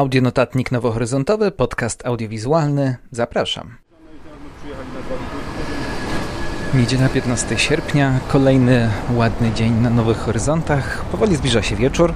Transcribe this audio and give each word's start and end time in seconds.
Audionotatnik 0.00 0.72
Nowohoryzontowy, 0.72 1.50
podcast 1.50 2.06
audiowizualny. 2.06 2.96
Zapraszam. 3.10 3.76
Niedziela 6.74 7.08
15 7.08 7.58
sierpnia, 7.58 8.20
kolejny 8.28 8.90
ładny 9.14 9.52
dzień 9.52 9.72
na 9.72 9.90
Nowych 9.90 10.18
Horyzontach. 10.18 11.04
Powoli 11.04 11.36
zbliża 11.36 11.62
się 11.62 11.76
wieczór. 11.76 12.12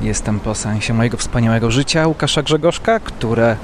Jestem 0.00 0.40
po 0.40 0.54
sensie 0.54 0.94
mojego 0.94 1.16
wspaniałego 1.16 1.70
życia 1.70 2.06
Łukasza 2.06 2.42
Grzegorzka, 2.42 3.00
które, 3.00 3.56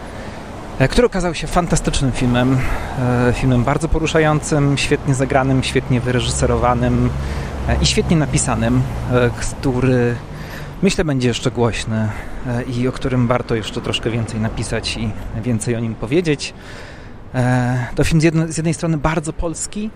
e, 0.79 0.89
który 0.89 1.07
okazał 1.07 1.35
się 1.35 1.47
fantastycznym 1.47 2.13
filmem. 2.13 2.59
E, 2.99 3.33
filmem 3.33 3.65
bardzo 3.65 3.89
poruszającym, 3.89 4.79
świetnie 4.79 5.15
zagranym, 5.15 5.63
świetnie 5.63 6.01
wyreżyserowanym 6.01 7.11
e, 7.69 7.77
i 7.83 7.87
świetnie 7.87 8.17
napisanym, 8.17 8.83
który 9.41 10.17
myślę 10.83 11.05
będzie 11.05 11.29
jeszcze 11.29 11.51
głośny 11.51 12.09
e, 12.47 12.63
i 12.63 12.89
o 12.89 12.93
którym 12.93 13.27
warto 13.27 13.55
jeszcze 13.55 13.81
troszkę 13.81 14.11
więcej 14.11 14.41
napisać 14.41 14.97
i 14.97 15.11
więcej 15.43 15.77
o 15.77 15.81
nim 15.81 15.95
powiedzieć. 15.95 16.55
E, 17.35 17.87
to 17.95 18.05
film 18.05 18.21
z, 18.21 18.25
jednej, 18.25 18.53
z 18.53 18.57
jednej 18.57 18.75
strony 18.75 18.99
bardzo 18.99 19.33
polski, 19.33 19.91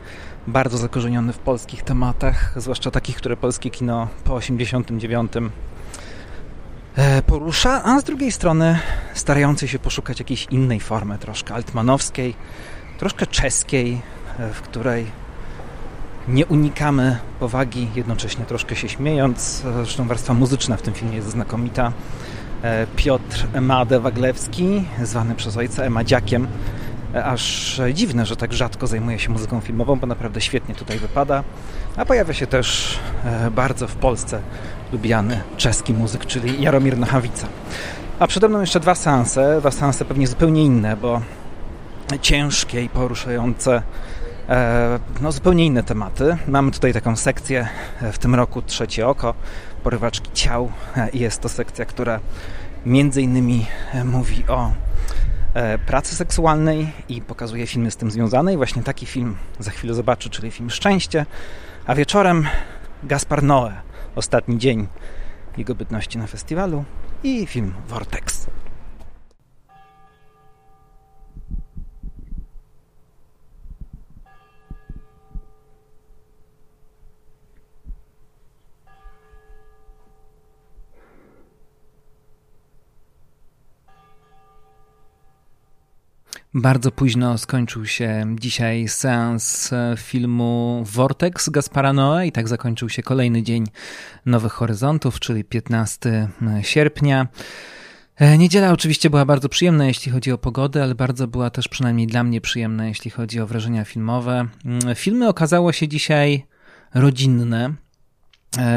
bardzo 0.46 0.78
zakorzeniony 0.78 1.32
w 1.32 1.38
polskich 1.38 1.82
tematach, 1.82 2.54
zwłaszcza 2.56 2.90
takich, 2.90 3.16
które 3.16 3.36
polskie 3.36 3.70
kino 3.70 4.08
po 4.24 4.34
89 4.34 5.32
e, 6.96 7.22
porusza, 7.22 7.84
a 7.84 8.00
z 8.00 8.04
drugiej 8.04 8.32
strony 8.32 8.78
starający 9.14 9.68
się 9.68 9.78
poszukać 9.78 10.18
jakiejś 10.18 10.46
innej 10.50 10.80
formy, 10.80 11.18
troszkę 11.18 11.54
altmanowskiej, 11.54 12.34
troszkę 12.98 13.26
czeskiej, 13.26 14.00
w 14.52 14.60
której 14.60 15.23
nie 16.28 16.46
unikamy 16.46 17.18
powagi, 17.40 17.88
jednocześnie 17.94 18.44
troszkę 18.44 18.76
się 18.76 18.88
śmiejąc. 18.88 19.62
Zresztą 19.74 20.08
warstwa 20.08 20.34
muzyczna 20.34 20.76
w 20.76 20.82
tym 20.82 20.94
filmie 20.94 21.16
jest 21.16 21.30
znakomita. 21.30 21.92
E, 22.62 22.86
Piotr 22.96 23.46
Emadę 23.52 24.00
Waglewski, 24.00 24.84
zwany 25.02 25.34
przez 25.34 25.56
ojca 25.56 25.82
Emadziakiem. 25.82 26.46
E, 27.14 27.24
aż 27.24 27.80
dziwne, 27.94 28.26
że 28.26 28.36
tak 28.36 28.52
rzadko 28.52 28.86
zajmuje 28.86 29.18
się 29.18 29.30
muzyką 29.30 29.60
filmową, 29.60 29.96
bo 29.96 30.06
naprawdę 30.06 30.40
świetnie 30.40 30.74
tutaj 30.74 30.98
wypada. 30.98 31.44
A 31.96 32.04
pojawia 32.04 32.34
się 32.34 32.46
też 32.46 32.98
e, 33.24 33.50
bardzo 33.50 33.88
w 33.88 33.96
Polsce 33.96 34.40
lubiany 34.92 35.40
czeski 35.56 35.94
muzyk, 35.94 36.26
czyli 36.26 36.62
Jaromir 36.62 36.98
Nochawica. 36.98 37.46
A 38.18 38.26
przede 38.26 38.48
mną 38.48 38.60
jeszcze 38.60 38.80
dwa 38.80 38.94
seanse, 38.94 39.60
dwa 39.60 39.70
seanse 39.70 40.04
pewnie 40.04 40.26
zupełnie 40.26 40.64
inne, 40.64 40.96
bo 40.96 41.20
ciężkie 42.20 42.82
i 42.82 42.88
poruszające 42.88 43.82
no, 45.20 45.32
zupełnie 45.32 45.66
inne 45.66 45.82
tematy. 45.82 46.36
Mamy 46.48 46.70
tutaj 46.70 46.92
taką 46.92 47.16
sekcję 47.16 47.68
e, 48.02 48.12
w 48.12 48.18
tym 48.18 48.34
roku 48.34 48.62
Trzecie 48.62 49.08
Oko, 49.08 49.34
porywaczki 49.82 50.30
ciał 50.32 50.72
e, 50.96 51.08
i 51.10 51.18
jest 51.18 51.40
to 51.40 51.48
sekcja, 51.48 51.84
która 51.84 52.20
między 52.86 53.22
innymi 53.22 53.66
mówi 54.04 54.44
o 54.48 54.72
pracy 55.86 56.14
seksualnej 56.14 56.92
i 57.08 57.22
pokazuje 57.22 57.66
filmy 57.66 57.90
z 57.90 57.96
tym 57.96 58.10
związane 58.10 58.54
i 58.54 58.56
właśnie 58.56 58.82
taki 58.82 59.06
film 59.06 59.36
za 59.58 59.70
chwilę 59.70 59.94
zobaczy, 59.94 60.30
czyli 60.30 60.50
film 60.50 60.70
Szczęście, 60.70 61.26
a 61.86 61.94
wieczorem 61.94 62.48
Gaspar 63.02 63.42
Noe, 63.42 63.72
ostatni 64.14 64.58
dzień 64.58 64.86
jego 65.56 65.74
bytności 65.74 66.18
na 66.18 66.26
festiwalu 66.26 66.84
i 67.22 67.46
film 67.46 67.74
Vortex. 67.88 68.46
Bardzo 86.56 86.90
późno 86.90 87.38
skończył 87.38 87.86
się 87.86 88.36
dzisiaj 88.40 88.88
seans 88.88 89.72
e, 89.72 89.94
filmu 89.98 90.82
Vortex 90.86 91.48
Gaspara 91.48 91.92
Noe 91.92 92.26
i 92.26 92.32
tak 92.32 92.48
zakończył 92.48 92.88
się 92.88 93.02
kolejny 93.02 93.42
dzień 93.42 93.64
Nowych 94.26 94.52
Horyzontów, 94.52 95.20
czyli 95.20 95.44
15 95.44 96.28
e, 96.42 96.64
sierpnia. 96.64 97.26
E, 98.16 98.38
niedziela 98.38 98.72
oczywiście 98.72 99.10
była 99.10 99.24
bardzo 99.24 99.48
przyjemna, 99.48 99.86
jeśli 99.86 100.12
chodzi 100.12 100.32
o 100.32 100.38
pogodę, 100.38 100.82
ale 100.82 100.94
bardzo 100.94 101.28
była 101.28 101.50
też 101.50 101.68
przynajmniej 101.68 102.06
dla 102.06 102.24
mnie 102.24 102.40
przyjemna, 102.40 102.86
jeśli 102.86 103.10
chodzi 103.10 103.40
o 103.40 103.46
wrażenia 103.46 103.84
filmowe. 103.84 104.46
Mm, 104.64 104.94
filmy 104.94 105.28
okazało 105.28 105.72
się 105.72 105.88
dzisiaj 105.88 106.46
rodzinne. 106.94 107.74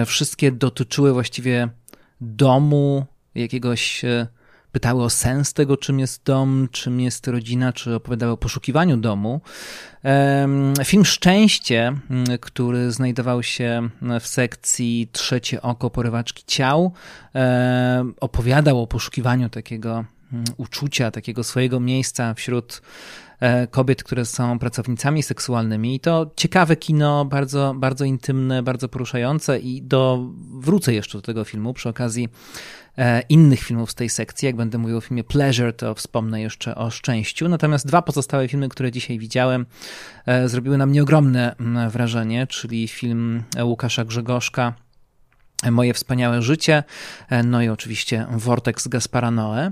Wszystkie 0.05 0.51
dotyczyły 0.51 1.13
właściwie 1.13 1.69
domu, 2.21 3.05
jakiegoś 3.35 4.05
pytały 4.77 5.03
o 5.03 5.09
sens 5.09 5.53
tego, 5.53 5.77
czym 5.77 5.99
jest 5.99 6.23
dom, 6.23 6.67
czym 6.71 7.01
jest 7.01 7.27
rodzina, 7.27 7.73
czy 7.73 7.95
opowiadały 7.95 8.31
o 8.31 8.37
poszukiwaniu 8.37 8.97
domu. 8.97 9.41
Film 10.85 11.05
Szczęście, 11.05 11.93
który 12.41 12.91
znajdował 12.91 13.43
się 13.43 13.89
w 14.19 14.27
sekcji 14.27 15.09
Trzecie 15.11 15.61
Oko 15.61 15.89
Porywaczki 15.89 16.43
Ciał, 16.47 16.93
opowiadał 18.19 18.81
o 18.81 18.87
poszukiwaniu 18.87 19.49
takiego 19.49 20.05
uczucia, 20.57 21.11
takiego 21.11 21.43
swojego 21.43 21.79
miejsca 21.79 22.33
wśród 22.33 22.81
e, 23.39 23.67
kobiet, 23.67 24.03
które 24.03 24.25
są 24.25 24.59
pracownicami 24.59 25.23
seksualnymi. 25.23 25.95
I 25.95 25.99
to 25.99 26.31
ciekawe 26.35 26.75
kino, 26.75 27.25
bardzo, 27.25 27.73
bardzo 27.77 28.05
intymne, 28.05 28.63
bardzo 28.63 28.89
poruszające 28.89 29.59
i 29.59 29.81
do, 29.81 30.29
wrócę 30.59 30.93
jeszcze 30.93 31.17
do 31.17 31.21
tego 31.21 31.43
filmu 31.43 31.73
przy 31.73 31.89
okazji 31.89 32.29
innych 33.29 33.59
filmów 33.59 33.91
z 33.91 33.95
tej 33.95 34.09
sekcji. 34.09 34.45
Jak 34.45 34.55
będę 34.55 34.77
mówił 34.77 34.97
o 34.97 35.01
filmie 35.01 35.23
Pleasure, 35.23 35.73
to 35.73 35.95
wspomnę 35.95 36.41
jeszcze 36.41 36.75
o 36.75 36.89
Szczęściu. 36.89 37.49
Natomiast 37.49 37.87
dwa 37.87 38.01
pozostałe 38.01 38.47
filmy, 38.47 38.69
które 38.69 38.91
dzisiaj 38.91 39.19
widziałem, 39.19 39.65
e, 40.25 40.49
zrobiły 40.49 40.77
na 40.77 40.85
mnie 40.85 41.03
ogromne 41.03 41.55
wrażenie, 41.89 42.47
czyli 42.47 42.87
film 42.87 43.43
Łukasza 43.63 44.05
Grzegorzka 44.05 44.73
Moje 45.71 45.93
wspaniałe 45.93 46.41
życie, 46.41 46.83
e, 47.29 47.43
no 47.43 47.61
i 47.61 47.69
oczywiście 47.69 48.27
Vortex 48.31 48.87
Gaspara 48.87 49.31
Noe. 49.31 49.71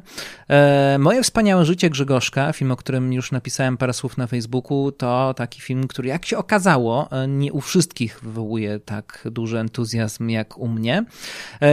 E, 0.50 0.98
Moje 1.00 1.24
wspaniałe 1.24 1.66
życie 1.66 1.90
Grzegorzka, 1.90 2.54
film, 2.54 2.72
o 2.72 2.76
którym 2.76 3.14
już 3.14 3.32
napisałem 3.32 3.78
parę 3.78 3.94
słów 3.94 4.18
na 4.18 4.28
Facebooku, 4.28 4.92
to 4.92 5.34
taki 5.34 5.62
film, 5.62 5.88
który 5.88 6.08
jak 6.08 6.26
się 6.26 6.38
okazało, 6.38 7.12
e, 7.12 7.28
nie 7.28 7.54
u 7.54 7.62
wszystkich 7.62 8.20
wywołuje 8.24 8.80
tak 8.80 9.28
duży 9.32 9.60
entuzjazm 9.60 10.30
jak 10.30 10.58
u 10.58 10.68
mnie. 10.68 11.06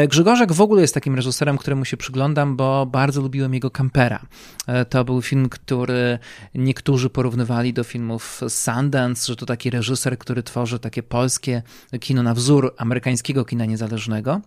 Grzegorzek 0.09 0.53
w 0.53 0.61
ogóle 0.61 0.83
jest 0.83 0.95
takim 0.95 1.15
reżyserem, 1.15 1.59
któremu 1.59 1.85
się 1.85 1.97
przyglądam, 1.97 2.57
bo 2.57 2.87
bardzo 2.87 3.21
lubiłem 3.21 3.55
jego 3.55 3.71
Campera. 3.71 4.21
To 4.89 5.05
był 5.05 5.23
film, 5.23 5.49
który 5.49 6.19
niektórzy 6.55 7.11
porównywali 7.11 7.73
do 7.73 7.85
filmów 7.85 8.41
Sundance, 8.49 9.27
że 9.27 9.37
to 9.37 9.47
taki 9.47 9.71
reżyser, 9.71 10.19
który 10.19 10.43
tworzy 10.43 10.79
takie 10.79 11.03
polskie 11.03 11.63
kino 12.01 12.23
na 12.23 12.35
wzór 12.35 12.75
amerykańskiego 12.79 13.45
kina 13.45 13.65
niezależnego 13.65 14.02
niezależnego. 14.09 14.41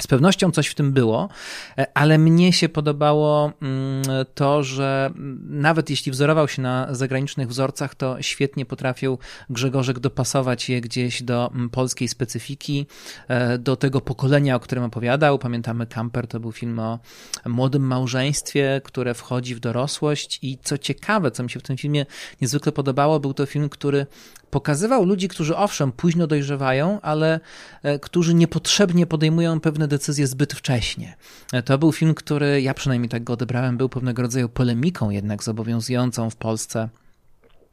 Z 0.00 0.06
pewnością 0.06 0.50
coś 0.50 0.66
w 0.68 0.74
tym 0.74 0.92
było, 0.92 1.28
e, 1.78 1.86
ale 1.94 2.18
mnie 2.18 2.52
się 2.52 2.68
podobało 2.68 3.52
mm, 3.62 4.02
to, 4.34 4.62
że 4.62 5.10
nawet 5.48 5.90
jeśli 5.90 6.12
wzorował 6.12 6.48
się 6.48 6.62
na 6.62 6.94
zagranicznych 6.94 7.48
wzorcach, 7.48 7.94
to 7.94 8.22
świetnie 8.22 8.66
potrafił 8.66 9.18
Grzegorzek 9.50 9.98
dopasować 9.98 10.68
je 10.68 10.80
gdzieś 10.80 11.22
do 11.22 11.50
mm, 11.50 11.70
polskiej 11.70 12.08
specyfiki, 12.08 12.86
e, 13.28 13.58
do 13.58 13.76
tego 13.76 14.00
pokolenia, 14.00 14.56
o 14.56 14.60
którym 14.60 14.84
opowiadał. 14.84 15.38
Pamiętamy 15.38 15.86
Camper 15.86 16.26
to 16.26 16.40
był 16.40 16.52
film 16.52 16.78
o 16.78 16.98
młodym 17.46 17.82
małżeństwie, 17.86 18.80
które 18.84 19.14
wchodzi 19.14 19.54
w 19.54 19.60
dorosłość 19.60 20.38
i 20.42 20.58
co 20.62 20.78
ciekawe, 20.78 21.30
co 21.30 21.42
mi 21.42 21.50
się 21.50 21.60
w 21.60 21.62
tym 21.62 21.76
filmie 21.76 22.06
niezwykle 22.40 22.72
podobało, 22.72 23.20
był 23.20 23.34
to 23.34 23.46
film, 23.46 23.68
który 23.68 24.06
pokazywał 24.54 25.04
ludzi, 25.04 25.28
którzy 25.28 25.56
owszem, 25.56 25.92
późno 25.92 26.26
dojrzewają, 26.26 27.00
ale 27.00 27.40
e, 27.82 27.98
którzy 27.98 28.34
niepotrzebnie 28.34 29.06
podejmują 29.06 29.60
pewne 29.60 29.88
decyzje 29.88 30.26
zbyt 30.26 30.52
wcześnie. 30.52 31.16
E, 31.52 31.62
to 31.62 31.78
był 31.78 31.92
film, 31.92 32.14
który 32.14 32.62
ja 32.62 32.74
przynajmniej 32.74 33.08
tak 33.08 33.24
go 33.24 33.32
odebrałem, 33.32 33.76
był 33.76 33.88
pewnego 33.88 34.22
rodzaju 34.22 34.48
polemiką 34.48 35.10
jednak 35.10 35.42
zobowiązującą 35.42 36.30
w 36.30 36.36
Polsce 36.36 36.88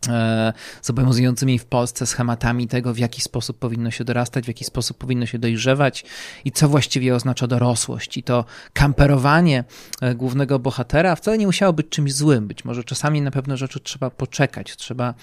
E, 0.09 0.53
z 0.81 0.89
obowiązującymi 0.89 1.59
w 1.59 1.65
Polsce 1.65 2.05
schematami 2.05 2.67
tego, 2.67 2.93
w 2.93 2.97
jaki 2.97 3.21
sposób 3.21 3.59
powinno 3.59 3.91
się 3.91 4.03
dorastać, 4.03 4.45
w 4.45 4.47
jaki 4.47 4.65
sposób 4.65 4.97
powinno 4.97 5.25
się 5.25 5.39
dojrzewać 5.39 6.05
i 6.45 6.51
co 6.51 6.69
właściwie 6.69 7.15
oznacza 7.15 7.47
dorosłość. 7.47 8.17
I 8.17 8.23
to 8.23 8.45
kamperowanie 8.73 9.63
e, 10.01 10.15
głównego 10.15 10.59
bohatera 10.59 11.15
wcale 11.15 11.37
nie 11.37 11.45
musiało 11.45 11.73
być 11.73 11.89
czymś 11.89 12.13
złym. 12.13 12.47
Być 12.47 12.65
może 12.65 12.83
czasami 12.83 13.21
na 13.21 13.31
pewne 13.31 13.57
rzeczy 13.57 13.79
trzeba 13.79 14.09
poczekać, 14.09 14.75
trzeba 14.75 15.13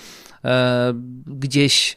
e, 0.44 0.92
gdzieś 1.26 1.96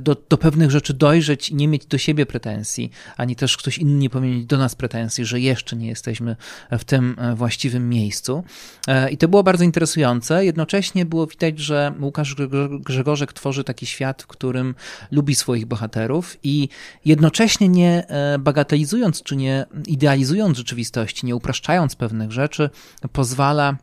do, 0.00 0.16
do 0.28 0.38
pewnych 0.38 0.70
rzeczy 0.70 0.94
dojrzeć 0.94 1.50
i 1.50 1.54
nie 1.54 1.68
mieć 1.68 1.86
do 1.86 1.98
siebie 1.98 2.26
pretensji, 2.26 2.90
ani 3.16 3.36
też 3.36 3.56
ktoś 3.56 3.78
inny 3.78 3.98
nie 3.98 4.10
powinien 4.10 4.36
mieć 4.36 4.46
do 4.46 4.58
nas 4.58 4.74
pretensji, 4.74 5.24
że 5.24 5.40
jeszcze 5.40 5.76
nie 5.76 5.88
jesteśmy 5.88 6.36
w 6.70 6.84
tym 6.84 7.16
e, 7.18 7.34
właściwym 7.34 7.88
miejscu. 7.88 8.44
I 9.10 9.16
to 9.16 9.28
było 9.28 9.42
bardzo 9.42 9.64
interesujące. 9.64 10.44
Jednocześnie 10.44 11.06
było 11.06 11.26
widać, 11.26 11.58
że 11.58 11.92
Łukasz 12.00 12.34
Grzegorzek 12.80 13.32
tworzy 13.32 13.64
taki 13.64 13.86
świat, 13.86 14.22
w 14.22 14.26
którym 14.26 14.74
lubi 15.10 15.34
swoich 15.34 15.66
bohaterów 15.66 16.36
i 16.42 16.68
jednocześnie 17.04 17.68
nie 17.68 18.06
bagatelizując 18.38 19.22
czy 19.22 19.36
nie 19.36 19.66
idealizując 19.86 20.58
rzeczywistości, 20.58 21.26
nie 21.26 21.36
upraszczając 21.36 21.96
pewnych 21.96 22.32
rzeczy, 22.32 22.70
pozwala 23.12 23.76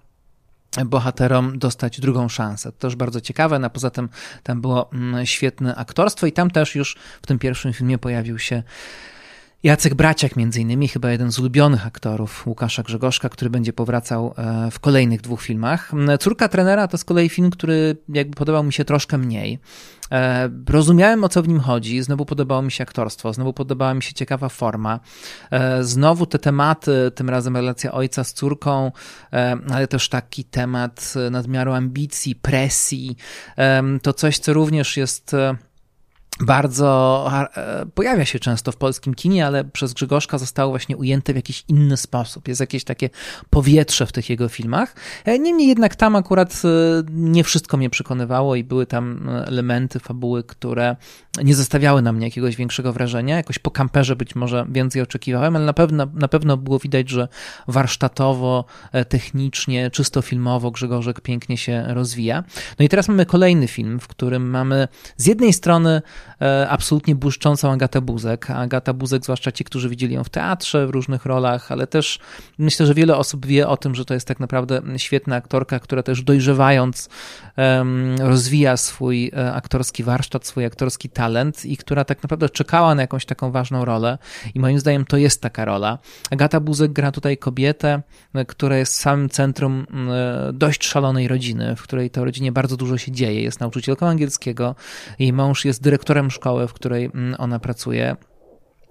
bohaterom 0.85 1.59
dostać 1.59 1.99
drugą 1.99 2.29
szansę. 2.29 2.71
To 2.71 2.77
też 2.77 2.95
bardzo 2.95 3.21
ciekawe, 3.21 3.59
no 3.59 3.69
poza 3.69 3.89
tym 3.89 4.09
tam 4.43 4.61
było 4.61 4.91
mm, 4.91 5.25
świetne 5.25 5.75
aktorstwo 5.75 6.27
i 6.27 6.31
tam 6.31 6.51
też 6.51 6.75
już 6.75 6.97
w 7.21 7.27
tym 7.27 7.39
pierwszym 7.39 7.73
filmie 7.73 7.97
pojawił 7.97 8.39
się 8.39 8.63
Jacek 9.63 9.93
Braciak 9.93 10.35
między 10.35 10.61
innymi, 10.61 10.87
chyba 10.87 11.11
jeden 11.11 11.31
z 11.31 11.39
ulubionych 11.39 11.87
aktorów 11.87 12.47
Łukasza 12.47 12.83
Grzegorzka, 12.83 13.29
który 13.29 13.49
będzie 13.49 13.73
powracał 13.73 14.33
e, 14.37 14.71
w 14.71 14.79
kolejnych 14.79 15.21
dwóch 15.21 15.41
filmach. 15.41 15.91
Córka 16.19 16.47
trenera 16.47 16.87
to 16.87 16.97
z 16.97 17.03
kolei 17.03 17.29
film, 17.29 17.49
który 17.49 17.97
jakby 18.09 18.35
podobał 18.35 18.63
mi 18.63 18.73
się 18.73 18.85
troszkę 18.85 19.17
mniej. 19.17 19.59
E, 20.11 20.49
rozumiałem 20.69 21.23
o 21.23 21.29
co 21.29 21.43
w 21.43 21.47
nim 21.47 21.59
chodzi, 21.59 22.01
znowu 22.01 22.25
podobało 22.25 22.61
mi 22.61 22.71
się 22.71 22.83
aktorstwo, 22.83 23.33
znowu 23.33 23.53
podobała 23.53 23.93
mi 23.93 24.03
się 24.03 24.13
ciekawa 24.13 24.49
forma. 24.49 24.99
E, 25.51 25.83
znowu 25.83 26.25
te 26.25 26.39
tematy, 26.39 27.11
tym 27.15 27.29
razem 27.29 27.55
relacja 27.55 27.91
ojca 27.91 28.23
z 28.23 28.33
córką, 28.33 28.91
ale 29.71 29.87
też 29.87 30.09
taki 30.09 30.43
temat 30.43 31.13
nadmiaru 31.31 31.73
ambicji, 31.73 32.35
presji, 32.35 33.17
to 34.01 34.13
coś, 34.13 34.39
co 34.39 34.53
również 34.53 34.97
jest 34.97 35.35
bardzo 36.39 37.29
e, 37.55 37.85
pojawia 37.85 38.25
się 38.25 38.39
często 38.39 38.71
w 38.71 38.75
polskim 38.75 39.13
kinie, 39.13 39.45
ale 39.45 39.63
przez 39.63 39.93
Grzegorzka 39.93 40.37
zostało 40.37 40.69
właśnie 40.71 40.97
ujęte 40.97 41.33
w 41.33 41.35
jakiś 41.35 41.63
inny 41.67 41.97
sposób. 41.97 42.47
Jest 42.47 42.61
jakieś 42.61 42.83
takie 42.83 43.09
powietrze 43.49 44.05
w 44.05 44.11
tych 44.11 44.29
jego 44.29 44.49
filmach. 44.49 44.95
E, 45.25 45.39
niemniej 45.39 45.67
jednak 45.67 45.95
tam 45.95 46.15
akurat 46.15 46.61
e, 46.65 46.67
nie 47.09 47.43
wszystko 47.43 47.77
mnie 47.77 47.89
przekonywało 47.89 48.55
i 48.55 48.63
były 48.63 48.85
tam 48.85 49.29
elementy 49.45 49.99
fabuły, 49.99 50.43
które 50.43 50.95
nie 51.43 51.55
zostawiały 51.55 52.01
na 52.01 52.13
mnie 52.13 52.27
jakiegoś 52.27 52.55
większego 52.55 52.93
wrażenia. 52.93 53.35
Jakoś 53.35 53.59
po 53.59 53.71
kamperze 53.71 54.15
być 54.15 54.35
może 54.35 54.65
więcej 54.69 55.01
oczekiwałem, 55.01 55.55
ale 55.55 55.65
na 55.65 55.73
pewno, 55.73 56.07
na 56.13 56.27
pewno 56.27 56.57
było 56.57 56.79
widać, 56.79 57.09
że 57.09 57.27
warsztatowo, 57.67 58.65
technicznie, 59.09 59.91
czysto 59.91 60.21
filmowo 60.21 60.71
Grzegorzek 60.71 61.21
pięknie 61.21 61.57
się 61.57 61.83
rozwija. 61.87 62.43
No 62.79 62.85
i 62.85 62.89
teraz 62.89 63.07
mamy 63.07 63.25
kolejny 63.25 63.67
film, 63.67 63.99
w 63.99 64.07
którym 64.07 64.49
mamy 64.49 64.87
z 65.17 65.25
jednej 65.25 65.53
strony 65.53 66.01
absolutnie 66.69 67.15
błyszczącą 67.15 67.71
Agatę 67.71 68.01
Buzek. 68.01 68.51
Agata 68.51 68.93
Buzek, 68.93 69.23
zwłaszcza 69.23 69.51
ci, 69.51 69.63
którzy 69.63 69.89
widzieli 69.89 70.15
ją 70.15 70.23
w 70.23 70.29
teatrze, 70.29 70.87
w 70.87 70.89
różnych 70.89 71.25
rolach, 71.25 71.71
ale 71.71 71.87
też 71.87 72.19
myślę, 72.57 72.85
że 72.85 72.93
wiele 72.93 73.17
osób 73.17 73.45
wie 73.45 73.67
o 73.67 73.77
tym, 73.77 73.95
że 73.95 74.05
to 74.05 74.13
jest 74.13 74.27
tak 74.27 74.39
naprawdę 74.39 74.81
świetna 74.97 75.35
aktorka, 75.35 75.79
która 75.79 76.03
też 76.03 76.21
dojrzewając 76.23 77.09
rozwija 78.19 78.77
swój 78.77 79.31
e, 79.37 79.53
aktorski 79.53 80.03
warsztat, 80.03 80.47
swój 80.47 80.65
aktorski 80.65 81.09
talent 81.09 81.65
i 81.65 81.77
która 81.77 82.05
tak 82.05 82.23
naprawdę 82.23 82.49
czekała 82.49 82.95
na 82.95 83.01
jakąś 83.01 83.25
taką 83.25 83.51
ważną 83.51 83.85
rolę 83.85 84.17
i 84.55 84.59
moim 84.59 84.79
zdaniem 84.79 85.05
to 85.05 85.17
jest 85.17 85.41
taka 85.41 85.65
rola. 85.65 85.97
Agata 86.31 86.59
Buzek 86.59 86.91
gra 86.91 87.11
tutaj 87.11 87.37
kobietę, 87.37 88.01
e, 88.33 88.45
która 88.45 88.77
jest 88.77 88.95
samym 88.95 89.29
centrum 89.29 89.85
dość 90.53 90.85
szalonej 90.85 91.27
rodziny, 91.27 91.75
w 91.75 91.81
której 91.81 92.09
to 92.09 92.25
rodzinie 92.25 92.51
bardzo 92.51 92.77
dużo 92.77 92.97
się 92.97 93.11
dzieje. 93.11 93.41
Jest 93.41 93.59
nauczycielką 93.59 94.07
angielskiego, 94.07 94.75
jej 95.19 95.33
mąż 95.33 95.65
jest 95.65 95.83
dyrektorem 95.83 96.18
szkołę, 96.27 96.67
w 96.67 96.73
której 96.73 97.05
mm, 97.05 97.35
ona 97.37 97.59
pracuje. 97.59 98.15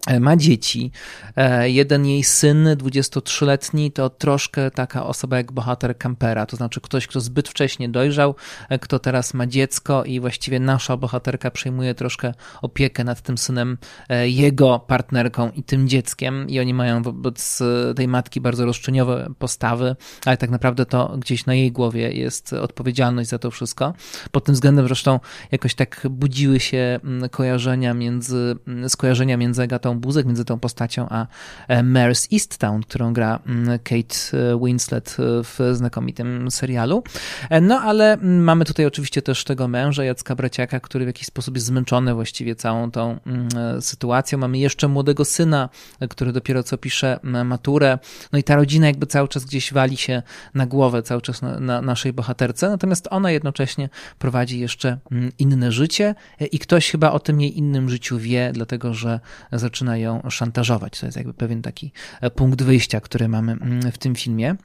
E, 0.09 0.21
ma 0.21 0.37
dzieci. 0.37 0.91
E, 1.37 1.71
jeden 1.71 2.07
jej 2.07 2.25
syn, 2.25 2.65
23-letni, 2.65 3.93
to 3.93 4.11
troszkę 4.11 4.71
taka 4.71 5.07
osoba 5.07 5.37
jak 5.37 5.53
bohater 5.53 5.99
kampera, 5.99 6.47
to 6.47 6.57
znaczy 6.57 6.81
ktoś, 6.81 7.07
kto 7.07 7.21
zbyt 7.21 7.49
wcześnie 7.49 7.89
dojrzał, 7.89 8.35
e, 8.69 8.79
kto 8.79 8.99
teraz 8.99 9.35
ma 9.35 9.47
dziecko 9.47 10.05
i 10.05 10.21
właściwie 10.21 10.61
nasza 10.61 10.97
bohaterka 10.97 11.51
przejmuje 11.51 11.95
troszkę 11.95 12.35
opiekę 12.63 13.05
nad 13.05 13.21
tym 13.21 13.39
synem, 13.39 13.79
jego 14.25 14.79
partnerką 14.79 15.51
i 15.51 15.63
tym 15.63 15.89
dzieckiem 15.89 16.49
i 16.49 16.61
oni 16.61 16.75
mają 16.75 17.03
wobec 17.03 17.63
tej 17.97 18.09
matki 18.09 18.41
bardzo 18.41 18.65
roszczeniowe 18.65 19.29
postawy, 19.39 19.97
ale 20.25 20.37
tak 20.37 20.51
naprawdę 20.51 20.87
to 20.87 21.17
gdzieś 21.19 21.47
na 21.47 21.55
jej 21.55 21.73
głowie 21.73 22.13
jest 22.13 22.53
odpowiedzialność 22.53 23.31
za 23.31 23.39
to 23.39 23.51
wszystko. 23.51 23.95
Pod 24.31 24.45
tym 24.45 24.55
względem 24.55 24.87
zresztą 24.87 25.21
jakoś 25.53 25.75
tak 25.75 26.07
budziły 26.11 26.61
się 26.61 27.01
mm, 27.05 27.29
kojarzenia 27.29 27.95
między, 27.95 28.57
mm, 28.69 28.89
skojarzenia 28.89 29.37
między 29.37 29.63
Agatą 29.63 29.98
Buzek 29.99 30.27
między 30.27 30.45
tą 30.45 30.59
postacią 30.59 31.07
a 31.11 31.27
e, 31.69 31.83
Mare's 31.83 32.29
Easttown, 32.33 32.83
którą 32.83 33.13
gra 33.13 33.39
mm, 33.47 33.79
Kate 33.79 34.39
e, 34.53 34.59
Winslet 34.65 35.17
e, 35.19 35.23
w 35.45 35.59
znakomitym 35.73 36.51
serialu. 36.51 37.03
No 37.63 37.81
ale 37.81 38.13
mm, 38.13 38.45
mamy 38.45 38.65
tutaj 38.65 38.87
oczywiście 38.87 39.23
też 39.23 39.45
tego 39.45 39.69
męża, 39.69 40.05
Jacka 40.05 40.35
Braciaka, 40.35 40.81
który 40.81 41.05
w 41.05 41.09
jakiś 41.09 41.27
sposób 41.27 41.55
jest 41.55 41.67
zmęczony 41.67 42.15
właściwie 42.15 42.57
całą 42.57 42.91
tą 42.91 43.19
mm, 43.27 43.49
sytuacją. 43.83 44.39
Mamy 44.39 44.59
jeszcze 44.59 44.89
młodego 44.89 45.25
syna, 45.25 45.69
który 46.11 46.33
dopiero 46.33 46.63
co 46.63 46.79
pisze 46.79 47.21
maturę. 47.45 47.99
No 48.33 48.39
i 48.39 48.43
ta 48.43 48.57
rodzina 48.57 48.87
jakby 48.87 49.07
cały 49.07 49.29
czas 49.29 49.45
gdzieś 49.45 49.73
wali 49.73 49.97
się 49.97 50.23
na 50.55 50.67
głowę, 50.67 51.03
cały 51.03 51.23
czas 51.23 51.43
na, 51.43 51.61
na 51.61 51.83
naszej 51.83 52.13
bohaterce, 52.13 52.69
natomiast 52.69 53.09
ona 53.11 53.31
jednocześnie 53.31 53.89
prowadzi 54.19 54.61
jeszcze 54.61 54.99
inne 55.39 55.73
życie 55.73 56.15
i 56.53 56.59
ktoś 56.59 56.91
chyba 56.91 57.11
o 57.11 57.21
tym 57.21 57.41
jej 57.41 57.59
innym 57.59 57.91
życiu 57.91 58.19
wie, 58.19 58.51
dlatego 58.55 58.95
że 58.95 59.21
zaczyna 59.53 59.88
zaczyna 59.89 59.97
ją 59.97 60.31
szantażować. 60.31 61.01
To 61.01 61.07
jest 61.07 61.17
jakby 61.17 61.35
pewien 61.35 61.63
taki 61.63 61.93
e, 62.21 62.31
punkt 62.31 62.63
wyjścia, 62.63 63.01
który 63.01 63.29
mamy 63.29 63.53
mm, 63.53 63.93
w 63.93 63.99
tym 63.99 64.15
filmie. 64.15 64.57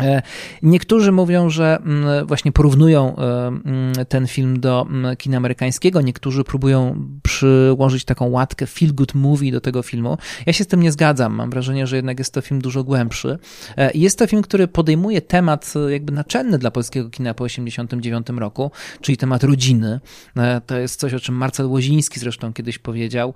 E, 0.00 0.22
niektórzy 0.62 1.12
mówią, 1.12 1.50
że 1.50 1.78
mm, 1.80 2.26
właśnie 2.26 2.52
porównują 2.52 3.16
e, 3.16 3.46
mm, 3.46 3.92
ten 4.08 4.26
film 4.26 4.60
do 4.60 4.86
mm, 4.90 5.16
kina 5.16 5.36
amerykańskiego, 5.36 6.00
niektórzy 6.00 6.44
próbują 6.44 7.06
przyłożyć 7.22 8.04
taką 8.04 8.28
łatkę 8.28 8.66
feel 8.66 8.94
good 8.94 9.14
movie 9.14 9.52
do 9.52 9.60
tego 9.60 9.82
filmu. 9.82 10.18
Ja 10.46 10.52
się 10.52 10.64
z 10.64 10.66
tym 10.66 10.82
nie 10.82 10.92
zgadzam. 10.92 11.34
Mam 11.34 11.50
wrażenie, 11.50 11.86
że 11.86 11.96
jednak 11.96 12.18
jest 12.18 12.34
to 12.34 12.40
film 12.40 12.60
dużo 12.60 12.84
głębszy. 12.84 13.38
E, 13.76 13.90
jest 13.94 14.18
to 14.18 14.26
film, 14.26 14.42
który 14.42 14.68
podejmuje 14.68 15.22
temat 15.22 15.74
jakby 15.88 16.12
naczelny 16.12 16.58
dla 16.58 16.70
polskiego 16.70 17.10
kina 17.10 17.34
po 17.34 17.44
1989 17.44 18.40
roku, 18.40 18.70
czyli 19.00 19.18
temat 19.18 19.44
rodziny. 19.44 20.00
To 20.66 20.78
jest 20.78 21.00
coś, 21.00 21.14
o 21.14 21.20
czym 21.20 21.34
Marcel 21.34 21.66
Łoziński 21.66 22.20
zresztą 22.20 22.52
kiedyś 22.52 22.78
powiedział, 22.78 23.34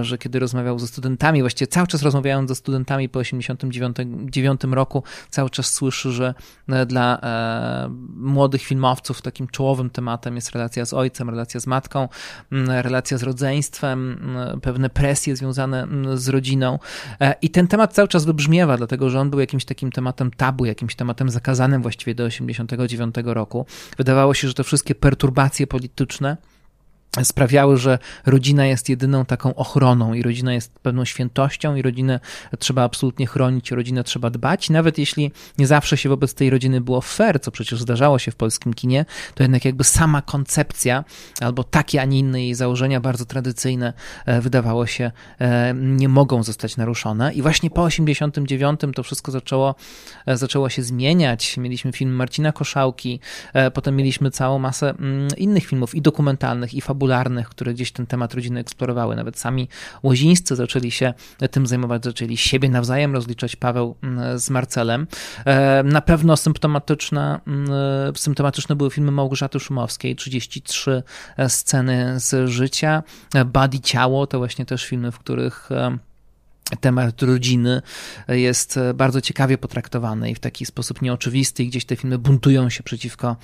że 0.00 0.18
kiedy 0.18 0.38
rozmawiał 0.38 0.78
ze 0.78 0.86
studentami, 0.86 1.40
właściwie 1.40 1.66
cały 1.66 1.86
czas 1.86 2.02
rozmawiając 2.02 2.48
ze 2.48 2.54
studentami 2.54 3.08
po 3.08 3.18
1989 3.18 4.60
roku, 4.70 5.02
cały 5.30 5.50
czas 5.50 5.72
słyszał 5.74 5.87
słyszy, 5.88 6.12
że 6.12 6.34
e, 6.68 6.86
dla 6.86 7.20
e, 7.20 7.88
młodych 8.16 8.62
filmowców 8.62 9.22
takim 9.22 9.48
czołowym 9.48 9.90
tematem 9.90 10.36
jest 10.36 10.50
relacja 10.50 10.84
z 10.84 10.94
ojcem, 10.94 11.30
relacja 11.30 11.60
z 11.60 11.66
matką, 11.66 12.08
relacja 12.68 13.18
z 13.18 13.22
rodzeństwem, 13.22 14.20
pewne 14.62 14.90
presje 14.90 15.36
związane 15.36 15.88
z 16.14 16.28
rodziną. 16.28 16.78
E, 17.20 17.34
I 17.42 17.50
ten 17.50 17.66
temat 17.66 17.92
cały 17.92 18.08
czas 18.08 18.24
wybrzmiewa, 18.24 18.76
dlatego 18.76 19.10
że 19.10 19.20
on 19.20 19.30
był 19.30 19.40
jakimś 19.40 19.64
takim 19.64 19.92
tematem 19.92 20.30
tabu, 20.30 20.64
jakimś 20.64 20.94
tematem 20.94 21.30
zakazanym 21.30 21.82
właściwie 21.82 22.14
do 22.14 22.24
89 22.24 23.14
roku. 23.24 23.66
Wydawało 23.98 24.34
się, 24.34 24.48
że 24.48 24.54
te 24.54 24.64
wszystkie 24.64 24.94
perturbacje 24.94 25.66
polityczne, 25.66 26.36
sprawiały, 27.22 27.76
że 27.76 27.98
rodzina 28.26 28.66
jest 28.66 28.88
jedyną 28.88 29.24
taką 29.24 29.54
ochroną 29.54 30.14
i 30.14 30.22
rodzina 30.22 30.54
jest 30.54 30.78
pewną 30.78 31.04
świętością 31.04 31.76
i 31.76 31.82
rodzinę 31.82 32.20
trzeba 32.58 32.82
absolutnie 32.82 33.26
chronić, 33.26 33.70
rodzinę 33.70 34.04
trzeba 34.04 34.30
dbać. 34.30 34.70
Nawet 34.70 34.98
jeśli 34.98 35.32
nie 35.58 35.66
zawsze 35.66 35.96
się 35.96 36.08
wobec 36.08 36.34
tej 36.34 36.50
rodziny 36.50 36.80
było 36.80 37.00
fair, 37.00 37.40
co 37.40 37.50
przecież 37.50 37.80
zdarzało 37.80 38.18
się 38.18 38.30
w 38.30 38.36
polskim 38.36 38.74
kinie, 38.74 39.04
to 39.34 39.42
jednak 39.42 39.64
jakby 39.64 39.84
sama 39.84 40.22
koncepcja 40.22 41.04
albo 41.40 41.64
takie, 41.64 42.02
a 42.02 42.04
nie 42.04 42.18
inne 42.18 42.42
jej 42.42 42.54
założenia 42.54 43.00
bardzo 43.00 43.24
tradycyjne 43.24 43.92
e, 44.26 44.40
wydawało 44.40 44.86
się 44.86 45.10
e, 45.38 45.74
nie 45.74 46.08
mogą 46.08 46.42
zostać 46.42 46.76
naruszone 46.76 47.34
i 47.34 47.42
właśnie 47.42 47.70
po 47.70 47.82
89 47.82 48.80
to 48.94 49.02
wszystko 49.02 49.32
zaczęło, 49.32 49.74
e, 50.26 50.36
zaczęło 50.36 50.68
się 50.68 50.82
zmieniać. 50.82 51.56
Mieliśmy 51.56 51.92
film 51.92 52.10
Marcina 52.14 52.52
Koszałki, 52.52 53.20
potem 53.74 53.96
mieliśmy 53.96 54.30
całą 54.30 54.58
masę 54.58 54.90
mm, 54.90 55.28
innych 55.36 55.66
filmów 55.66 55.94
i 55.94 56.02
dokumentalnych 56.02 56.74
i 56.74 56.80
fabularnych 56.80 56.97
popularnych, 56.98 57.48
które 57.48 57.74
gdzieś 57.74 57.92
ten 57.92 58.06
temat 58.06 58.34
rodziny 58.34 58.60
eksplorowały. 58.60 59.16
Nawet 59.16 59.38
sami 59.38 59.68
łozińscy 60.02 60.56
zaczęli 60.56 60.90
się 60.90 61.14
tym 61.50 61.66
zajmować, 61.66 62.04
zaczęli 62.04 62.36
siebie 62.36 62.68
nawzajem 62.68 63.14
rozliczać 63.14 63.56
Paweł 63.56 63.96
mm, 64.02 64.38
z 64.38 64.50
Marcelem. 64.50 65.06
E, 65.44 65.82
na 65.82 66.00
pewno 66.00 66.36
symptomatyczne, 66.36 67.40
mm, 67.46 67.68
symptomatyczne 68.16 68.76
były 68.76 68.90
filmy 68.90 69.10
Małgorzaty 69.10 69.60
Szumowskiej, 69.60 70.16
33 70.16 71.02
sceny 71.48 72.20
z 72.20 72.50
życia, 72.50 73.02
Body 73.46 73.80
Ciało, 73.80 74.26
to 74.26 74.38
właśnie 74.38 74.66
też 74.66 74.86
filmy, 74.86 75.12
w 75.12 75.18
których 75.18 75.68
temat 76.80 77.22
rodziny 77.22 77.82
jest 78.28 78.78
bardzo 78.94 79.20
ciekawie 79.20 79.58
potraktowany 79.58 80.30
i 80.30 80.34
w 80.34 80.40
taki 80.40 80.66
sposób 80.66 81.02
nieoczywisty 81.02 81.62
i 81.62 81.68
gdzieś 81.68 81.84
te 81.84 81.96
filmy 81.96 82.18
buntują 82.18 82.70
się 82.70 82.82
przeciwko 82.82 83.36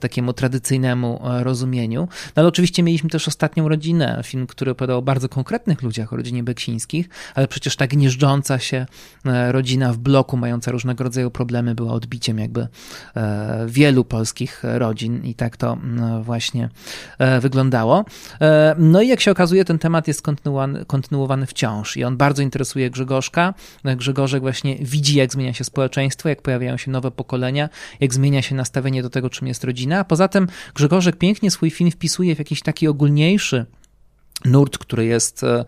takiemu 0.00 0.32
tradycyjnemu 0.32 1.20
rozumieniu. 1.22 2.00
No 2.00 2.40
ale 2.40 2.48
oczywiście 2.48 2.82
mieliśmy 2.82 3.10
też 3.10 3.28
Ostatnią 3.28 3.68
Rodzinę, 3.68 4.20
film, 4.24 4.46
który 4.46 4.70
opowiadał 4.70 4.98
o 4.98 5.02
bardzo 5.02 5.28
konkretnych 5.28 5.82
ludziach, 5.82 6.12
o 6.12 6.16
rodzinie 6.16 6.42
Beksińskich, 6.42 7.08
ale 7.34 7.48
przecież 7.48 7.76
ta 7.76 7.86
gnieżdżąca 7.86 8.58
się 8.58 8.86
e, 9.26 9.52
rodzina 9.52 9.92
w 9.92 9.98
bloku, 9.98 10.36
mająca 10.36 10.70
różnego 10.70 11.04
rodzaju 11.04 11.30
problemy, 11.30 11.74
była 11.74 11.92
odbiciem 11.92 12.38
jakby 12.38 12.68
e, 13.16 13.66
wielu 13.68 14.04
polskich 14.04 14.62
rodzin 14.62 15.24
i 15.24 15.34
tak 15.34 15.56
to 15.56 15.78
właśnie 16.22 16.68
e, 17.18 17.40
wyglądało. 17.40 18.04
No 18.78 19.02
i 19.02 19.08
jak 19.08 19.20
się 19.20 19.30
okazuje, 19.30 19.64
ten 19.64 19.78
temat 19.78 20.08
jest 20.08 20.22
kontynuowany, 20.22 20.84
kontynuowany 20.84 21.46
wciąż 21.46 21.96
i 21.96 22.04
on 22.04 22.16
bardzo 22.16 22.42
interesuje 22.42 22.69
interesuje 22.70 22.90
Grzegorzka. 22.90 23.54
Grzegorzek 23.84 24.42
właśnie 24.42 24.76
widzi, 24.80 25.18
jak 25.18 25.32
zmienia 25.32 25.54
się 25.54 25.64
społeczeństwo, 25.64 26.28
jak 26.28 26.42
pojawiają 26.42 26.76
się 26.76 26.90
nowe 26.90 27.10
pokolenia, 27.10 27.68
jak 28.00 28.14
zmienia 28.14 28.42
się 28.42 28.54
nastawienie 28.54 29.02
do 29.02 29.10
tego, 29.10 29.30
czym 29.30 29.48
jest 29.48 29.64
rodzina. 29.64 29.98
A 29.98 30.04
poza 30.04 30.28
tym 30.28 30.46
Grzegorzek 30.74 31.16
pięknie 31.16 31.50
swój 31.50 31.70
film 31.70 31.90
wpisuje 31.90 32.34
w 32.34 32.38
jakiś 32.38 32.62
taki 32.62 32.88
ogólniejszy 32.88 33.66
nurt, 34.44 34.78
który 34.78 35.04
jest 35.04 35.44
e, 35.44 35.64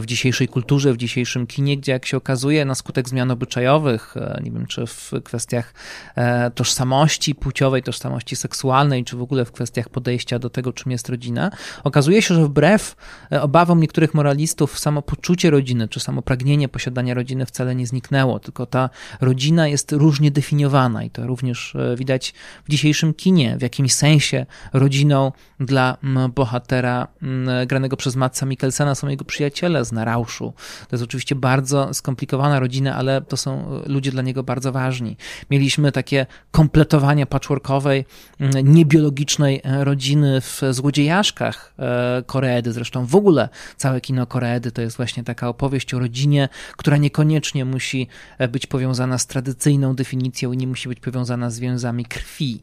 w 0.00 0.06
dzisiejszej 0.06 0.48
kulturze, 0.48 0.92
w 0.92 0.96
dzisiejszym 0.96 1.46
kinie, 1.46 1.76
gdzie 1.76 1.92
jak 1.92 2.06
się 2.06 2.16
okazuje, 2.16 2.64
na 2.64 2.74
skutek 2.74 3.08
zmian 3.08 3.30
obyczajowych, 3.30 4.16
e, 4.16 4.40
nie 4.44 4.50
wiem, 4.50 4.66
czy 4.66 4.86
w 4.86 5.12
kwestiach 5.24 5.74
e, 6.16 6.50
tożsamości 6.50 7.34
płciowej, 7.34 7.82
tożsamości 7.82 8.36
seksualnej, 8.36 9.04
czy 9.04 9.16
w 9.16 9.22
ogóle 9.22 9.44
w 9.44 9.52
kwestiach 9.52 9.88
podejścia 9.88 10.38
do 10.38 10.50
tego, 10.50 10.72
czym 10.72 10.92
jest 10.92 11.08
rodzina, 11.08 11.50
okazuje 11.84 12.22
się, 12.22 12.34
że 12.34 12.44
wbrew 12.44 12.96
obawom 13.40 13.80
niektórych 13.80 14.14
moralistów, 14.14 14.78
samo 14.78 15.02
poczucie 15.02 15.50
rodziny, 15.50 15.88
czy 15.88 16.00
samo 16.00 16.22
pragnienie 16.22 16.68
posiadania 16.68 17.14
rodziny 17.14 17.46
wcale 17.46 17.74
nie 17.74 17.86
zniknęło, 17.86 18.38
tylko 18.38 18.66
ta 18.66 18.90
rodzina 19.20 19.68
jest 19.68 19.92
różnie 19.92 20.30
definiowana 20.30 21.04
i 21.04 21.10
to 21.10 21.26
również 21.26 21.76
widać 21.96 22.34
w 22.64 22.70
dzisiejszym 22.70 23.14
kinie. 23.14 23.56
W 23.58 23.62
jakimś 23.62 23.94
sensie 23.94 24.46
rodziną 24.72 25.32
dla 25.60 25.96
bohatera 26.34 27.08
granego 27.66 27.96
przez 27.96 28.15
Matsa 28.16 28.46
Mikkelsena 28.46 28.94
są 28.94 29.08
jego 29.08 29.24
przyjaciele 29.24 29.84
z 29.84 29.92
Narauszu. 29.92 30.52
To 30.88 30.96
jest 30.96 31.04
oczywiście 31.04 31.34
bardzo 31.34 31.94
skomplikowana 31.94 32.60
rodzina, 32.60 32.96
ale 32.96 33.20
to 33.20 33.36
są 33.36 33.82
e, 33.84 33.88
ludzie 33.88 34.10
dla 34.10 34.22
niego 34.22 34.42
bardzo 34.42 34.72
ważni. 34.72 35.16
Mieliśmy 35.50 35.92
takie 35.92 36.26
kompletowanie 36.50 37.26
patchworkowej, 37.26 38.04
mm, 38.40 38.74
niebiologicznej 38.74 39.60
e, 39.64 39.84
rodziny 39.84 40.40
w 40.40 40.62
Złodziejaszkach 40.70 41.74
e, 41.78 42.22
Koreedy. 42.26 42.72
Zresztą 42.72 43.06
w 43.06 43.16
ogóle 43.16 43.48
całe 43.76 44.00
kino 44.00 44.26
Koreedy 44.26 44.72
to 44.72 44.82
jest 44.82 44.96
właśnie 44.96 45.24
taka 45.24 45.48
opowieść 45.48 45.94
o 45.94 45.98
rodzinie, 45.98 46.48
która 46.76 46.96
niekoniecznie 46.96 47.64
musi 47.64 48.08
być 48.48 48.66
powiązana 48.66 49.18
z 49.18 49.26
tradycyjną 49.26 49.94
definicją 49.94 50.52
i 50.52 50.56
nie 50.56 50.66
musi 50.66 50.88
być 50.88 51.00
powiązana 51.00 51.50
z 51.50 51.58
więzami 51.58 52.04
krwi. 52.04 52.62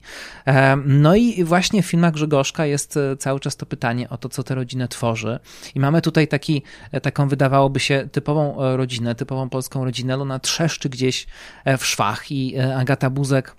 No 0.86 1.16
i 1.16 1.44
właśnie 1.44 1.84
w 1.84 1.86
filmach 1.86 2.14
Grzegorzka 2.14 2.66
jest 2.66 3.00
cały 3.20 3.40
czas 3.40 3.56
to 3.56 3.66
pytanie 3.66 4.10
o 4.10 4.18
to, 4.18 4.30
co 4.30 4.44
tę 4.44 4.56
rodzinę 4.56 4.88
tworzy. 4.88 5.40
I 5.76 5.80
mamy 5.80 6.02
tutaj 6.02 6.28
taki, 6.28 6.64
e, 6.92 7.02
taką 7.02 7.28
wydawałoby 7.28 7.80
się 7.80 8.08
typową 8.12 8.64
e, 8.64 8.78
rodzinę, 8.78 9.16
typową 9.16 9.50
polską 9.50 9.86
rodzinę, 9.86 10.16
ona 10.16 10.40
trzeszczy 10.40 10.90
gdzieś 10.90 11.28
e, 11.66 11.78
w 11.78 11.86
szwach 11.86 12.32
i 12.32 12.60
Agata 12.60 13.10
Buzek 13.10 13.56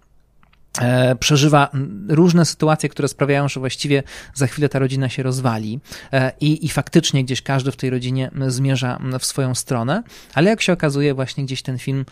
przeżywa 1.20 1.70
różne 2.08 2.44
sytuacje, 2.44 2.88
które 2.88 3.08
sprawiają, 3.08 3.48
że 3.48 3.60
właściwie 3.60 4.02
za 4.34 4.46
chwilę 4.46 4.68
ta 4.68 4.78
rodzina 4.78 5.08
się 5.08 5.22
rozwali 5.22 5.80
i, 6.40 6.66
i 6.66 6.68
faktycznie 6.68 7.24
gdzieś 7.24 7.42
każdy 7.42 7.72
w 7.72 7.76
tej 7.76 7.90
rodzinie 7.90 8.30
zmierza 8.46 8.98
w 9.20 9.26
swoją 9.26 9.54
stronę, 9.54 10.02
ale 10.34 10.50
jak 10.50 10.62
się 10.62 10.72
okazuje, 10.72 11.14
właśnie 11.14 11.44
gdzieś 11.44 11.62
ten 11.62 11.78
film 11.78 12.04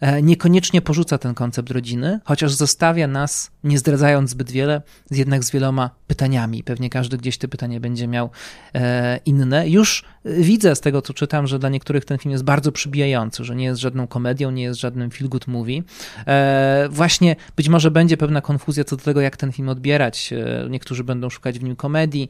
E, 0.00 0.22
niekoniecznie 0.22 0.82
porzuca 0.82 1.18
ten 1.18 1.34
koncept 1.34 1.70
rodziny, 1.70 2.20
chociaż 2.24 2.52
zostawia 2.52 3.06
nas, 3.06 3.50
nie 3.64 3.78
zdradzając 3.78 4.30
zbyt 4.30 4.50
wiele, 4.50 4.82
jednak 5.10 5.44
z 5.44 5.50
wieloma 5.50 5.90
pytaniami. 6.06 6.62
Pewnie 6.62 6.90
każdy 6.90 7.18
gdzieś 7.18 7.38
te 7.38 7.48
pytania 7.48 7.80
będzie 7.80 8.08
miał 8.08 8.30
e, 8.74 9.20
inne. 9.26 9.68
Już 9.68 10.04
widzę 10.24 10.76
z 10.76 10.80
tego, 10.80 11.02
co 11.02 11.14
czytam, 11.14 11.46
że 11.46 11.58
dla 11.58 11.68
niektórych 11.68 12.04
ten 12.04 12.18
film 12.18 12.32
jest 12.32 12.44
bardzo 12.44 12.72
przybijający, 12.72 13.44
że 13.44 13.56
nie 13.56 13.64
jest 13.64 13.80
żadną 13.80 14.06
komedią, 14.06 14.50
nie 14.50 14.62
jest 14.62 14.80
żadnym 14.80 15.10
feel 15.10 15.28
good 15.28 15.46
movie. 15.46 15.82
E, 16.26 16.88
właśnie 16.90 17.36
być 17.56 17.68
może 17.68 17.90
będzie 17.90 18.05
pewna 18.16 18.40
konfuzja 18.40 18.84
co 18.84 18.96
do 18.96 19.02
tego, 19.02 19.20
jak 19.20 19.36
ten 19.36 19.52
film 19.52 19.68
odbierać. 19.68 20.30
Niektórzy 20.70 21.04
będą 21.04 21.30
szukać 21.30 21.58
w 21.58 21.62
nim 21.62 21.76
komedii, 21.76 22.28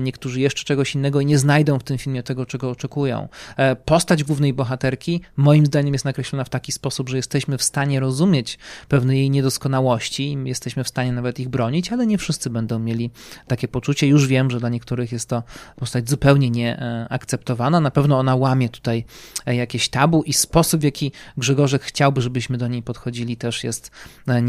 niektórzy 0.00 0.40
jeszcze 0.40 0.64
czegoś 0.64 0.94
innego 0.94 1.20
i 1.20 1.26
nie 1.26 1.38
znajdą 1.38 1.78
w 1.78 1.84
tym 1.84 1.98
filmie 1.98 2.22
tego, 2.22 2.46
czego 2.46 2.70
oczekują. 2.70 3.28
Postać 3.84 4.24
głównej 4.24 4.52
bohaterki 4.52 5.20
moim 5.36 5.66
zdaniem 5.66 5.92
jest 5.92 6.04
nakreślona 6.04 6.44
w 6.44 6.48
taki 6.48 6.72
sposób, 6.72 7.08
że 7.08 7.16
jesteśmy 7.16 7.58
w 7.58 7.62
stanie 7.62 8.00
rozumieć 8.00 8.58
pewne 8.88 9.16
jej 9.16 9.30
niedoskonałości, 9.30 10.38
jesteśmy 10.44 10.84
w 10.84 10.88
stanie 10.88 11.12
nawet 11.12 11.40
ich 11.40 11.48
bronić, 11.48 11.92
ale 11.92 12.06
nie 12.06 12.18
wszyscy 12.18 12.50
będą 12.50 12.78
mieli 12.78 13.10
takie 13.46 13.68
poczucie. 13.68 14.06
Już 14.06 14.26
wiem, 14.26 14.50
że 14.50 14.60
dla 14.60 14.68
niektórych 14.68 15.12
jest 15.12 15.28
to 15.28 15.42
postać 15.76 16.10
zupełnie 16.10 16.50
nieakceptowana. 16.50 17.80
Na 17.80 17.90
pewno 17.90 18.18
ona 18.18 18.36
łamie 18.36 18.68
tutaj 18.68 19.04
e, 19.46 19.56
jakieś 19.56 19.88
tabu 19.88 20.22
i 20.22 20.32
sposób, 20.32 20.80
w 20.80 20.84
jaki 20.84 21.12
Grzegorzek 21.36 21.82
chciałby, 21.82 22.20
żebyśmy 22.22 22.58
do 22.58 22.68
niej 22.68 22.82
podchodzili, 22.82 23.36
też 23.36 23.64
jest 23.64 23.90
e, 24.28 24.42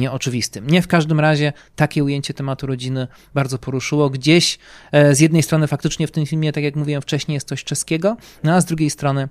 nieoczywisty. 0.48 0.62
Mnie 0.62 0.82
w 0.82 0.88
każdym 0.88 1.20
razie 1.20 1.54
takie 1.76 2.04
ujęcie 2.04 2.34
tematu 2.34 2.68
rodziny 2.68 3.08
bardzo 3.34 3.58
poruszyło. 3.58 4.10
Gdzieś 4.10 4.60
e, 4.92 5.16
z 5.16 5.20
jednej 5.20 5.44
strony 5.44 5.68
faktycznie 5.68 6.08
w 6.08 6.12
tym 6.12 6.26
filmie, 6.26 6.52
tak 6.52 6.64
jak 6.64 6.76
mówiłem 6.76 7.02
wcześniej, 7.02 7.34
jest 7.34 7.48
coś 7.48 7.64
czeskiego, 7.64 8.18
no 8.44 8.54
a 8.54 8.62
z 8.62 8.66
drugiej 8.66 8.90
strony 8.90 9.30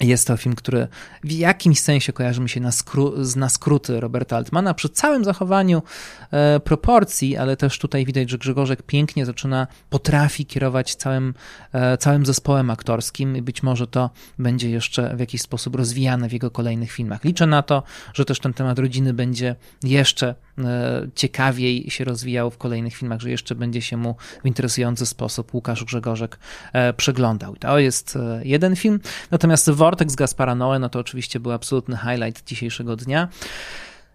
jest 0.00 0.26
to 0.26 0.36
film, 0.36 0.54
który 0.54 0.88
w 1.24 1.32
jakimś 1.32 1.80
sensie 1.80 2.12
kojarzy 2.12 2.40
mi 2.40 2.48
się 2.48 2.60
na, 2.60 2.72
skró 2.72 3.12
na 3.36 3.48
skróty 3.48 4.00
Roberta 4.00 4.36
Altmana 4.36 4.74
przy 4.74 4.88
całym 4.88 5.24
zachowaniu 5.24 5.82
e, 6.30 6.60
proporcji, 6.60 7.36
ale 7.36 7.56
też 7.56 7.78
tutaj 7.78 8.04
widać, 8.04 8.30
że 8.30 8.38
Grzegorzek 8.38 8.82
pięknie 8.82 9.26
zaczyna, 9.26 9.66
potrafi 9.90 10.46
kierować 10.46 10.94
całym, 10.94 11.34
e, 11.72 11.98
całym 11.98 12.26
zespołem 12.26 12.70
aktorskim 12.70 13.36
i 13.36 13.42
być 13.42 13.62
może 13.62 13.86
to 13.86 14.10
będzie 14.38 14.70
jeszcze 14.70 15.16
w 15.16 15.20
jakiś 15.20 15.42
sposób 15.42 15.74
rozwijane 15.74 16.28
w 16.28 16.32
jego 16.32 16.50
kolejnych 16.50 16.92
filmach. 16.92 17.24
Liczę 17.24 17.46
na 17.46 17.62
to, 17.62 17.82
że 18.14 18.24
też 18.24 18.40
ten 18.40 18.54
temat 18.54 18.78
rodziny 18.78 19.14
będzie 19.14 19.56
jeszcze 19.82 20.34
ciekawiej 21.14 21.90
się 21.90 22.04
rozwijał 22.04 22.50
w 22.50 22.58
kolejnych 22.58 22.96
filmach, 22.96 23.20
że 23.20 23.30
jeszcze 23.30 23.54
będzie 23.54 23.82
się 23.82 23.96
mu 23.96 24.16
w 24.42 24.46
interesujący 24.46 25.06
sposób 25.06 25.54
Łukasz 25.54 25.84
Grzegorzek 25.84 26.38
e, 26.72 26.92
przeglądał. 26.92 27.56
To 27.56 27.78
jest 27.78 28.16
e, 28.16 28.40
jeden 28.44 28.76
film. 28.76 29.00
Natomiast 29.30 29.70
Vortex 29.70 30.14
Gaspara 30.14 30.54
Noe, 30.54 30.78
no 30.78 30.88
to 30.88 30.98
oczywiście 30.98 31.40
był 31.40 31.52
absolutny 31.52 31.96
highlight 31.96 32.44
dzisiejszego 32.44 32.96
dnia. 32.96 33.28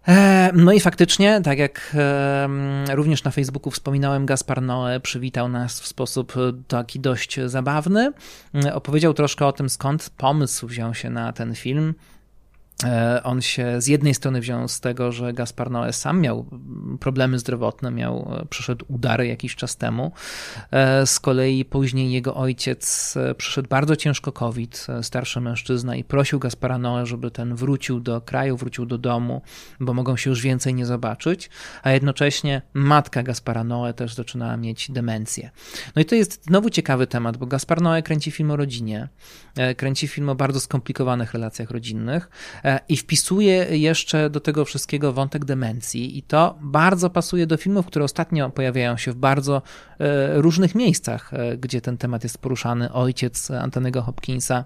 E, 0.07 0.51
no 0.53 0.73
i 0.73 0.79
faktycznie, 0.79 1.41
tak 1.43 1.57
jak 1.57 1.95
również 2.93 3.23
na 3.23 3.31
Facebooku 3.31 3.71
wspominałem, 3.71 4.25
Gaspar 4.25 4.61
Noe 4.61 4.99
przywitał 4.99 5.49
nas 5.49 5.81
w 5.81 5.87
sposób 5.87 6.33
taki 6.67 6.99
dość 6.99 7.39
zabawny. 7.45 8.11
Opowiedział 8.73 9.13
troszkę 9.13 9.45
o 9.45 9.51
tym, 9.51 9.69
skąd 9.69 10.09
pomysł 10.09 10.67
wziął 10.67 10.93
się 10.93 11.09
na 11.09 11.33
ten 11.33 11.55
film. 11.55 11.93
E, 12.83 13.23
on 13.23 13.41
się 13.41 13.81
z 13.81 13.87
jednej 13.87 14.13
strony 14.13 14.41
wziął 14.41 14.67
z 14.67 14.79
tego, 14.79 15.11
że 15.11 15.33
Gaspar 15.33 15.71
Noé 15.71 15.91
sam 15.91 16.21
miał 16.21 16.45
problemy 16.99 17.39
zdrowotne, 17.39 17.91
miał, 17.91 18.37
e, 18.41 18.45
przeszedł 18.45 18.85
udary 18.87 19.27
jakiś 19.27 19.55
czas 19.55 19.77
temu. 19.77 20.11
E, 20.71 21.07
z 21.07 21.19
kolei 21.19 21.65
później 21.65 22.11
jego 22.11 22.35
ojciec 22.35 23.13
przeszedł 23.37 23.69
bardzo 23.69 23.95
ciężko 23.95 24.31
COVID, 24.31 24.87
starszy 25.01 25.41
mężczyzna 25.41 25.95
i 25.95 26.03
prosił 26.03 26.39
Gaspara 26.39 26.77
Noé, 26.77 27.05
żeby 27.05 27.31
ten 27.31 27.55
wrócił 27.55 27.99
do 27.99 28.21
kraju, 28.21 28.57
wrócił 28.57 28.85
do 28.85 28.97
domu, 28.97 29.41
bo 29.79 29.93
mogą 29.93 30.17
się 30.17 30.29
już 30.29 30.41
więcej 30.41 30.73
nie 30.73 30.85
zobaczyć, 30.85 31.49
a 31.83 31.91
jednocześnie 31.91 32.61
matka 32.73 33.23
Gaspara 33.23 33.63
Noé 33.63 33.93
też 33.93 34.13
zaczynała 34.13 34.57
mieć 34.57 34.91
demencję. 34.91 35.49
No 35.95 36.01
i 36.01 36.05
to 36.05 36.15
jest 36.15 36.45
znowu 36.45 36.69
ciekawy 36.69 37.07
temat, 37.07 37.37
bo 37.37 37.45
Gaspar 37.45 37.81
Noé 37.81 38.03
kręci 38.03 38.31
film 38.31 38.51
o 38.51 38.55
rodzinie, 38.55 39.07
kręci 39.77 40.07
film 40.07 40.29
o 40.29 40.35
bardzo 40.35 40.59
skomplikowanych 40.59 41.33
relacjach 41.33 41.71
rodzinnych, 41.71 42.29
i 42.89 42.97
wpisuje 42.97 43.77
jeszcze 43.77 44.29
do 44.29 44.39
tego 44.39 44.65
wszystkiego 44.65 45.13
wątek 45.13 45.45
demencji 45.45 46.17
i 46.17 46.23
to 46.23 46.57
bardzo 46.61 47.09
pasuje 47.09 47.47
do 47.47 47.57
filmów, 47.57 47.85
które 47.85 48.05
ostatnio 48.05 48.49
pojawiają 48.49 48.97
się 48.97 49.11
w 49.11 49.15
bardzo 49.15 49.61
e, 49.99 50.41
różnych 50.41 50.75
miejscach, 50.75 51.33
e, 51.33 51.57
gdzie 51.57 51.81
ten 51.81 51.97
temat 51.97 52.23
jest 52.23 52.37
poruszany. 52.37 52.93
Ojciec 52.93 53.51
Antonego 53.51 54.01
Hopkinsa 54.01 54.63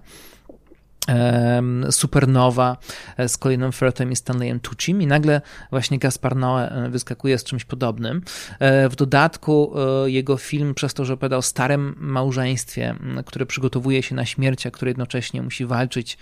Supernowa 1.91 2.77
e, 3.17 3.29
z 3.29 3.37
Colinem 3.37 3.71
Firthem 3.71 4.11
i 4.11 4.15
Stanleyem 4.15 4.59
Tucci 4.59 4.91
i 4.91 5.07
nagle 5.07 5.41
właśnie 5.71 5.99
Gaspar 5.99 6.35
Noé 6.35 6.71
e, 6.71 6.89
wyskakuje 6.89 7.37
z 7.37 7.43
czymś 7.43 7.65
podobnym. 7.65 8.21
E, 8.59 8.89
w 8.89 8.95
dodatku 8.95 9.73
jego 10.05 10.37
film 10.37 10.73
przez 10.73 10.93
to, 10.93 11.05
że 11.05 11.13
opowiada 11.13 11.37
o 11.37 11.41
starym 11.41 11.95
małżeństwie, 11.99 12.95
które 13.25 13.45
przygotowuje 13.45 14.03
się 14.03 14.15
na 14.15 14.25
śmierć, 14.25 14.67
a 14.67 14.71
które 14.71 14.91
jednocześnie 14.91 15.41
musi 15.41 15.65
walczyć 15.65 16.17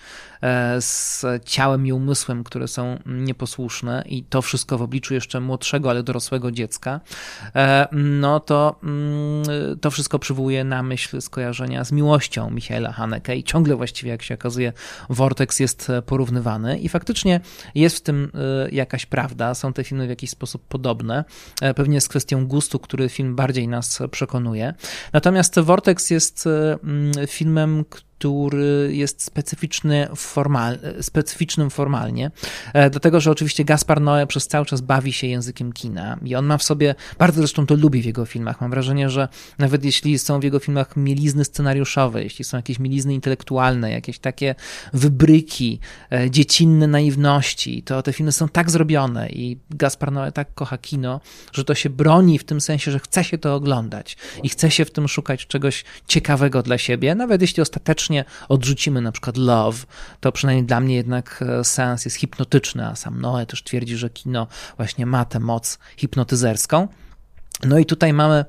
z 0.79 1.25
ciałem 1.45 1.87
i 1.87 1.91
umysłem, 1.93 2.43
które 2.43 2.67
są 2.67 2.99
nieposłuszne 3.05 4.03
i 4.05 4.23
to 4.23 4.41
wszystko 4.41 4.77
w 4.77 4.81
obliczu 4.81 5.13
jeszcze 5.13 5.39
młodszego, 5.39 5.89
ale 5.89 6.03
dorosłego 6.03 6.51
dziecka, 6.51 6.99
no 7.91 8.39
to 8.39 8.79
to 9.81 9.91
wszystko 9.91 10.19
przywołuje 10.19 10.63
na 10.63 10.83
myśl 10.83 11.21
skojarzenia 11.21 11.83
z 11.83 11.91
miłością 11.91 12.49
Michaela 12.51 12.91
Haneke 12.91 13.35
i 13.35 13.43
ciągle 13.43 13.75
właściwie, 13.75 14.11
jak 14.11 14.21
się 14.21 14.33
okazuje, 14.33 14.73
Vortex 15.09 15.59
jest 15.59 15.91
porównywany 16.05 16.79
i 16.79 16.89
faktycznie 16.89 17.39
jest 17.75 17.97
w 17.97 18.01
tym 18.01 18.31
jakaś 18.71 19.05
prawda, 19.05 19.53
są 19.55 19.73
te 19.73 19.83
filmy 19.83 20.05
w 20.05 20.09
jakiś 20.09 20.29
sposób 20.29 20.67
podobne, 20.67 21.23
pewnie 21.75 21.95
jest 21.95 22.09
kwestią 22.09 22.47
gustu, 22.47 22.79
który 22.79 23.09
film 23.09 23.35
bardziej 23.35 23.67
nas 23.67 23.99
przekonuje. 24.11 24.73
Natomiast 25.13 25.59
Vortex 25.59 26.09
jest 26.09 26.49
filmem, 27.27 27.85
który 27.89 28.05
jest 28.89 29.23
specyficzny 29.23 30.07
formal, 30.15 30.79
specyficznym 31.01 31.69
formalnie, 31.69 32.31
e, 32.73 32.89
dlatego 32.89 33.19
że 33.19 33.31
oczywiście 33.31 33.65
Gaspar 33.65 34.01
Noé 34.01 34.27
przez 34.27 34.47
cały 34.47 34.65
czas 34.65 34.81
bawi 34.81 35.13
się 35.13 35.27
językiem 35.27 35.73
kina 35.73 36.17
i 36.25 36.35
on 36.35 36.45
ma 36.45 36.57
w 36.57 36.63
sobie, 36.63 36.95
bardzo 37.19 37.37
zresztą 37.37 37.65
to 37.65 37.75
lubi 37.75 38.01
w 38.01 38.05
jego 38.05 38.25
filmach, 38.25 38.61
mam 38.61 38.71
wrażenie, 38.71 39.09
że 39.09 39.27
nawet 39.59 39.85
jeśli 39.85 40.19
są 40.19 40.39
w 40.39 40.43
jego 40.43 40.59
filmach 40.59 40.97
mielizny 40.97 41.45
scenariuszowe, 41.45 42.23
jeśli 42.23 42.45
są 42.45 42.57
jakieś 42.57 42.79
mielizny 42.79 43.13
intelektualne, 43.13 43.91
jakieś 43.91 44.19
takie 44.19 44.55
wybryki, 44.93 45.79
e, 46.11 46.29
dziecinne 46.31 46.87
naiwności, 46.87 47.83
to 47.83 48.01
te 48.01 48.13
filmy 48.13 48.31
są 48.31 48.49
tak 48.49 48.71
zrobione 48.71 49.29
i 49.29 49.57
Gaspar 49.69 50.11
Noé 50.11 50.31
tak 50.31 50.53
kocha 50.53 50.77
kino, 50.77 51.21
że 51.53 51.63
to 51.63 51.75
się 51.75 51.89
broni 51.89 52.39
w 52.39 52.43
tym 52.43 52.61
sensie, 52.61 52.91
że 52.91 52.99
chce 52.99 53.23
się 53.23 53.37
to 53.37 53.55
oglądać 53.55 54.17
i 54.43 54.49
chce 54.49 54.71
się 54.71 54.85
w 54.85 54.91
tym 54.91 55.07
szukać 55.07 55.47
czegoś 55.47 55.83
ciekawego 56.07 56.63
dla 56.63 56.77
siebie, 56.77 57.15
nawet 57.15 57.41
jeśli 57.41 57.61
ostatecznie 57.61 58.04
odrzucimy 58.49 59.01
na 59.01 59.11
przykład 59.11 59.37
Love, 59.37 59.77
to 60.19 60.31
przynajmniej 60.31 60.65
dla 60.65 60.79
mnie 60.79 60.95
jednak 60.95 61.43
e, 61.59 61.63
seans 61.63 62.05
jest 62.05 62.17
hipnotyczny, 62.17 62.87
a 62.87 62.95
sam 62.95 63.21
Noe 63.21 63.45
też 63.45 63.63
twierdzi, 63.63 63.97
że 63.97 64.09
kino 64.09 64.47
właśnie 64.77 65.05
ma 65.05 65.25
tę 65.25 65.39
moc 65.39 65.79
hipnotyzerską. 65.97 66.87
No 67.63 67.79
i 67.79 67.85
tutaj 67.85 68.13
mamy 68.13 68.45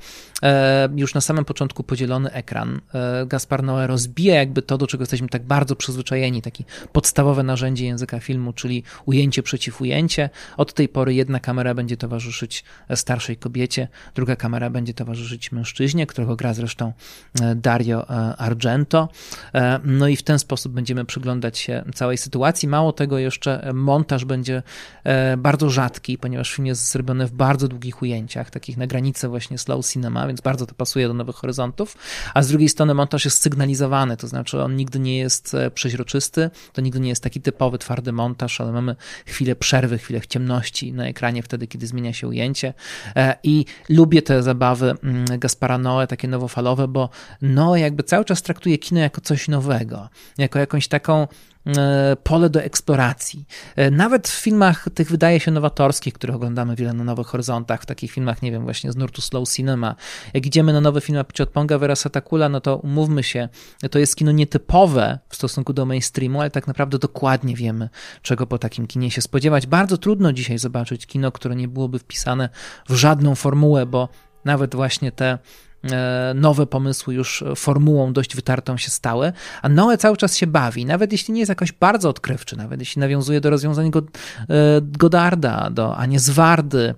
już 0.97 1.15
na 1.15 1.21
samym 1.21 1.45
początku 1.45 1.83
podzielony 1.83 2.33
ekran. 2.33 2.81
E, 2.95 3.27
Gaspar 3.27 3.63
Noé 3.63 3.87
rozbija 3.87 4.35
jakby 4.35 4.63
to, 4.63 4.79
do 4.79 4.87
czego 4.87 5.03
jesteśmy 5.03 5.29
tak 5.29 5.43
bardzo 5.43 5.77
przyzwyczajeni, 5.77 6.43
takie 6.43 6.65
podstawowe 6.93 7.43
narzędzie 7.43 7.87
języka 7.87 8.21
filmu, 8.21 8.53
czyli 8.53 8.83
ujęcie 9.07 9.43
przeciw 9.43 9.81
ujęcie. 9.81 10.31
Od 10.57 10.75
tej 10.75 10.89
pory 10.89 11.15
jedna 11.15 11.41
kamera 11.41 11.75
będzie 11.75 11.97
towarzyszyć 11.97 12.65
starszej 12.95 13.37
kobiecie, 13.37 13.89
druga 14.15 14.37
kamera 14.37 14.71
będzie 14.71 14.95
towarzyszyć 14.95 15.53
mężczyźnie, 15.53 16.07
którego 16.07 16.37
gra 16.37 16.55
zresztą 16.55 16.93
e, 17.41 17.55
Dario 17.55 18.09
Argento. 18.39 19.09
No 19.85 20.09
i 20.09 20.17
w 20.17 20.23
ten 20.23 20.39
sposób 20.39 20.73
będziemy 20.73 21.05
przyglądać 21.05 21.59
się 21.59 21.85
całej 21.95 22.19
sytuacji. 22.19 22.69
Mało 22.69 22.93
tego, 22.93 23.19
jeszcze 23.19 23.71
montaż 23.75 24.25
będzie 24.25 24.63
bardzo 25.39 25.71
rzadki, 25.71 26.19
ponieważ 26.19 26.53
film 26.53 26.67
jest 26.67 26.91
zrobiony 26.91 27.27
w 27.27 27.33
bardzo 27.33 27.69
długich 27.69 28.03
ujęciach, 28.03 28.51
takich 28.51 28.77
na 28.77 28.87
granicy 28.87 29.29
właśnie 29.29 29.59
slow 29.59 29.87
cinema, 29.87 30.26
więc 30.27 30.41
bardzo 30.41 30.67
to 30.67 30.75
pasuje 30.75 31.09
do 31.09 31.15
Nowych 31.15 31.37
Horyzontów, 31.37 31.97
a 32.35 32.43
z 32.43 32.49
drugiej 32.49 32.69
strony 32.69 32.95
montaż 32.95 33.25
jest 33.25 33.43
sygnalizowany, 33.43 34.17
to 34.17 34.29
znaczy 34.29 34.63
on 34.63 34.77
nigdy 34.77 34.99
nie 34.99 35.19
jest 35.19 35.55
e, 35.55 35.71
przeźroczysty, 35.71 36.51
to 36.73 36.81
nigdy 36.81 37.01
nie 37.01 37.09
jest 37.09 37.23
taki 37.23 37.41
typowy, 37.41 37.79
twardy 37.79 38.13
montaż, 38.13 38.61
ale 38.61 38.73
mamy 38.73 38.97
chwilę 39.27 39.57
przerwy, 39.57 39.99
chwilę 39.99 40.21
ciemności 40.29 40.93
na 40.93 41.07
ekranie 41.07 41.43
wtedy, 41.43 41.67
kiedy 41.67 41.87
zmienia 41.87 42.13
się 42.13 42.29
ujęcie. 42.29 42.75
E, 43.17 43.37
i 43.43 43.65
lubię 43.89 44.23
te 44.23 44.43
zabawy 44.43 44.95
mm, 45.03 45.25
Gaspara 45.39 45.79
Noe, 45.79 46.07
takie 46.07 46.29
nowofalowe, 46.29 46.89
bo 46.89 47.09
no 47.43 47.77
jakby 47.77 48.03
cały 48.03 48.25
czas 48.25 48.43
traktuje 48.43 48.79
kino 48.79 49.01
jako 49.01 49.21
coś 49.21 49.49
nowego, 49.49 50.09
jako 50.39 50.59
jakąś 50.59 50.89
taką 50.89 51.27
pole 52.23 52.51
do 52.51 52.63
eksploracji. 52.63 53.45
E, 53.77 53.91
nawet 53.91 54.29
w 54.29 54.41
filmach 54.41 54.89
tych 54.95 55.11
wydaje 55.11 55.41
się 55.41 55.51
nowatorskich, 55.51 56.15
które 56.15 56.35
oglądamy 56.35 56.77
wiele 56.77 56.93
na 56.93 57.05
Nowych 57.05 57.27
Horyzontach, 57.27 57.83
w 57.83 57.87
takich 57.87 58.13
filmach, 58.13 58.43
nie 58.43 58.53
wiem, 58.53 58.65
właśnie 58.65 58.93
z 58.93 58.97
nurtu 58.97 59.21
slow 59.21 59.49
cinema, 59.49 59.95
jak 60.35 60.47
idziemy 60.47 60.73
na 60.73 60.81
nowe 60.81 61.01
filmy 61.01 61.25
Ponga 61.53 61.79
Verasa 61.79 62.11
Takula, 62.11 62.49
no 62.49 62.61
to 62.61 62.77
umówmy 62.77 63.23
się, 63.23 63.49
to 63.91 63.99
jest 63.99 64.17
kino 64.17 64.33
nietypowe 64.33 65.19
w 65.29 65.37
stosunku 65.37 65.73
do 65.73 65.87
mainstreamu, 65.87 66.41
ale 66.41 66.51
tak 66.51 66.67
naprawdę 66.67 66.99
dokładnie 66.99 67.57
wiemy, 67.57 67.89
czego 68.23 68.47
po 68.47 68.59
takim 68.59 68.87
kinie 68.87 69.11
się 69.11 69.23
spodziewać. 69.23 69.67
Bardzo 69.67 69.99
trudno 69.99 70.33
dzisiaj 70.33 70.59
zobaczyć 70.59 71.07
kino, 71.07 71.33
które 71.33 71.57
nie 71.57 71.69
byłoby 71.69 71.99
wpisane 71.99 72.49
w 72.89 72.95
żadną 72.95 73.35
formułę, 73.35 73.87
bo 73.87 74.09
nawet 74.45 74.75
właśnie 74.75 75.13
te 75.13 75.27
E, 75.33 75.39
nowe 76.35 76.67
pomysły 76.67 77.15
już 77.15 77.45
formułą 77.57 78.13
dość 78.13 78.37
wytartą 78.37 78.77
się 78.77 78.91
stały, 78.91 79.33
a 79.63 79.69
Noe 79.69 79.99
cały 79.99 80.17
czas 80.17 80.37
się 80.37 80.47
bawi, 80.47 80.87
nawet 80.87 81.13
jeśli 81.13 81.35
nie 81.35 81.41
jest 81.41 81.49
jakoś 81.49 81.73
bardzo 81.73 82.09
odkrywczy, 82.09 82.57
nawet 82.57 82.81
jeśli 82.81 83.01
nawiązuje 83.01 83.41
do 83.41 83.51
rozwiązań 83.51 83.87
e, 83.87 83.93
Godarda, 84.83 85.71
do 85.71 85.97
Anieswardy, 85.97 86.77
E, 86.87 86.95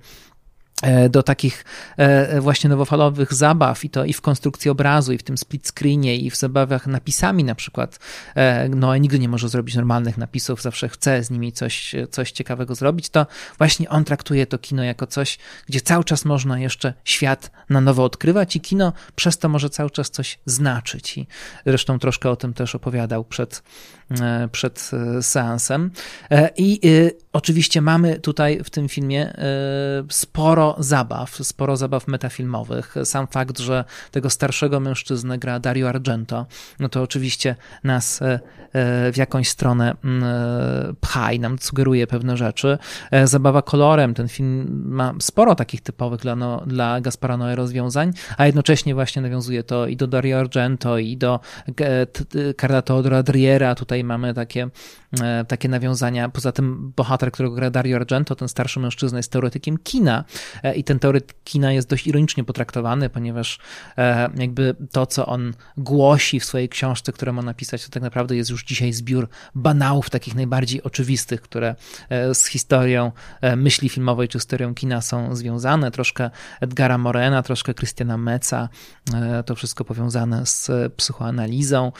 do 1.11 1.23
takich 1.23 1.65
e, 1.97 2.41
właśnie 2.41 2.71
nowofalowych 2.71 3.35
zabaw 3.35 3.85
i 3.85 3.91
to 3.91 4.05
i 4.05 4.13
w 4.13 4.21
konstrukcji 4.21 4.71
obrazu, 4.71 5.13
i 5.13 5.19
w 5.19 5.23
tym 5.23 5.39
split 5.39 5.69
screenie, 5.69 6.17
i 6.17 6.31
w 6.31 6.37
zabawach 6.37 6.87
napisami 6.87 7.45
na 7.45 7.55
przykład. 7.55 7.99
E, 8.35 8.69
no, 8.69 8.97
nigdy 8.97 9.19
nie 9.19 9.29
może 9.29 9.49
zrobić 9.49 9.75
normalnych 9.75 10.19
napisów, 10.19 10.63
zawsze 10.63 10.89
chce 10.89 11.25
z 11.25 11.31
nimi 11.31 11.53
coś, 11.53 11.95
coś 12.11 12.33
ciekawego 12.33 12.75
zrobić, 12.75 13.09
to 13.09 13.27
właśnie 13.59 13.89
on 13.89 14.05
traktuje 14.05 14.47
to 14.47 14.59
kino 14.59 14.83
jako 14.83 15.07
coś, 15.07 15.39
gdzie 15.67 15.81
cały 15.81 16.05
czas 16.05 16.25
można 16.25 16.59
jeszcze 16.59 16.95
świat 17.05 17.51
na 17.71 17.81
nowo 17.81 18.05
odkrywać 18.05 18.57
i 18.57 18.61
kino 18.61 18.93
przez 19.15 19.39
to 19.39 19.49
może 19.49 19.71
cały 19.71 19.91
czas 19.91 20.11
coś 20.11 20.39
znaczyć. 20.47 21.19
I 21.19 21.27
zresztą 21.67 21.99
troszkę 21.99 22.31
o 22.31 22.37
tym 22.37 22.55
też 22.55 22.75
opowiadał 22.75 23.25
przed, 23.25 23.63
przed 24.53 24.91
seansem. 25.23 25.91
I 26.57 26.81
oczywiście 27.33 27.81
mamy 27.81 28.21
tutaj 28.21 28.61
w 28.65 28.71
tym 28.71 28.89
filmie 28.89 29.33
sporo 30.11 30.77
zabaw, 30.79 31.31
sporo 31.31 31.77
zabaw 31.77 32.09
metafilmowych. 32.09 32.95
Sam 33.05 33.27
fakt, 33.27 33.59
że 33.59 33.85
tego 34.11 34.31
starszego 34.31 34.81
mężczyznę 34.81 35.39
gra 35.39 35.61
Dario 35.61 35.89
Argento, 35.89 36.47
no 36.81 36.89
to 36.89 37.03
oczywiście 37.03 37.57
nas 37.85 38.23
e, 38.23 38.41
e, 38.73 39.13
w 39.13 39.17
jakąś 39.17 39.49
stronę 39.49 39.95
mm, 40.05 40.25
e, 40.25 40.95
pcha 41.01 41.33
i 41.33 41.41
nam 41.41 41.59
sugeruje 41.59 42.07
pewne 42.07 42.37
rzeczy. 42.37 42.79
Zabawa 43.25 43.63
kolorem, 43.63 44.15
ten 44.15 44.29
film 44.29 44.83
ma 44.85 45.15
sporo 45.21 45.55
takich 45.55 45.81
typowych 45.81 46.21
dla, 46.21 46.37
no, 46.37 46.63
dla 46.67 47.01
Gaspara 47.01 47.37
Noé 47.37 47.55
rozwiązań, 47.55 48.13
a 48.37 48.47
jednocześnie 48.47 48.95
właśnie 48.95 49.23
nawiązuje 49.23 49.63
to 49.63 49.87
i 49.87 49.97
do 49.97 50.07
Dario 50.07 50.39
Argento, 50.39 50.99
i 50.99 51.17
do 51.17 51.41
Carla 52.61 52.83
Teodora 52.83 53.23
Driera. 53.23 53.75
Tutaj 53.75 53.98
mamy 54.05 54.35
takie, 54.35 54.69
takie 55.49 55.69
nawiązania. 55.69 56.29
Poza 56.29 56.53
tym 56.53 56.93
bohater, 56.97 57.33
którego 57.33 57.55
gra 57.55 57.71
Dario 57.71 57.97
Argento, 57.97 58.37
ten 58.37 58.49
starszy 58.49 58.81
mężczyzna 58.81 59.19
jest 59.19 59.33
teoretykiem 59.33 59.79
kina, 59.79 60.25
E, 60.63 60.75
i 60.75 60.85
ten 60.85 60.99
teoryk 60.99 61.35
kina 61.45 61.73
jest 61.73 61.89
dość 61.89 62.07
ironicznie 62.07 62.45
potraktowany, 62.45 63.11
ponieważ 63.11 63.59
e, 63.99 64.31
jakby 64.37 64.77
to, 64.93 65.07
co 65.07 65.27
on 65.27 65.55
głosi 65.77 66.41
w 66.41 66.45
swojej 66.45 66.69
książce, 66.69 67.13
którą 67.13 67.33
ma 67.33 67.43
napisać, 67.43 67.85
to 67.85 67.91
tak 67.91 68.03
naprawdę 68.03 68.37
jest 68.37 68.51
już 68.51 68.65
dzisiaj 68.65 68.93
zbiór 68.93 69.29
banałów 69.55 70.11
takich 70.11 70.35
najbardziej 70.35 70.83
oczywistych, 70.83 71.41
które 71.41 71.75
e, 72.09 72.35
z 72.35 72.47
historią 72.47 73.13
myśli 73.57 73.89
filmowej 73.89 74.29
czy 74.29 74.39
historią 74.39 74.75
kina 74.75 75.01
są 75.01 75.37
związane. 75.37 75.91
Troszkę 75.91 76.31
Edgara 76.61 76.99
Morena, 76.99 77.43
troszkę 77.43 77.75
Christiana 77.75 78.19
Meca, 78.19 78.69
to 79.47 79.55
wszystko 79.55 79.85
powiązane 79.85 80.47
z 80.47 80.71
psychoanalizą 80.97 81.93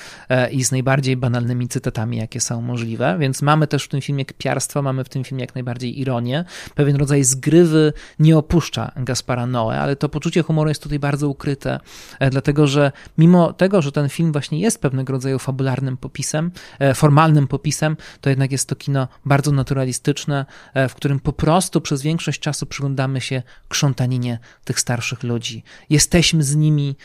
i 0.51 0.65
z 0.65 0.73
najbardziej 0.73 1.17
banalnymi 1.17 1.69
cytatami, 1.69 1.88
jakie 2.17 2.41
są 2.41 2.61
możliwe. 2.61 3.17
Więc 3.19 3.43
mamy 3.43 3.67
też 3.67 3.85
w 3.85 3.89
tym 3.89 4.01
filmie 4.01 4.25
kpiarstwo, 4.25 4.83
mamy 4.83 5.05
w 5.05 5.09
tym 5.09 5.25
filmie 5.25 5.45
jak 5.45 5.55
najbardziej 5.55 6.01
ironię, 6.01 6.45
pewien 6.75 6.97
rodzaj 6.97 7.25
zgrywy, 7.25 7.93
nie 8.19 8.39
opuszcza 8.39 8.93
Gaspara 8.97 9.47
Noe, 9.47 9.81
ale 9.81 9.97
to 9.97 10.09
poczucie 10.09 10.43
humoru 10.43 10.69
jest 10.69 10.83
tutaj 10.83 10.99
bardzo 10.99 11.29
ukryte, 11.29 11.81
e, 12.19 12.31
dlatego 12.31 12.67
że 12.67 12.93
mimo 13.19 13.53
tego, 13.53 13.83
że 13.83 13.93
ten 13.93 14.09
film 14.09 14.33
właśnie 14.33 14.61
jest 14.61 14.81
pewnego 14.83 15.13
rodzaju 15.13 15.39
fabularnym 15.39 15.97
popisem, 15.97 16.51
e, 16.79 16.95
formalnym 16.95 17.47
popisem, 17.47 17.97
to 18.21 18.31
jednak 18.31 18.53
jest 18.53 18.69
to 18.69 18.77
kino 18.77 19.09
bardzo 19.25 19.53
naturalistyczne, 19.53 20.47
e, 20.75 20.89
w 20.89 20.95
którym 20.95 21.21
po 21.21 21.33
prostu 21.33 21.81
przez 21.81 22.03
większość 22.03 22.41
czasu 22.41 22.67
przyglądamy 22.67 23.21
się 23.21 23.43
krzątaninie 23.69 24.39
tych 24.65 24.81
starszych 24.81 25.23
ludzi. 25.23 25.63
Jesteśmy 25.91 26.43
z 26.43 26.57
nimi 26.57 26.97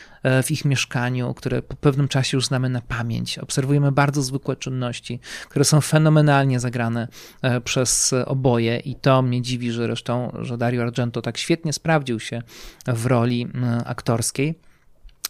w 0.42 0.50
ich 0.50 0.64
mieszkaniu, 0.64 1.34
które 1.34 1.62
po 1.62 1.76
pewnym 1.76 2.08
czasie 2.08 2.36
już 2.36 2.46
znamy 2.46 2.68
na 2.68 2.80
pamięć. 2.80 3.38
Obserwujemy 3.38 3.92
bardzo 3.92 4.22
zwykłe 4.22 4.56
czynności, 4.56 5.20
które 5.48 5.64
są 5.64 5.80
fenomenalnie 5.80 6.60
zagrane 6.60 7.08
przez 7.64 8.14
oboje 8.26 8.78
i 8.78 8.94
to 8.94 9.22
mnie 9.22 9.42
dziwi, 9.42 9.72
że 9.72 9.82
zresztą, 9.82 10.36
że 10.40 10.58
Dario 10.58 10.82
Argento 10.82 11.22
tak 11.22 11.38
świetnie 11.38 11.72
sprawdził 11.72 12.20
się 12.20 12.42
w 12.86 13.06
roli 13.06 13.48
aktorskiej. 13.84 14.58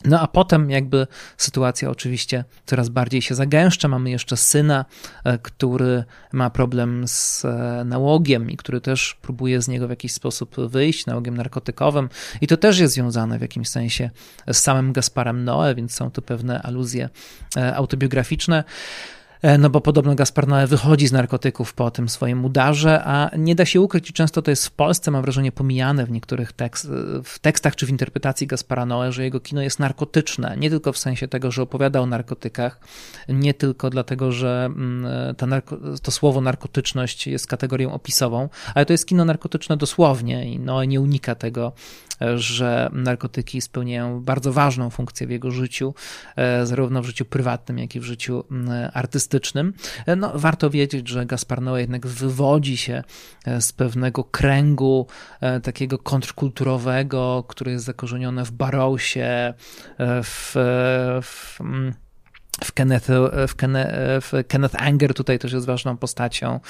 No 0.05 0.21
a 0.21 0.27
potem 0.27 0.71
jakby 0.71 1.07
sytuacja 1.37 1.91
oczywiście 1.91 2.45
coraz 2.67 2.89
bardziej 2.89 3.23
się 3.23 3.35
zagęszcza. 3.35 3.89
Mamy 3.89 4.11
jeszcze 4.11 4.37
syna, 4.37 4.85
e, 5.25 5.39
który 5.39 6.05
ma 6.33 6.51
problem 6.51 7.09
z 7.09 7.45
e, 7.45 7.83
nałogiem 7.85 8.51
i 8.51 8.57
który 8.57 8.81
też 8.81 9.19
próbuje 9.23 9.63
z 9.63 9.69
niego 9.69 9.87
w 9.87 9.91
jakiś 9.91 10.13
sposób 10.13 10.57
wyjść, 10.69 11.07
nałogiem 11.07 11.37
narkotykowym. 11.37 12.09
I 12.41 12.47
to 12.47 12.57
też 12.57 12.79
jest 12.79 12.95
związane 12.95 13.39
w 13.39 13.43
jakimś 13.43 13.69
sensie 13.69 14.11
z 14.53 14.57
samym 14.57 14.93
Gasparem 14.93 15.45
Noe, 15.45 15.75
więc 15.75 15.95
są 15.95 16.11
tu 16.11 16.23
pewne 16.23 16.63
aluzje 16.63 17.09
e, 17.57 17.77
autobiograficzne. 17.77 18.65
E, 19.45 19.59
no 19.59 19.71
bo 19.71 19.81
podobno 19.81 20.15
Gaspar 20.15 20.47
Noé 20.49 20.67
wychodzi 20.67 21.07
z 21.07 21.13
narkotyków 21.13 21.75
po 21.75 21.91
tym 21.91 22.09
swoim 22.09 22.45
udarze, 22.45 23.05
a 23.05 23.31
nie 23.39 23.55
da 23.55 23.65
się 23.65 23.81
ukryć 23.81 24.11
i 24.11 24.13
często 24.13 24.43
to 24.43 24.51
jest 24.51 24.67
w 24.67 24.71
Polsce, 24.71 25.11
mam 25.11 25.23
wrażenie, 25.23 25.53
pomijane 25.53 26.07
w 26.07 26.11
niektórych 26.11 26.53
tekst, 26.53 26.89
w 27.25 27.39
tekstach 27.39 27.77
czy 27.77 27.87
w 27.87 27.91
interpretacji 27.91 28.47
Gaspara 28.47 28.87
Noé, 28.87 29.11
że 29.13 29.25
jego 29.25 29.41
kino 29.41 29.63
jest 29.63 29.79
narkotyczne. 29.79 30.57
Nie 30.59 30.71
tylko 30.71 30.93
w 30.93 30.99
sensie 30.99 31.29
tego, 31.29 31.51
że 31.51 31.63
opowiada 31.63 32.01
o 32.01 32.07
narkotykach, 32.07 32.81
nie 33.29 33.55
tylko 33.55 33.91
dlatego, 33.91 34.33
że 34.33 34.65
mm, 34.67 35.35
ta 35.35 35.47
narko, 35.47 35.79
to 36.03 36.11
słowo 36.11 36.41
narkotyczność 36.41 37.27
jest 37.27 37.47
kategorią 37.47 37.93
opisową, 37.93 38.49
ale 38.75 38.87
to 38.87 38.93
jest 38.93 39.07
kino 39.07 39.25
narkotyczne 39.25 39.77
dosłownie 39.77 40.53
i 40.53 40.59
no, 40.59 40.85
nie 40.85 41.01
unika 41.01 41.35
tego, 41.35 41.73
że 42.37 42.91
narkotyki 42.93 43.61
spełniają 43.61 44.21
bardzo 44.21 44.53
ważną 44.53 44.91
funkcję 44.91 45.27
w 45.27 45.31
jego 45.31 45.51
życiu, 45.51 45.95
e, 46.37 46.67
zarówno 46.67 47.03
w 47.03 47.07
życiu 47.07 47.25
prywatnym, 47.25 47.79
jak 47.79 47.95
i 47.95 48.01
w 48.01 48.05
życiu 48.05 48.45
artystycznym. 48.93 49.73
E, 50.07 50.17
no, 50.17 50.33
warto 50.35 50.71
wiedzieć, 50.71 51.09
że 51.09 51.27
Gaspar 51.27 51.61
Noé 51.61 51.79
jednak 51.79 52.07
wywodzi 52.07 52.77
się 52.77 53.03
e, 53.45 53.61
z 53.61 53.73
pewnego 53.73 54.25
kręgu 54.25 55.07
takiego 55.63 55.99
kontrkulturowego, 55.99 57.45
który 57.49 57.73
jest 57.73 57.85
zakorzeniony 57.85 58.45
w 58.45 58.51
Barrowsie, 58.51 59.55
w, 59.99 60.55
w 61.23 61.59
w 62.65 62.73
Kenneth, 62.73 63.09
w, 63.49 63.55
Kenneth, 63.55 63.93
w 64.21 64.33
Kenneth 64.49 64.83
Anger 64.83 65.15
tutaj 65.15 65.39
też 65.39 65.53
jest 65.53 65.67
ważną 65.67 65.97
postacią. 65.97 66.61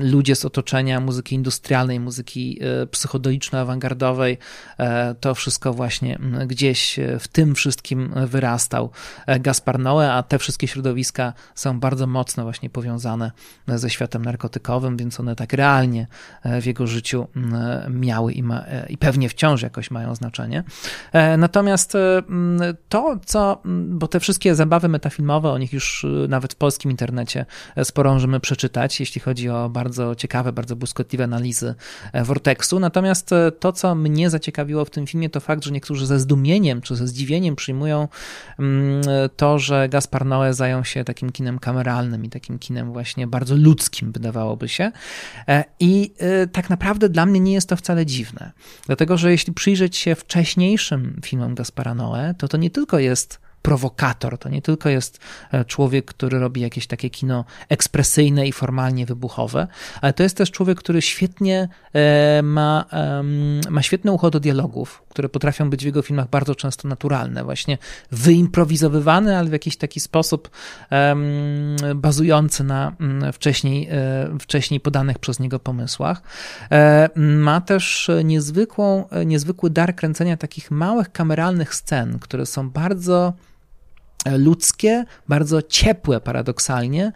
Ludzie 0.00 0.36
z 0.36 0.44
otoczenia 0.44 1.00
muzyki 1.00 1.34
industrialnej, 1.34 2.00
muzyki 2.00 2.60
e, 2.62 2.86
psychodeliczno-awangardowej, 2.86 4.36
e, 4.78 5.14
to 5.14 5.34
wszystko 5.34 5.72
właśnie 5.72 6.18
gdzieś 6.46 7.00
w 7.20 7.28
tym 7.28 7.54
wszystkim 7.54 8.14
wyrastał 8.26 8.90
e, 9.26 9.40
Gaspar 9.40 9.78
Noé, 9.78 10.10
a 10.10 10.22
te 10.22 10.38
wszystkie 10.38 10.68
środowiska 10.68 11.32
są 11.54 11.80
bardzo 11.80 12.06
mocno 12.06 12.42
właśnie 12.42 12.70
powiązane 12.70 13.32
ze 13.68 13.90
światem 13.90 14.24
narkotykowym, 14.24 14.96
więc 14.96 15.20
one 15.20 15.36
tak 15.36 15.52
realnie 15.52 16.06
w 16.60 16.66
jego 16.66 16.86
życiu 16.86 17.28
miały 17.90 18.32
i, 18.32 18.42
ma, 18.42 18.64
i 18.88 18.98
pewnie 18.98 19.28
wciąż 19.28 19.62
jakoś 19.62 19.90
mają 19.90 20.14
znaczenie. 20.14 20.64
Natomiast 21.38 21.92
to, 22.88 23.16
co, 23.24 23.62
bo 23.88 24.08
te 24.08 24.20
wszystkie 24.20 24.54
zabawy 24.54 24.79
zabawy 24.80 24.88
metafilmowe, 24.88 25.50
o 25.50 25.58
nich 25.58 25.72
już 25.72 26.04
y, 26.04 26.26
nawet 26.28 26.52
w 26.52 26.56
polskim 26.56 26.90
internecie 26.90 27.46
e, 27.76 27.84
sporo 27.84 28.14
możemy 28.14 28.40
przeczytać, 28.40 29.00
jeśli 29.00 29.20
chodzi 29.20 29.48
o 29.48 29.68
bardzo 29.68 30.14
ciekawe, 30.14 30.52
bardzo 30.52 30.76
błyskotliwe 30.76 31.24
analizy 31.24 31.74
e, 32.12 32.24
Vortexu. 32.24 32.80
Natomiast 32.80 33.32
e, 33.32 33.52
to, 33.52 33.72
co 33.72 33.94
mnie 33.94 34.30
zaciekawiło 34.30 34.84
w 34.84 34.90
tym 34.90 35.06
filmie, 35.06 35.30
to 35.30 35.40
fakt, 35.40 35.64
że 35.64 35.70
niektórzy 35.70 36.06
ze 36.06 36.20
zdumieniem 36.20 36.80
czy 36.80 36.96
ze 36.96 37.06
zdziwieniem 37.06 37.56
przyjmują 37.56 38.08
mm, 38.58 39.02
to, 39.36 39.58
że 39.58 39.88
Gaspar 39.88 40.24
Noé 40.24 40.52
zajął 40.52 40.84
się 40.84 41.04
takim 41.04 41.32
kinem 41.32 41.58
kameralnym 41.58 42.24
i 42.24 42.28
takim 42.28 42.58
kinem 42.58 42.92
właśnie 42.92 43.26
bardzo 43.26 43.56
ludzkim, 43.56 44.12
wydawałoby 44.12 44.68
się. 44.68 44.92
I 45.80 46.14
tak 46.52 46.70
naprawdę 46.70 47.08
dla 47.08 47.26
mnie 47.26 47.40
nie 47.40 47.52
jest 47.52 47.68
to 47.68 47.76
wcale 47.76 48.06
dziwne. 48.06 48.52
Dlatego, 48.86 49.16
że 49.16 49.30
jeśli 49.30 49.52
przyjrzeć 49.52 49.96
się 49.96 50.14
wcześniejszym 50.14 51.20
filmom 51.24 51.54
Gaspara 51.54 51.94
Noé, 51.94 52.34
to 52.34 52.48
to 52.48 52.56
nie 52.56 52.70
tylko 52.70 52.98
jest 52.98 53.49
prowokator. 53.62 54.38
To 54.38 54.48
nie 54.48 54.62
tylko 54.62 54.88
jest 54.88 55.18
e, 55.52 55.64
człowiek, 55.64 56.04
który 56.04 56.38
robi 56.38 56.60
jakieś 56.60 56.86
takie 56.86 57.10
kino 57.10 57.44
ekspresyjne 57.68 58.46
i 58.46 58.52
formalnie 58.52 59.06
wybuchowe, 59.06 59.66
ale 60.00 60.12
to 60.12 60.22
jest 60.22 60.36
też 60.36 60.50
człowiek, 60.50 60.78
który 60.78 61.02
świetnie 61.02 61.68
e, 61.94 62.42
ma, 62.42 62.84
ma 63.70 63.82
świetne 63.82 64.12
ucho 64.12 64.30
do 64.30 64.40
dialogów, 64.40 65.02
które 65.08 65.28
potrafią 65.28 65.70
być 65.70 65.82
w 65.82 65.86
jego 65.86 66.02
filmach 66.02 66.28
bardzo 66.28 66.54
często 66.54 66.88
naturalne, 66.88 67.44
właśnie 67.44 67.78
wyimprowizowywane, 68.10 69.38
ale 69.38 69.48
w 69.48 69.52
jakiś 69.52 69.76
taki 69.76 70.00
sposób 70.00 70.50
bazujący 71.94 72.64
na 72.64 72.92
mm, 73.00 73.32
wcześniej, 73.32 73.88
e, 73.90 74.38
wcześniej 74.40 74.80
podanych 74.80 75.18
przez 75.18 75.40
niego 75.40 75.58
pomysłach. 75.58 76.22
Ma 77.16 77.60
też 77.60 78.10
niezwykłą, 78.24 79.04
niezwykły 79.26 79.70
dar 79.70 79.96
kręcenia 79.96 80.36
takich 80.36 80.70
małych 80.70 81.12
kameralnych 81.12 81.74
scen, 81.74 82.18
które 82.18 82.46
są 82.46 82.70
bardzo 82.70 83.32
ludzkie, 84.26 85.04
bardzo 85.28 85.62
ciepłe 85.62 86.20
paradoksalnie 86.20 87.12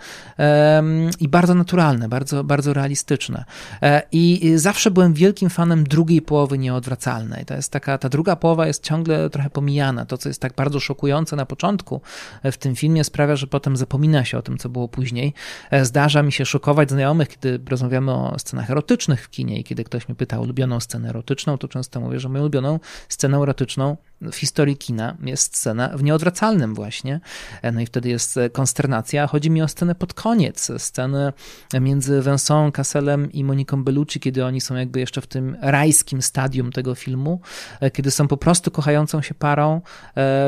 i 1.21 1.29
bardzo 1.29 1.55
naturalne, 1.55 2.09
bardzo, 2.09 2.45
bardzo 2.45 2.73
realistyczne. 2.73 3.45
E, 3.83 4.03
I 4.12 4.53
zawsze 4.57 4.90
byłem 4.90 5.14
wielkim 5.14 5.51
fanem 5.51 5.85
drugiej 5.85 6.23
połowy 6.23 6.59
nieodwracalnej. 6.59 7.45
To 7.45 7.55
jest 7.55 7.73
taka, 7.73 7.99
ta 7.99 8.09
druga 8.09 8.37
połowa 8.37 8.67
jest 8.67 8.83
ciągle 8.83 9.31
trochę 9.31 9.51
pomijana. 9.51 10.07
To, 10.07 10.19
co 10.19 10.29
jest 10.29 10.40
tak 10.40 10.55
bardzo 10.55 10.81
szokujące 10.81 11.37
na 11.37 11.47
początku 11.47 12.01
e, 12.43 12.53
w 12.53 12.59
tym 12.59 12.77
filmie 12.77 13.05
sprawia, 13.05 13.37
że 13.37 13.47
potem 13.47 13.77
zapomina 13.77 14.25
się 14.25 14.38
o 14.38 14.43
tym, 14.43 14.59
co 14.59 14.69
było 14.69 14.88
później. 14.88 15.35
E, 15.71 15.85
zdarza 15.85 16.23
mi 16.23 16.33
się 16.33 16.47
szokować 16.47 16.90
znajomych, 16.90 17.29
kiedy 17.29 17.61
rozmawiamy 17.69 18.12
o 18.12 18.38
scenach 18.38 18.71
erotycznych 18.71 19.25
w 19.25 19.31
kinie 19.31 19.59
i 19.61 19.64
kiedy 19.64 19.85
ktoś 19.85 20.09
mnie 20.09 20.14
pyta 20.14 20.38
o 20.38 20.40
ulubioną 20.40 20.81
scenę 20.81 21.09
erotyczną, 21.09 21.59
to 21.59 21.69
często 21.69 22.01
mówię, 22.01 22.21
że 22.21 22.29
moją 22.29 22.43
ulubioną 22.43 22.81
sceną 23.09 23.43
erotyczną 23.43 23.97
w 24.32 24.37
historii 24.37 24.76
kina 24.76 25.16
jest 25.22 25.56
scena 25.56 25.88
w 25.88 26.02
nieodwracalnym 26.02 26.74
właśnie. 26.74 27.20
E, 27.62 27.72
no 27.72 27.80
i 27.80 27.87
wtedy 27.87 28.08
jest 28.08 28.37
e, 28.37 28.50
konsternacja. 28.50 29.26
Chodzi 29.26 29.50
mi 29.50 29.62
o 29.62 29.68
scenę 29.68 29.94
pod 29.94 30.14
koniec, 30.14 30.72
scenę 30.78 31.32
między 31.80 32.22
Vincent 32.22 32.74
Casselem 32.74 33.32
i 33.32 33.44
Moniką 33.44 33.84
Bellucci, 33.84 34.20
kiedy 34.20 34.44
oni 34.44 34.60
są 34.60 34.74
jakby 34.74 35.00
jeszcze 35.00 35.20
w 35.20 35.26
tym 35.26 35.56
rajskim 35.60 36.22
stadium 36.22 36.72
tego 36.72 36.94
filmu, 36.94 37.40
e, 37.80 37.90
kiedy 37.90 38.10
są 38.10 38.28
po 38.28 38.37
prostu 38.37 38.70
kochającą 38.70 39.22
się 39.22 39.34
parą, 39.34 39.80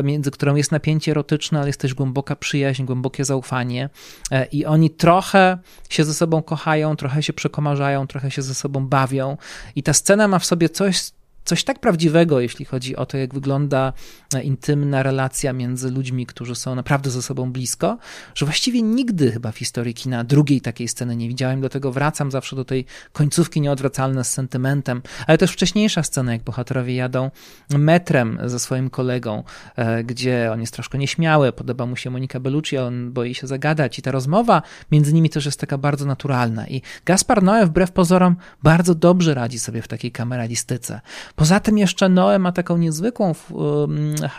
między 0.04 0.30
którą 0.30 0.54
jest 0.54 0.72
napięcie 0.72 1.10
erotyczne, 1.10 1.58
ale 1.58 1.68
jest 1.68 1.80
też 1.80 1.94
głęboka 1.94 2.36
przyjaźń, 2.36 2.84
głębokie 2.84 3.24
zaufanie 3.24 3.88
i 4.52 4.64
oni 4.64 4.90
trochę 4.90 5.58
się 5.88 6.04
ze 6.04 6.14
sobą 6.14 6.42
kochają, 6.42 6.96
trochę 6.96 7.22
się 7.22 7.32
przekomarzają, 7.32 8.06
trochę 8.06 8.30
się 8.30 8.42
ze 8.42 8.54
sobą 8.54 8.86
bawią 8.88 9.36
i 9.76 9.82
ta 9.82 9.92
scena 9.92 10.28
ma 10.28 10.38
w 10.38 10.44
sobie 10.44 10.68
coś, 10.68 11.10
coś 11.46 11.64
tak 11.64 11.80
prawdziwego, 11.80 12.40
jeśli 12.40 12.64
chodzi 12.64 12.96
o 12.96 13.06
to, 13.06 13.16
jak 13.16 13.35
wygląda 13.35 13.92
e, 14.35 14.42
intymna 14.42 15.02
relacja 15.02 15.52
między 15.52 15.90
ludźmi, 15.90 16.26
którzy 16.26 16.54
są 16.54 16.74
naprawdę 16.74 17.11
ze 17.11 17.22
sobą 17.22 17.52
blisko, 17.52 17.98
że 18.35 18.46
właściwie 18.46 18.82
nigdy 18.82 19.32
chyba 19.32 19.52
w 19.52 19.59
historii 19.59 19.94
kina 19.94 20.24
drugiej 20.24 20.61
takiej 20.61 20.88
sceny 20.88 21.16
nie 21.16 21.28
widziałem, 21.28 21.61
dlatego 21.61 21.92
wracam 21.92 22.30
zawsze 22.30 22.56
do 22.56 22.64
tej 22.64 22.85
końcówki 23.12 23.61
nieodwracalne 23.61 24.24
z 24.24 24.32
sentymentem, 24.32 25.02
ale 25.26 25.38
też 25.38 25.52
wcześniejsza 25.52 26.02
scena, 26.02 26.32
jak 26.32 26.42
bohaterowie 26.42 26.94
jadą 26.94 27.30
metrem 27.70 28.38
ze 28.44 28.59
swoim 28.59 28.90
kolegą, 28.90 29.42
e, 29.76 30.04
gdzie 30.04 30.50
on 30.52 30.61
jest 30.61 30.72
troszkę 30.72 30.98
nieśmiały, 30.98 31.52
podoba 31.52 31.87
mu 31.87 31.96
się 31.96 32.11
Monika 32.11 32.40
Bellucci, 32.40 32.78
on 32.78 33.12
boi 33.12 33.35
się 33.35 33.46
zagadać. 33.46 33.98
I 33.98 34.02
ta 34.02 34.11
rozmowa 34.11 34.62
między 34.92 35.12
nimi 35.12 35.30
też 35.30 35.46
jest 35.46 35.61
taka 35.61 35.78
bardzo 35.78 36.06
naturalna. 36.06 36.68
I 36.68 36.82
Gaspar 37.04 37.42
Noé 37.42 37.66
wbrew 37.66 37.92
pozorom 37.92 38.37
bardzo 38.62 38.94
dobrze 38.94 39.35
radzi 39.35 39.59
sobie 39.59 39.82
w 39.82 39.88
takiej 39.88 40.12
kameralistyce. 40.12 41.00
Poza 41.37 41.61
tym 41.61 41.79
jeszcze 41.79 42.09
Noe 42.09 42.38
ma 42.38 42.53
taką 42.53 42.77
niezwykłą, 42.77 43.35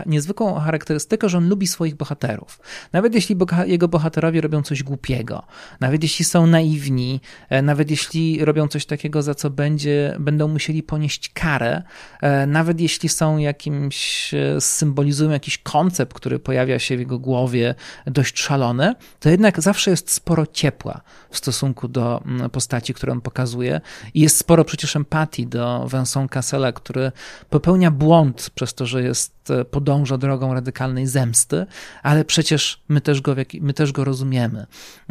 niezwykłą 0.06 0.54
charakterystykę, 0.54 1.30
że 1.30 1.38
on 1.38 1.50
lubi 1.50 1.68
swoich 1.68 1.96
bohaterów. 1.96 2.60
Nawet 2.94 3.16
jeśli 3.16 3.36
jego 3.66 3.88
bohaterowie 3.88 4.42
robią 4.42 4.62
coś 4.62 4.84
głupiego, 4.84 5.44
nawet 5.80 6.04
jeśli 6.04 6.26
są 6.26 6.48
naiwni, 6.48 7.22
e, 7.50 7.62
nawet 7.62 7.92
jeśli 7.92 8.46
robią 8.46 8.68
coś 8.68 8.86
takiego, 8.86 9.22
za 9.22 9.36
co 9.36 9.50
będzie, 9.50 10.16
będą 10.20 10.48
musieli 10.48 10.84
ponieść 10.84 11.30
karę, 11.34 11.84
e, 12.22 12.48
nawet 12.48 12.82
jeśli 12.82 13.10
są 13.10 13.38
jakimś, 13.38 14.34
e, 14.34 14.62
symbolizują 14.62 15.30
jakiś 15.30 15.58
koncept, 15.58 16.14
który 16.14 16.40
pojawia 16.40 16.80
się 16.80 16.98
w 16.98 17.00
jego 17.00 17.20
głowie 17.20 17.76
dość 18.06 18.40
szalony, 18.40 18.94
to 19.20 19.30
jednak 19.30 19.62
zawsze 19.62 19.92
jest 19.92 20.12
sporo 20.12 20.48
ciepła 20.48 21.02
w 21.30 21.38
stosunku 21.38 21.88
do 21.88 22.24
postaci, 22.52 22.94
którą 22.94 23.22
pokazuje 23.22 23.82
i 24.14 24.22
jest 24.22 24.38
sporo 24.38 24.66
przecież 24.66 24.96
empatii 24.96 25.48
do 25.48 25.88
Vincent 25.94 26.32
Cassela, 26.32 26.72
który 26.72 27.12
popełnia 27.50 27.92
błąd 27.92 28.50
przez 28.56 28.74
to, 28.74 28.86
że 28.86 29.04
jest, 29.04 29.52
e, 29.52 29.66
podąża 29.66 30.18
drogą 30.18 30.54
radykalnej 30.54 31.08
zemsty, 31.08 31.66
ale 32.04 32.26
przecież 32.26 32.82
my 32.90 33.02
też 33.02 33.22
go, 33.22 33.36
my 33.62 33.74
też 33.74 33.92
go 33.92 34.04
rozumiemy. 34.04 34.66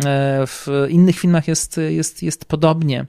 E, 0.04 0.46
w 0.46 0.66
innych 0.88 1.18
filmach 1.18 1.48
jest, 1.48 1.80
jest, 1.88 2.22
jest 2.22 2.44
podobnie. 2.44 3.06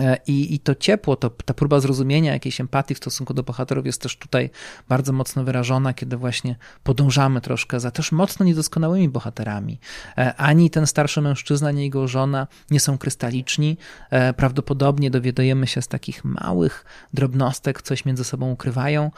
E, 0.00 0.18
I, 0.26 0.54
I 0.54 0.58
to 0.58 0.74
ciepło, 0.74 1.16
to, 1.16 1.30
ta 1.30 1.54
próba 1.54 1.80
zrozumienia 1.80 2.32
jakiejś 2.32 2.60
empatii 2.60 2.94
w 2.94 2.98
stosunku 2.98 3.34
do 3.34 3.42
bohaterów 3.42 3.86
jest 3.86 4.02
też 4.02 4.16
tutaj 4.16 4.50
bardzo 4.88 5.12
mocno 5.12 5.44
wyrażona, 5.44 5.94
kiedy 5.94 6.16
właśnie 6.16 6.56
podążamy 6.82 7.40
troszkę 7.40 7.80
za 7.80 7.90
też 7.90 8.12
mocno 8.12 8.46
niedoskonałymi 8.46 9.08
bohaterami. 9.08 9.80
E, 10.18 10.34
ani 10.36 10.70
ten 10.70 10.86
starszy 10.86 11.20
mężczyzna, 11.20 11.68
ani 11.68 11.82
jego 11.82 12.08
żona 12.08 12.46
nie 12.70 12.80
są 12.80 12.98
krystaliczni. 12.98 13.76
E, 14.10 14.32
prawdopodobnie 14.32 15.10
dowiadujemy 15.10 15.66
się 15.66 15.82
z 15.82 15.88
takich 15.88 16.24
małych 16.24 16.84
drobnostek, 17.14 17.82
coś 17.82 18.04
między 18.04 18.24
sobą 18.24 18.50
ukrywają, 18.50 19.10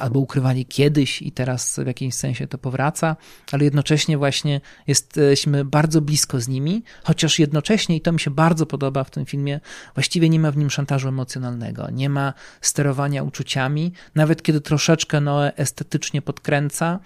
albo 0.00 0.20
ukrywali 0.20 0.66
kiedyś 0.66 1.22
i 1.22 1.32
teraz 1.32 1.80
w 1.84 1.86
jakimś 1.86 2.14
sensie 2.14 2.46
to 2.46 2.58
powraca, 2.58 3.16
ale 3.52 3.64
jednocześnie 3.64 4.18
właśnie 4.18 4.60
jesteśmy 4.86 5.64
bardzo 5.64 6.00
blisko 6.00 6.40
z 6.40 6.48
nimi, 6.48 6.82
chociaż 7.04 7.38
jednocześnie, 7.38 7.96
i 7.96 8.00
to 8.00 8.12
mi 8.12 8.20
się 8.20 8.30
bardzo 8.30 8.66
podoba 8.66 9.04
w 9.04 9.10
tym 9.10 9.26
filmie, 9.26 9.60
Właściwie 10.08 10.28
nie 10.28 10.40
ma 10.40 10.50
w 10.50 10.56
nim 10.56 10.70
szantażu 10.70 11.08
emocjonalnego, 11.08 11.90
nie 11.90 12.08
ma 12.10 12.34
sterowania 12.60 13.22
uczuciami, 13.22 13.92
nawet 14.14 14.42
kiedy 14.42 14.60
troszeczkę 14.60 15.20
Noe 15.20 15.52
estetycznie 15.56 16.22
podkręca, 16.22 17.00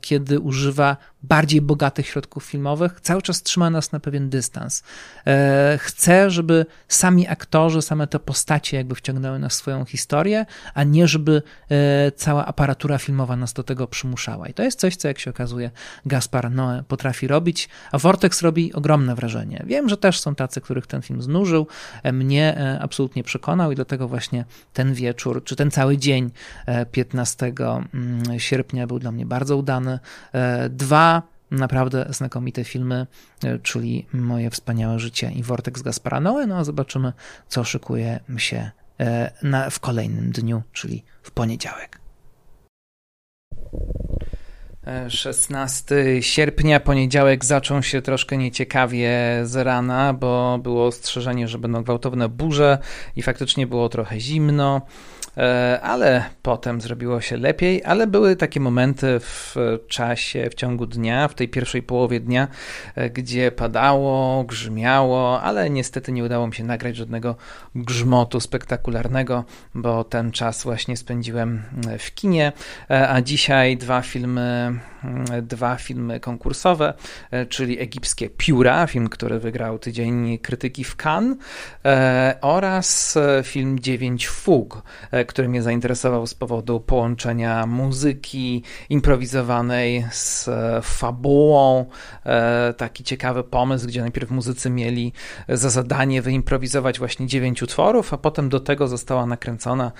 kiedy 0.00 0.40
używa 0.40 0.96
bardziej 1.22 1.60
bogatych 1.60 2.06
środków 2.06 2.44
filmowych, 2.44 3.00
cały 3.00 3.22
czas 3.22 3.42
trzyma 3.42 3.70
nas 3.70 3.92
na 3.92 4.00
pewien 4.00 4.30
dystans. 4.30 4.82
E, 5.26 5.78
chce, 5.82 6.30
żeby 6.30 6.66
sami 6.88 7.28
aktorzy, 7.28 7.82
same 7.82 8.06
te 8.06 8.18
postacie 8.18 8.76
jakby 8.76 8.94
wciągnęły 8.94 9.38
nas 9.38 9.52
w 9.52 9.56
swoją 9.56 9.84
historię, 9.84 10.46
a 10.74 10.84
nie 10.84 11.08
żeby 11.08 11.42
e, 11.70 12.12
cała 12.12 12.46
aparatura 12.46 12.98
filmowa 12.98 13.36
nas 13.36 13.52
do 13.52 13.62
tego 13.62 13.86
przymuszała. 13.86 14.48
I 14.48 14.54
to 14.54 14.62
jest 14.62 14.80
coś, 14.80 14.96
co 14.96 15.08
jak 15.08 15.18
się 15.18 15.30
okazuje 15.30 15.70
Gaspar 16.06 16.50
Noé 16.50 16.82
potrafi 16.82 17.28
robić, 17.28 17.68
a 17.92 17.98
Vortex 17.98 18.42
robi 18.42 18.72
ogromne 18.72 19.14
wrażenie. 19.14 19.64
Wiem, 19.66 19.88
że 19.88 19.96
też 19.96 20.20
są 20.20 20.34
tacy, 20.34 20.60
których 20.60 20.86
ten 20.86 21.02
film 21.02 21.22
znużył, 21.22 21.66
e, 22.02 22.12
mnie 22.12 22.76
absolutnie 22.80 23.24
przekonał 23.24 23.72
i 23.72 23.74
dlatego 23.74 24.08
właśnie 24.08 24.44
ten 24.72 24.94
wieczór, 24.94 25.44
czy 25.44 25.56
ten 25.56 25.70
cały 25.70 25.98
dzień 25.98 26.30
15 26.92 27.52
mm, 27.92 28.40
sierpnia 28.40 28.86
był 28.86 28.98
dla 28.98 29.12
mnie 29.12 29.26
bardzo 29.26 29.55
udany. 29.56 29.98
Dwa 30.70 31.22
naprawdę 31.50 32.06
znakomite 32.10 32.64
filmy, 32.64 33.06
e, 33.44 33.58
czyli 33.58 34.06
Moje 34.12 34.50
wspaniałe 34.50 34.98
życie 34.98 35.32
i 35.34 35.42
Vortex 35.42 35.82
Gaspara 35.82 36.20
Noe. 36.20 36.46
No 36.46 36.56
a 36.56 36.64
zobaczymy, 36.64 37.12
co 37.48 37.64
szykuje 37.64 38.20
się 38.36 38.70
e, 39.00 39.30
na, 39.42 39.70
w 39.70 39.80
kolejnym 39.80 40.30
dniu, 40.32 40.62
czyli 40.72 41.04
w 41.22 41.30
poniedziałek. 41.30 42.00
16 45.08 45.96
e, 45.96 46.22
sierpnia, 46.22 46.80
poniedziałek 46.80 47.44
zaczął 47.44 47.82
się 47.82 48.02
troszkę 48.02 48.36
nieciekawie 48.36 49.10
z 49.44 49.56
rana, 49.56 50.12
bo 50.12 50.58
było 50.62 50.86
ostrzeżenie, 50.86 51.48
że 51.48 51.58
będą 51.58 51.82
gwałtowne 51.82 52.28
burze 52.28 52.78
i 53.16 53.22
faktycznie 53.22 53.66
było 53.66 53.88
trochę 53.88 54.20
zimno. 54.20 54.82
E, 55.36 55.80
ale 55.82 56.24
potem 56.42 56.80
zrobiło 56.80 57.20
się 57.20 57.36
lepiej, 57.36 57.84
ale 57.84 58.06
były 58.06 58.36
takie 58.36 58.60
momenty 58.60 59.20
w 59.20 59.56
czasie, 59.88 60.50
w 60.50 60.54
ciągu 60.54 60.86
dnia, 60.86 61.28
w 61.28 61.34
tej 61.34 61.48
pierwszej 61.48 61.82
połowie 61.82 62.20
dnia, 62.20 62.48
e, 62.94 63.10
gdzie 63.10 63.52
padało, 63.52 64.44
grzmiało, 64.44 65.42
ale 65.42 65.70
niestety 65.70 66.12
nie 66.12 66.24
udało 66.24 66.46
mi 66.46 66.54
się 66.54 66.64
nagrać 66.64 66.96
żadnego 66.96 67.36
grzmotu 67.74 68.40
spektakularnego, 68.40 69.44
bo 69.74 70.04
ten 70.04 70.32
czas 70.32 70.64
właśnie 70.64 70.96
spędziłem 70.96 71.62
e, 71.88 71.98
w 71.98 72.14
kinie, 72.14 72.52
a 72.88 73.20
dzisiaj 73.20 73.76
dwa 73.76 74.02
filmy, 74.02 74.78
dwa 75.42 75.76
filmy 75.76 76.20
konkursowe, 76.20 76.94
czyli 77.48 77.80
egipskie 77.80 78.30
Pióra, 78.30 78.86
film, 78.86 79.08
który 79.08 79.38
wygrał 79.38 79.78
tydzień 79.78 80.38
krytyki 80.38 80.84
w 80.84 80.96
Cannes 80.96 81.38
oraz 82.40 83.18
film 83.42 83.78
Dziewięć 83.78 84.28
Fug, 84.28 84.82
który 85.26 85.48
mnie 85.48 85.62
zainteresował 85.62 86.26
z 86.26 86.34
powodu 86.34 86.80
połączenia 86.80 87.66
muzyki 87.66 88.62
improwizowanej 88.88 90.06
z 90.10 90.48
e, 90.48 90.80
fabułą. 90.82 91.86
E, 92.26 92.74
taki 92.76 93.04
ciekawy 93.04 93.44
pomysł, 93.44 93.86
gdzie 93.86 94.00
najpierw 94.00 94.30
muzycy 94.30 94.70
mieli 94.70 95.12
za 95.48 95.70
zadanie 95.70 96.22
wyimprowizować 96.22 96.98
właśnie 96.98 97.26
dziewięć 97.26 97.62
utworów, 97.62 98.14
a 98.14 98.18
potem 98.18 98.48
do 98.48 98.60
tego 98.60 98.88
została 98.88 99.26
nakręcona 99.26 99.92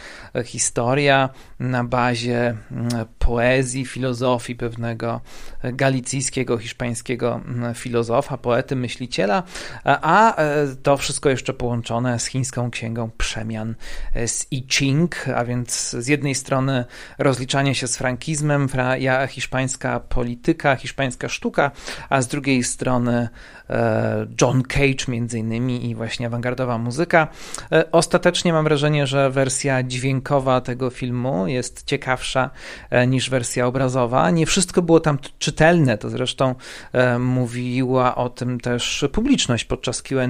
historia 0.45 1.29
na 1.61 1.85
bazie 1.85 2.57
poezji, 3.19 3.87
filozofii 3.87 4.57
pewnego 4.57 4.96
galicyjskiego, 5.65 6.59
hiszpańskiego 6.59 7.41
filozofa, 7.75 8.39
poety, 8.39 8.77
myśliciela, 8.77 9.43
a 9.85 10.37
e, 10.37 10.67
to 10.83 10.97
wszystko 10.97 11.31
jeszcze 11.31 11.55
połączone 11.55 12.19
z 12.19 12.27
chińską 12.27 12.71
księgą 12.71 13.11
przemian 13.19 13.75
z 14.27 14.47
I 14.51 14.67
Ching, 14.69 15.29
a 15.29 15.45
więc 15.45 15.91
z 15.91 16.09
jednej 16.09 16.35
strony 16.35 16.85
rozliczanie 17.19 17.75
się 17.75 17.87
z 17.87 17.97
frankizmem, 17.97 18.69
hiszpańska 19.29 20.01
polityka, 20.01 20.77
hiszpańska 20.77 21.29
sztuka, 21.29 21.71
a 22.09 22.23
z 22.23 22.29
drugiej 22.29 22.65
strony 22.65 23.29
e, 23.71 24.27
John 24.41 24.63
Cage 24.63 25.05
między 25.09 25.39
innymi 25.39 25.91
i 25.91 25.95
właśnie 25.95 26.27
awangardowa 26.27 26.79
muzyka. 26.79 27.29
E, 27.73 27.91
ostatecznie 27.93 28.53
mam 28.53 28.65
wrażenie, 28.65 29.07
że 29.07 29.31
wersja 29.31 29.83
dźwiękowa 29.83 30.61
tego 30.61 30.91
filmu 30.91 31.47
jest 31.47 31.85
ciekawsza 31.85 32.51
e, 32.91 33.07
niż 33.07 33.31
wersja 33.31 33.67
obrazowa. 33.67 34.31
Nie 34.31 34.47
wszystko 34.47 34.76
było 34.83 35.01
tam 35.01 35.19
czytelne, 35.39 35.99
to 35.99 36.11
zresztą 36.11 36.55
mówiła 37.19 38.15
o 38.15 38.31
tym 38.31 38.61
też 38.61 39.05
publiczność 39.13 39.65
podczas 39.65 40.03
Q&A 40.03 40.27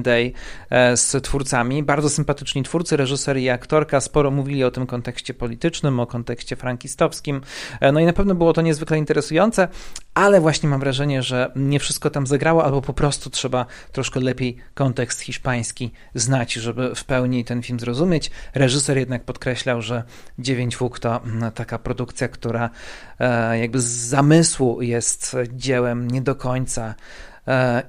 z 0.97 1.25
twórcami. 1.25 1.83
Bardzo 1.83 2.09
sympatyczni 2.11 2.63
twórcy, 2.63 2.97
reżyser 2.97 3.37
i 3.37 3.51
aktorka 3.51 4.01
sporo 4.01 4.31
mówili 4.31 4.65
o 4.65 4.71
tym 4.71 4.87
kontekście 4.87 5.35
politycznym, 5.35 6.01
o 6.01 6.07
kontekście 6.07 6.57
frankistowskim. 6.57 7.41
E, 7.81 7.93
no 7.93 8.01
i 8.01 8.05
na 8.05 8.13
pewno 8.13 8.35
było 8.35 8.53
to 8.53 8.63
niezwykle 8.63 8.99
interesujące, 8.99 9.69
ale 10.17 10.41
właśnie 10.41 10.69
mam 10.69 10.81
wrażenie, 10.81 11.23
że 11.23 11.53
nie 11.57 11.81
wszystko 11.81 12.11
tam 12.11 12.27
zagrało, 12.27 12.65
albo 12.65 12.83
po 12.83 12.93
prostu 12.93 13.31
trzeba 13.31 13.67
troszkę 13.93 14.21
lepiej 14.21 14.57
kontekst 14.75 15.21
hiszpański 15.21 15.93
znać, 16.15 16.53
żeby 16.53 16.95
w 16.95 17.05
pełni 17.05 17.45
ten 17.45 17.63
film 17.63 17.81
zrozumieć. 17.81 18.31
Reżyser 18.55 18.99
jednak 18.99 19.25
podkreślał, 19.25 19.83
że 19.83 20.03
Dziewięć 20.39 20.77
Wóg 20.77 20.99
to 20.99 21.23
mm, 21.23 21.53
taka 21.53 21.79
produkcja, 21.79 22.29
która 22.29 22.71
e, 23.19 23.59
jakby 23.59 23.81
z 23.81 23.85
zamysłu 23.85 24.83
jest 24.83 25.37
dziełem 25.53 26.11
nie 26.11 26.23
do 26.23 26.35
końca 26.35 26.95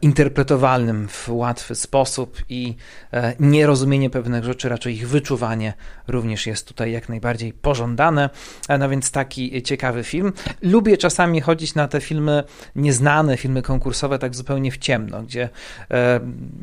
interpretowalnym 0.01 1.07
w 1.07 1.29
łatwy 1.29 1.75
sposób 1.75 2.37
i 2.49 2.75
e, 3.13 3.33
nierozumienie 3.39 4.09
pewnych 4.09 4.43
rzeczy, 4.43 4.69
raczej 4.69 4.93
ich 4.93 5.09
wyczuwanie 5.09 5.73
również 6.07 6.47
jest 6.47 6.67
tutaj 6.67 6.91
jak 6.91 7.09
najbardziej 7.09 7.53
pożądane. 7.53 8.29
E, 8.69 8.77
no 8.77 8.89
więc 8.89 9.11
taki 9.11 9.63
ciekawy 9.63 10.03
film. 10.03 10.33
Lubię 10.61 10.97
czasami 10.97 11.41
chodzić 11.41 11.75
na 11.75 11.87
te 11.87 12.01
filmy 12.01 12.43
nieznane, 12.75 13.37
filmy 13.37 13.61
konkursowe 13.61 14.19
tak 14.19 14.35
zupełnie 14.35 14.71
w 14.71 14.77
ciemno, 14.77 15.23
gdzie 15.23 15.49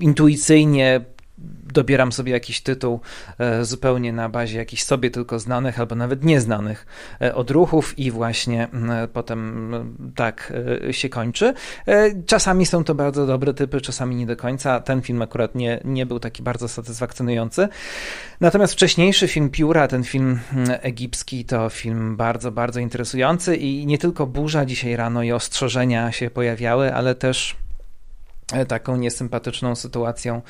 intuicyjnie 0.01 1.01
dobieram 1.75 2.13
sobie 2.13 2.33
jakiś 2.33 2.61
tytuł 2.61 3.01
e, 3.39 3.65
zupełnie 3.65 4.13
na 4.13 4.29
bazie 4.29 4.59
jakichś 4.59 4.83
sobie 4.83 5.11
tylko 5.11 5.39
znanych 5.39 5.81
albo 5.81 5.95
nawet 5.95 6.25
nieznanych 6.25 6.87
e, 7.21 7.35
odruchów 7.35 7.99
i 7.99 8.11
właśnie 8.11 8.69
potem 9.13 9.71
tak 10.15 10.53
e, 10.89 10.93
się 10.93 11.09
kończy. 11.09 11.55
Czasami 12.27 12.67
są 12.67 12.85
to 12.85 12.95
bardzo 12.95 13.27
dobre 13.27 13.55
typy, 13.55 13.81
czasami 13.81 14.17
nie 14.17 14.27
do 14.27 14.37
końca. 14.37 14.81
Ten 14.81 15.03
film 15.03 15.23
akurat 15.23 15.55
nie, 15.55 15.81
nie 15.85 16.07
był 16.07 16.21
taki 16.21 16.43
bardzo 16.43 16.69
satysfakcjonujący. 16.69 17.69
Natomiast 18.41 18.73
wcześniejszy 18.73 19.29
film 19.29 19.51
Pióra, 19.51 19.89
ten 19.89 20.05
film 20.05 20.41
egipski, 20.69 21.45
to 21.45 21.71
film 21.71 22.17
bardzo, 22.17 22.53
bardzo 22.53 22.81
interesujący 22.81 23.57
i 23.57 23.87
nie 23.87 23.99
tylko 23.99 24.27
burza 24.27 24.67
dzisiaj 24.67 24.97
rano 24.97 25.23
i 25.23 25.33
ostrzeżenia 25.33 26.13
się 26.13 26.31
pojawiały, 26.31 26.95
ale 26.95 27.15
też 27.15 27.57
E, 27.64 27.64
taką 28.69 28.97
niesympatyczną 28.97 29.75
sytuacją 29.75 30.43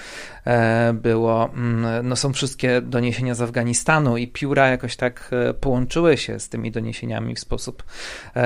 e, 0.47 0.93
było, 0.93 1.51
mm, 1.55 2.09
no 2.09 2.17
są 2.17 2.33
wszystkie 2.33 2.81
doniesienia 2.81 3.35
z 3.35 3.41
Afganistanu 3.41 4.17
i 4.17 4.29
pióra 4.29 4.69
jakoś 4.69 4.97
tak 4.97 5.31
e, 5.33 5.55
połączyły 5.55 6.17
się 6.17 6.41
z 6.41 6.49
tymi 6.49 6.71
doniesieniami 6.71 7.35
w 7.35 7.41
sposób 7.41 7.83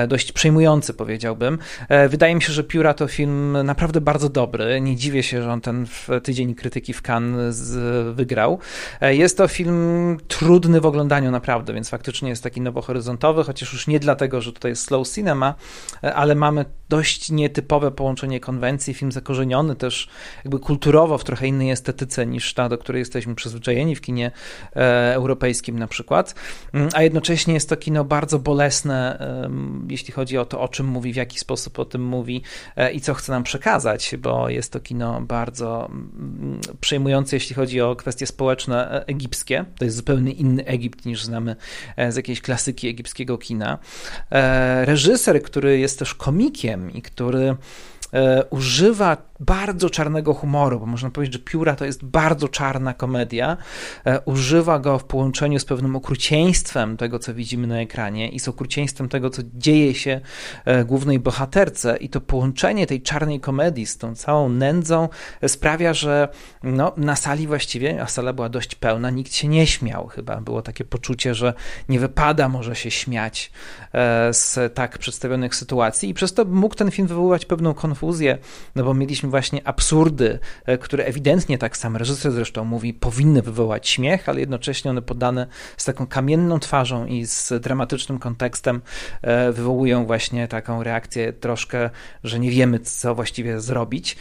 dość 0.07 0.31
przejmujący, 0.31 0.93
powiedziałbym. 0.93 1.59
Wydaje 2.09 2.35
mi 2.35 2.41
się, 2.41 2.53
że 2.53 2.63
pióra 2.63 2.93
to 2.93 3.07
film 3.07 3.57
naprawdę 3.63 4.01
bardzo 4.01 4.29
dobry. 4.29 4.81
Nie 4.81 4.95
dziwię 4.95 5.23
się, 5.23 5.43
że 5.43 5.51
on 5.51 5.61
ten 5.61 5.87
tydzień 6.23 6.55
krytyki 6.55 6.93
w 6.93 7.01
Cannes 7.09 7.77
wygrał. 8.13 8.59
Jest 9.01 9.37
to 9.37 9.47
film 9.47 10.17
trudny 10.27 10.81
w 10.81 10.85
oglądaniu 10.85 11.31
naprawdę, 11.31 11.73
więc 11.73 11.89
faktycznie 11.89 12.29
jest 12.29 12.43
taki 12.43 12.61
nowohoryzontowy, 12.61 13.43
chociaż 13.43 13.73
już 13.73 13.87
nie 13.87 13.99
dlatego, 13.99 14.41
że 14.41 14.53
tutaj 14.53 14.71
jest 14.71 14.83
slow 14.83 15.09
cinema, 15.09 15.55
ale 16.01 16.35
mamy 16.35 16.65
dość 16.89 17.31
nietypowe 17.31 17.91
połączenie 17.91 18.39
konwencji, 18.39 18.93
film 18.93 19.11
zakorzeniony 19.11 19.38
zakorzeniony 19.39 19.75
też 19.75 20.07
jakby 20.45 20.59
kulturowo 20.59 21.17
w 21.17 21.23
trochę 21.23 21.47
innej 21.47 21.71
estetyce 21.71 22.25
niż 22.25 22.53
ta, 22.53 22.69
do 22.69 22.77
której 22.77 22.99
jesteśmy 22.99 23.35
przyzwyczajeni 23.35 23.95
w 23.95 24.01
kinie 24.01 24.31
e, 24.75 25.13
europejskim 25.13 25.79
na 25.79 25.87
przykład, 25.87 26.35
mm, 26.73 26.89
a 26.93 27.03
jednocześnie 27.03 27.53
jest 27.53 27.69
to 27.69 27.77
kino 27.77 28.05
bardzo 28.05 28.39
bolesne, 28.39 29.19
jeśli 29.89 30.13
chodzi 30.13 30.37
o 30.37 30.45
to, 30.45 30.61
o 30.61 30.67
czym 30.67 30.85
mówi, 30.85 31.13
w 31.13 31.15
jaki 31.15 31.39
sposób 31.39 31.79
o 31.79 31.85
tym 31.85 32.03
mówi 32.03 32.41
e, 32.75 32.91
i 32.91 33.01
co 33.01 33.13
chce 33.13 33.31
nam 33.31 33.43
przekazać, 33.43 34.15
bo 34.17 34.49
jest 34.49 34.73
to 34.73 34.79
kino 34.79 35.21
bardzo 35.21 35.89
mm, 35.89 36.61
przejmujące, 36.81 37.35
jeśli 37.35 37.55
chodzi 37.55 37.81
o 37.81 37.95
kwestie 37.95 38.27
społeczne 38.27 38.91
e, 38.91 39.07
egipskie. 39.07 39.65
To 39.77 39.85
jest 39.85 39.97
zupełnie 39.97 40.31
inny 40.31 40.65
Egipt 40.65 41.05
niż 41.05 41.23
znamy 41.23 41.55
z 42.09 42.15
jakiejś 42.15 42.41
klasyki 42.41 42.87
egipskiego 42.87 43.37
kina. 43.37 43.77
Reżyser, 44.83 45.41
który 45.41 45.79
jest 45.79 45.99
też 45.99 46.15
komikiem 46.15 46.93
i 46.93 47.01
który 47.01 47.55
używa 48.49 49.28
bardzo 49.39 49.89
czarnego 49.89 50.33
humoru, 50.33 50.79
bo 50.79 50.85
można 50.85 51.09
powiedzieć, 51.09 51.33
że 51.33 51.39
Pióra 51.39 51.75
to 51.75 51.85
jest 51.85 52.05
bardzo 52.05 52.47
czarna 52.47 52.93
komedia. 52.93 53.57
E, 54.05 54.21
używa 54.21 54.79
go 54.79 54.99
w 54.99 55.03
połączeniu 55.03 55.59
z 55.59 55.65
pewnym 55.65 55.95
okrucieństwem 55.95 56.97
tego, 56.97 57.19
co 57.19 57.33
widzimy 57.33 57.67
na 57.67 57.81
ekranie 57.81 58.29
i 58.29 58.39
z 58.39 58.47
okrucieństwem 58.47 59.09
tego, 59.09 59.29
co 59.29 59.41
dzieje 59.53 59.95
się 59.95 60.21
e, 60.65 60.85
głównej 60.85 61.19
bohaterce 61.19 61.97
i 61.97 62.09
to 62.09 62.21
połączenie 62.21 62.87
tej 62.87 63.01
czarnej 63.01 63.39
komedii 63.39 63.85
z 63.85 63.97
tą 63.97 64.15
całą 64.15 64.49
nędzą 64.49 65.09
sprawia, 65.47 65.93
że 65.93 66.27
no, 66.63 66.93
na 66.97 67.15
sali 67.15 67.47
właściwie, 67.47 68.01
a 68.01 68.07
sala 68.07 68.33
była 68.33 68.49
dość 68.49 68.75
pełna, 68.75 69.09
nikt 69.09 69.33
się 69.33 69.47
nie 69.47 69.67
śmiał 69.67 70.07
chyba. 70.07 70.41
Było 70.41 70.61
takie 70.61 70.83
poczucie, 70.85 71.35
że 71.35 71.53
nie 71.89 71.99
wypada 71.99 72.49
może 72.49 72.75
się 72.75 72.91
śmiać 72.91 73.51
e, 73.93 74.33
z 74.33 74.73
tak 74.73 74.97
przedstawionych 74.97 75.55
sytuacji 75.55 76.09
i 76.09 76.13
przez 76.13 76.33
to 76.33 76.45
mógł 76.45 76.75
ten 76.75 76.91
film 76.91 77.07
wywoływać 77.07 77.45
pewną 77.45 77.73
konfuzję, 77.73 78.37
no 78.75 78.83
bo 78.83 78.93
mieliśmy 78.93 79.28
właśnie 79.29 79.67
absurdy, 79.67 80.39
e, 80.65 80.77
które 80.77 81.05
ewidentnie, 81.05 81.57
tak 81.57 81.77
sam 81.77 81.97
reżyser 81.97 82.31
zresztą 82.31 82.65
mówi, 82.65 82.93
powinny 82.93 83.41
wywołać 83.41 83.89
śmiech, 83.89 84.29
ale 84.29 84.39
jednocześnie 84.39 84.91
one 84.91 85.01
podane 85.01 85.47
z 85.77 85.85
taką 85.85 86.07
kamienną 86.07 86.59
twarzą 86.59 87.05
i 87.05 87.25
z 87.25 87.53
dramatycznym 87.61 88.19
kontekstem 88.19 88.81
e, 89.21 89.51
wywołują 89.51 90.05
właśnie 90.05 90.47
taką 90.47 90.83
reakcję 90.83 91.33
troszkę, 91.33 91.89
że 92.23 92.39
nie 92.39 92.51
wiemy, 92.51 92.79
co 92.79 93.15
właściwie 93.15 93.59
zrobić. 93.59 94.17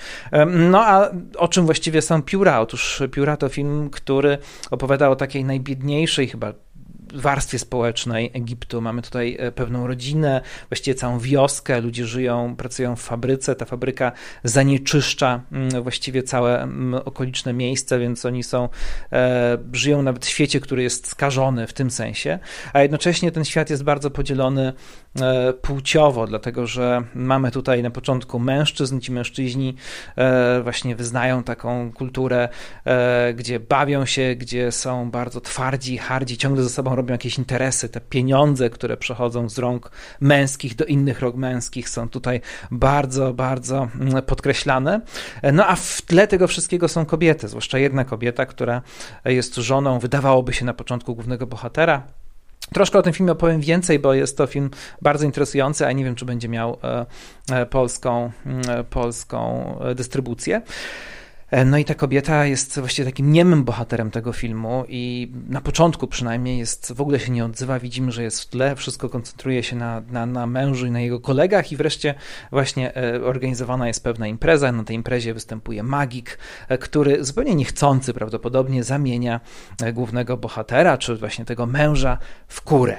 No 0.47 0.87
a 0.87 1.11
o 1.37 1.49
czym 1.49 1.67
właściwie 1.67 2.03
są 2.03 2.23
Pióra? 2.23 2.61
Otóż 2.61 3.03
Pióra 3.13 3.37
to 3.37 3.49
film, 3.49 3.91
który 3.91 4.39
opowiada 4.71 5.09
o 5.09 5.17
takiej 5.17 5.45
najbiedniejszej 5.45 6.29
chyba 6.29 6.53
warstwie 7.15 7.59
społecznej 7.59 8.31
Egiptu. 8.35 8.81
Mamy 8.81 9.03
tutaj 9.03 9.37
e, 9.39 9.53
pewną 9.53 9.87
rodzinę, 9.87 10.41
właściwie 10.69 10.95
całą 10.95 11.19
wioskę, 11.19 11.81
ludzie 11.81 12.07
żyją, 12.07 12.57
pracują 12.57 12.97
w 12.97 13.01
fabryce, 13.01 13.55
ta 13.55 13.65
fabryka 13.65 14.13
zanieczyszcza 14.45 15.41
mm, 15.53 15.83
właściwie 15.83 16.23
całe 16.23 16.63
mm, 16.63 17.03
okoliczne 17.05 17.53
miejsce, 17.53 17.99
więc 17.99 18.27
oni 18.27 18.43
są, 18.43 18.69
e, 19.13 19.59
żyją 19.73 20.03
nawet 20.03 20.27
w 20.27 20.29
świecie, 20.29 20.61
który 20.61 20.83
jest 20.83 21.07
skażony 21.07 21.67
w 21.67 21.73
tym 21.73 21.91
sensie, 21.91 22.39
a 22.73 22.83
jednocześnie 22.83 23.33
ten 23.33 23.45
świat 23.45 23.71
jest 23.71 23.85
bardzo 23.85 24.11
podzielony 24.11 24.73
płciowo, 25.63 26.27
dlatego 26.27 26.67
że 26.67 27.03
mamy 27.15 27.51
tutaj 27.51 27.83
na 27.83 27.91
początku 27.91 28.39
mężczyzn, 28.39 29.01
ci 29.01 29.13
mężczyźni 29.13 29.75
właśnie 30.63 30.97
wyznają 30.97 31.43
taką 31.43 31.93
kulturę, 31.93 32.49
gdzie 33.35 33.61
bawią 33.61 34.07
się, 34.07 34.35
gdzie 34.37 34.73
są 34.73 35.11
bardzo 35.11 35.41
twardzi, 35.41 35.99
hardzi, 35.99 36.37
ciągle 36.37 36.63
ze 36.63 36.71
sobą 36.71 36.95
robią 36.95 37.13
jakieś 37.13 37.39
interesy. 37.39 37.89
Te 37.89 38.01
pieniądze, 38.01 38.71
które 38.71 38.97
przechodzą 38.97 39.49
z 39.49 39.59
rąk 39.59 39.91
męskich 40.21 40.77
do 40.77 40.85
innych 40.85 41.21
rąk 41.21 41.37
męskich 41.37 41.89
są 41.89 42.09
tutaj 42.09 42.41
bardzo, 42.71 43.35
bardzo 43.35 43.89
mm, 44.01 44.23
podkreślane. 44.23 45.01
No 45.53 45.67
a 45.67 45.77
w 45.77 46.03
tle 46.03 46.27
tego 46.27 46.47
wszystkiego 46.47 46.89
są 46.89 47.07
kobiety, 47.07 47.49
zwłaszcza 47.49 47.79
jedna 47.79 48.05
kobieta, 48.05 48.47
która 48.47 48.83
jest 49.25 49.55
żoną, 49.55 49.99
wydawałoby 49.99 50.53
się 50.53 50.65
na 50.65 50.75
początku 50.75 51.15
głównego 51.15 51.47
bohatera, 51.47 52.03
Troszkę 52.75 52.99
o 52.99 53.03
tym 53.03 53.13
filmie 53.13 53.33
opowiem 53.33 53.61
więcej, 53.61 53.99
bo 53.99 54.15
jest 54.15 54.37
to 54.37 54.47
film 54.47 54.71
bardzo 55.03 55.25
interesujący, 55.27 55.87
a 55.87 55.93
nie 55.93 56.05
wiem, 56.05 56.15
czy 56.15 56.25
będzie 56.25 56.49
miał 56.49 56.79
e, 56.85 57.07
e, 57.51 57.67
polską, 57.67 58.31
mm, 58.47 58.63
polską 58.91 59.75
e, 59.81 59.95
dystrybucję. 59.95 60.63
E, 61.51 61.65
no 61.65 61.79
i 61.79 61.85
ta 61.85 61.95
kobieta 61.95 62.45
jest 62.45 62.81
właściwie 62.81 63.07
takim 63.07 63.33
niemym 63.33 63.65
bohaterem 63.65 64.11
tego 64.11 64.33
filmu 64.33 64.85
i 64.89 65.33
na 65.49 65.61
początku 65.61 66.07
przynajmniej 66.07 66.59
jest, 66.59 66.93
w 66.93 67.01
ogóle 67.01 67.21
się 67.21 67.33
nie 67.33 67.45
odzywa, 67.45 67.79
widzimy, 67.79 68.13
że 68.13 68.23
jest 68.23 68.41
w 68.41 68.47
tle, 68.47 68.77
wszystko 68.77 69.09
koncentruje 69.09 69.63
się 69.63 69.77
na, 69.77 70.03
na, 70.11 70.27
na 70.27 70.47
mężu 70.47 70.87
i 70.87 70.91
na 70.91 71.01
jego 71.01 71.21
kolegach 71.21 71.73
i 71.73 71.77
wreszcie 71.77 72.15
właśnie 72.51 72.97
e, 72.97 73.25
organizowana 73.25 73.87
jest 73.87 74.05
pewna 74.05 74.27
impreza, 74.27 74.73
na 74.73 74.85
tej 74.85 74.97
imprezie 74.97 75.35
występuje 75.35 75.83
magik, 75.83 76.39
e, 76.69 76.79
który 76.79 77.25
zupełnie 77.25 77.55
niechcący 77.55 78.15
prawdopodobnie 78.15 78.85
zamienia 78.85 79.41
głównego 79.93 80.37
bohatera, 80.37 80.99
czy 80.99 81.17
właśnie 81.17 81.45
tego 81.45 81.67
męża 81.67 82.19
w 82.49 82.63
kurę. 82.63 82.97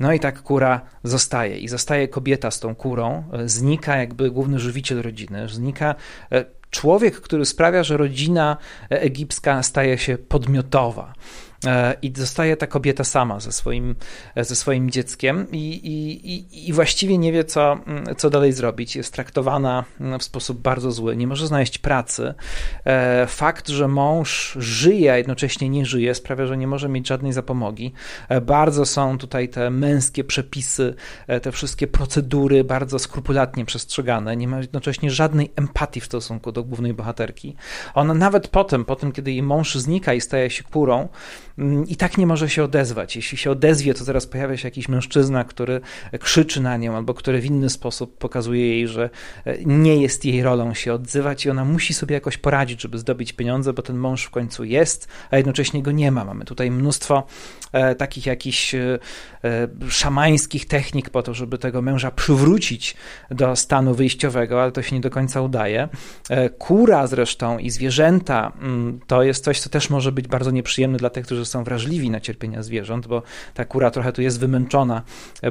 No 0.00 0.12
i 0.12 0.20
tak 0.20 0.42
kura 0.42 0.80
zostaje. 1.04 1.58
I 1.58 1.68
zostaje 1.68 2.08
kobieta 2.08 2.50
z 2.50 2.60
tą 2.60 2.74
kurą. 2.74 3.24
Znika 3.44 3.96
jakby 3.96 4.30
główny 4.30 4.58
żywiciel 4.58 5.02
rodziny. 5.02 5.48
Znika 5.48 5.94
człowiek, 6.70 7.20
który 7.20 7.44
sprawia, 7.44 7.82
że 7.82 7.96
rodzina 7.96 8.56
egipska 8.88 9.62
staje 9.62 9.98
się 9.98 10.18
podmiotowa. 10.18 11.12
E, 11.66 11.96
i 12.02 12.12
zostaje 12.16 12.56
ta 12.56 12.66
kobieta 12.66 13.04
sama 13.04 13.40
ze 13.40 13.52
swoim, 13.52 13.94
e, 14.34 14.44
ze 14.44 14.56
swoim 14.56 14.90
dzieckiem 14.90 15.46
i, 15.52 15.80
i, 15.84 16.68
i 16.68 16.72
właściwie 16.72 17.18
nie 17.18 17.32
wie, 17.32 17.44
co, 17.44 17.72
mm, 17.72 18.16
co 18.16 18.30
dalej 18.30 18.52
zrobić. 18.52 18.96
Jest 18.96 19.12
traktowana 19.12 19.84
w 20.18 20.24
sposób 20.24 20.58
bardzo 20.58 20.92
zły, 20.92 21.16
nie 21.16 21.26
może 21.26 21.46
znaleźć 21.46 21.78
pracy. 21.78 22.34
E, 22.84 23.26
fakt, 23.26 23.68
że 23.68 23.88
mąż 23.88 24.56
żyje, 24.60 25.12
a 25.12 25.16
jednocześnie 25.16 25.68
nie 25.68 25.86
żyje, 25.86 26.14
sprawia, 26.14 26.46
że 26.46 26.56
nie 26.56 26.66
może 26.66 26.88
mieć 26.88 27.08
żadnej 27.08 27.32
zapomogi. 27.32 27.92
Bardzo 28.42 28.86
są 28.86 29.18
tutaj 29.18 29.48
te 29.48 29.70
męskie 29.70 30.24
przepisy, 30.24 30.94
te 31.42 31.52
wszystkie 31.52 31.86
procedury 31.86 32.64
bardzo 32.64 32.98
skrupulatnie 32.98 33.64
przestrzegane. 33.64 34.36
Nie 34.36 34.48
ma 34.48 34.58
jednocześnie 34.58 35.10
żadnej 35.10 35.52
empatii 35.56 36.00
w 36.00 36.04
stosunku 36.04 36.52
do 36.52 36.64
głównej 36.64 36.94
bohaterki. 36.94 37.56
Ona 37.94 38.14
nawet 38.14 38.48
potem, 38.48 38.84
potem 38.84 39.12
kiedy 39.12 39.30
jej 39.30 39.42
mąż 39.42 39.74
znika 39.74 40.14
i 40.14 40.20
staje 40.20 40.50
się 40.50 40.64
kurą, 40.64 41.08
Mm, 41.49 41.49
i 41.86 41.96
tak 41.96 42.18
nie 42.18 42.26
może 42.26 42.50
się 42.50 42.64
odezwać. 42.64 43.16
Jeśli 43.16 43.38
się 43.38 43.50
odezwie, 43.50 43.94
to 43.94 44.04
zaraz 44.04 44.26
pojawia 44.26 44.56
się 44.56 44.68
jakiś 44.68 44.88
mężczyzna, 44.88 45.44
który 45.44 45.80
krzyczy 46.20 46.60
na 46.60 46.76
nią 46.76 46.96
albo 46.96 47.14
który 47.14 47.40
w 47.40 47.44
inny 47.44 47.70
sposób 47.70 48.18
pokazuje 48.18 48.68
jej, 48.68 48.88
że 48.88 49.10
e, 49.44 49.56
nie 49.64 49.96
jest 49.96 50.24
jej 50.24 50.42
rolą 50.42 50.74
się 50.74 50.92
odzywać 50.92 51.46
i 51.46 51.50
ona 51.50 51.64
musi 51.64 51.94
sobie 51.94 52.14
jakoś 52.14 52.38
poradzić, 52.38 52.82
żeby 52.82 52.98
zdobyć 52.98 53.32
pieniądze, 53.32 53.72
bo 53.72 53.82
ten 53.82 53.96
mąż 53.96 54.24
w 54.24 54.30
końcu 54.30 54.64
jest, 54.64 55.08
a 55.30 55.36
jednocześnie 55.36 55.82
go 55.82 55.92
nie 55.92 56.10
ma. 56.10 56.24
Mamy 56.24 56.44
tutaj 56.44 56.70
mnóstwo 56.70 57.26
e, 57.72 57.94
takich 57.94 58.26
jakichś 58.26 58.74
e, 58.74 58.98
szamańskich 59.88 60.66
technik 60.66 61.10
po 61.10 61.22
to, 61.22 61.34
żeby 61.34 61.58
tego 61.58 61.82
męża 61.82 62.10
przywrócić 62.10 62.96
do 63.30 63.56
stanu 63.56 63.94
wyjściowego, 63.94 64.62
ale 64.62 64.72
to 64.72 64.82
się 64.82 64.94
nie 64.96 65.00
do 65.00 65.10
końca 65.10 65.40
udaje. 65.40 65.88
Kura 66.58 67.06
zresztą 67.06 67.58
i 67.58 67.70
zwierzęta 67.70 68.52
mm, 68.60 69.00
to 69.06 69.22
jest 69.22 69.44
coś, 69.44 69.60
co 69.60 69.70
też 69.70 69.90
może 69.90 70.12
być 70.12 70.28
bardzo 70.28 70.50
nieprzyjemne 70.50 70.98
dla 70.98 71.10
tych, 71.10 71.26
którzy 71.26 71.46
są 71.50 71.64
wrażliwi 71.64 72.10
na 72.10 72.20
cierpienia 72.20 72.62
zwierząt, 72.62 73.06
bo 73.06 73.22
ta 73.54 73.64
kura 73.64 73.90
trochę 73.90 74.12
tu 74.12 74.22
jest 74.22 74.40
wymęczona, 74.40 75.02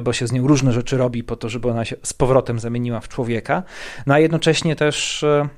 bo 0.02 0.12
się 0.12 0.26
z 0.26 0.32
nią 0.32 0.46
różne 0.46 0.72
rzeczy 0.72 0.96
robi 0.96 1.24
po 1.24 1.36
to, 1.36 1.48
żeby 1.48 1.70
ona 1.70 1.84
się 1.84 1.96
z 2.02 2.12
powrotem 2.12 2.58
zamieniła 2.58 3.00
w 3.00 3.08
człowieka. 3.08 3.62
No 4.06 4.14
a 4.14 4.18
jednocześnie 4.18 4.76
też 4.76 5.22
e, 5.22 5.48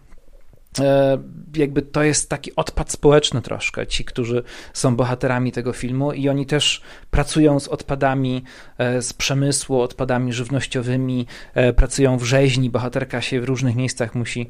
jakby 1.56 1.82
to 1.82 2.02
jest 2.02 2.30
taki 2.30 2.56
odpad 2.56 2.92
społeczny 2.92 3.42
troszkę, 3.42 3.86
ci, 3.86 4.04
którzy 4.04 4.42
są 4.72 4.96
bohaterami 4.96 5.52
tego 5.52 5.72
filmu 5.72 6.12
i 6.12 6.28
oni 6.28 6.46
też 6.46 6.82
pracują 7.10 7.60
z 7.60 7.68
odpadami 7.68 8.44
e, 8.78 9.02
z 9.02 9.12
przemysłu, 9.12 9.80
odpadami 9.80 10.32
żywnościowymi, 10.32 11.26
e, 11.54 11.72
pracują 11.72 12.18
w 12.18 12.24
rzeźni, 12.24 12.70
bohaterka 12.70 13.20
się 13.20 13.40
w 13.40 13.44
różnych 13.44 13.76
miejscach 13.76 14.14
musi, 14.14 14.48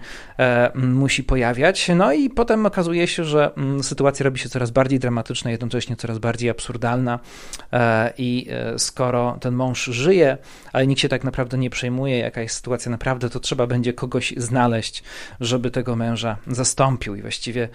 musi 0.74 1.24
pojawiać, 1.24 1.90
no 1.96 2.12
i 2.12 2.30
potem 2.30 2.66
okazuje 2.66 3.06
się, 3.06 3.24
że 3.24 3.50
sytuacja 3.82 4.24
robi 4.24 4.38
się 4.38 4.48
coraz 4.48 4.70
bardziej 4.70 4.98
dramatyczna, 4.98 5.50
jednocześnie 5.50 5.96
coraz 5.96 6.18
bardziej 6.18 6.50
absurdalna 6.50 7.18
i 8.18 8.48
skoro 8.76 9.38
ten 9.40 9.54
mąż 9.54 9.84
żyje, 9.84 10.38
ale 10.72 10.86
nikt 10.86 11.00
się 11.00 11.08
tak 11.08 11.24
naprawdę 11.24 11.58
nie 11.58 11.70
przejmuje, 11.70 12.18
jaka 12.18 12.40
jest 12.42 12.56
sytuacja 12.56 12.90
naprawdę, 12.90 13.30
to 13.30 13.40
trzeba 13.40 13.66
będzie 13.66 13.92
kogoś 13.92 14.34
znaleźć, 14.36 15.02
żeby 15.40 15.70
tego 15.70 15.96
męża 15.96 16.11
męża 16.12 16.36
zastąpił 16.46 17.14
i 17.14 17.22
właściwie 17.22 17.68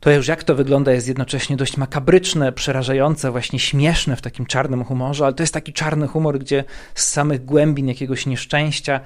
to 0.00 0.10
już 0.10 0.28
jak 0.28 0.44
to 0.44 0.54
wygląda 0.54 0.92
jest 0.92 1.08
jednocześnie 1.08 1.56
dość 1.56 1.76
makabryczne, 1.76 2.52
przerażające, 2.52 3.30
właśnie 3.30 3.58
śmieszne 3.58 4.16
w 4.16 4.22
takim 4.22 4.46
czarnym 4.46 4.84
humorze, 4.84 5.24
ale 5.24 5.34
to 5.34 5.42
jest 5.42 5.54
taki 5.54 5.72
czarny 5.72 6.06
humor, 6.08 6.38
gdzie 6.38 6.64
z 6.94 7.06
samych 7.06 7.44
głębin 7.44 7.88
jakiegoś 7.88 8.26
nieszczęścia 8.26 9.00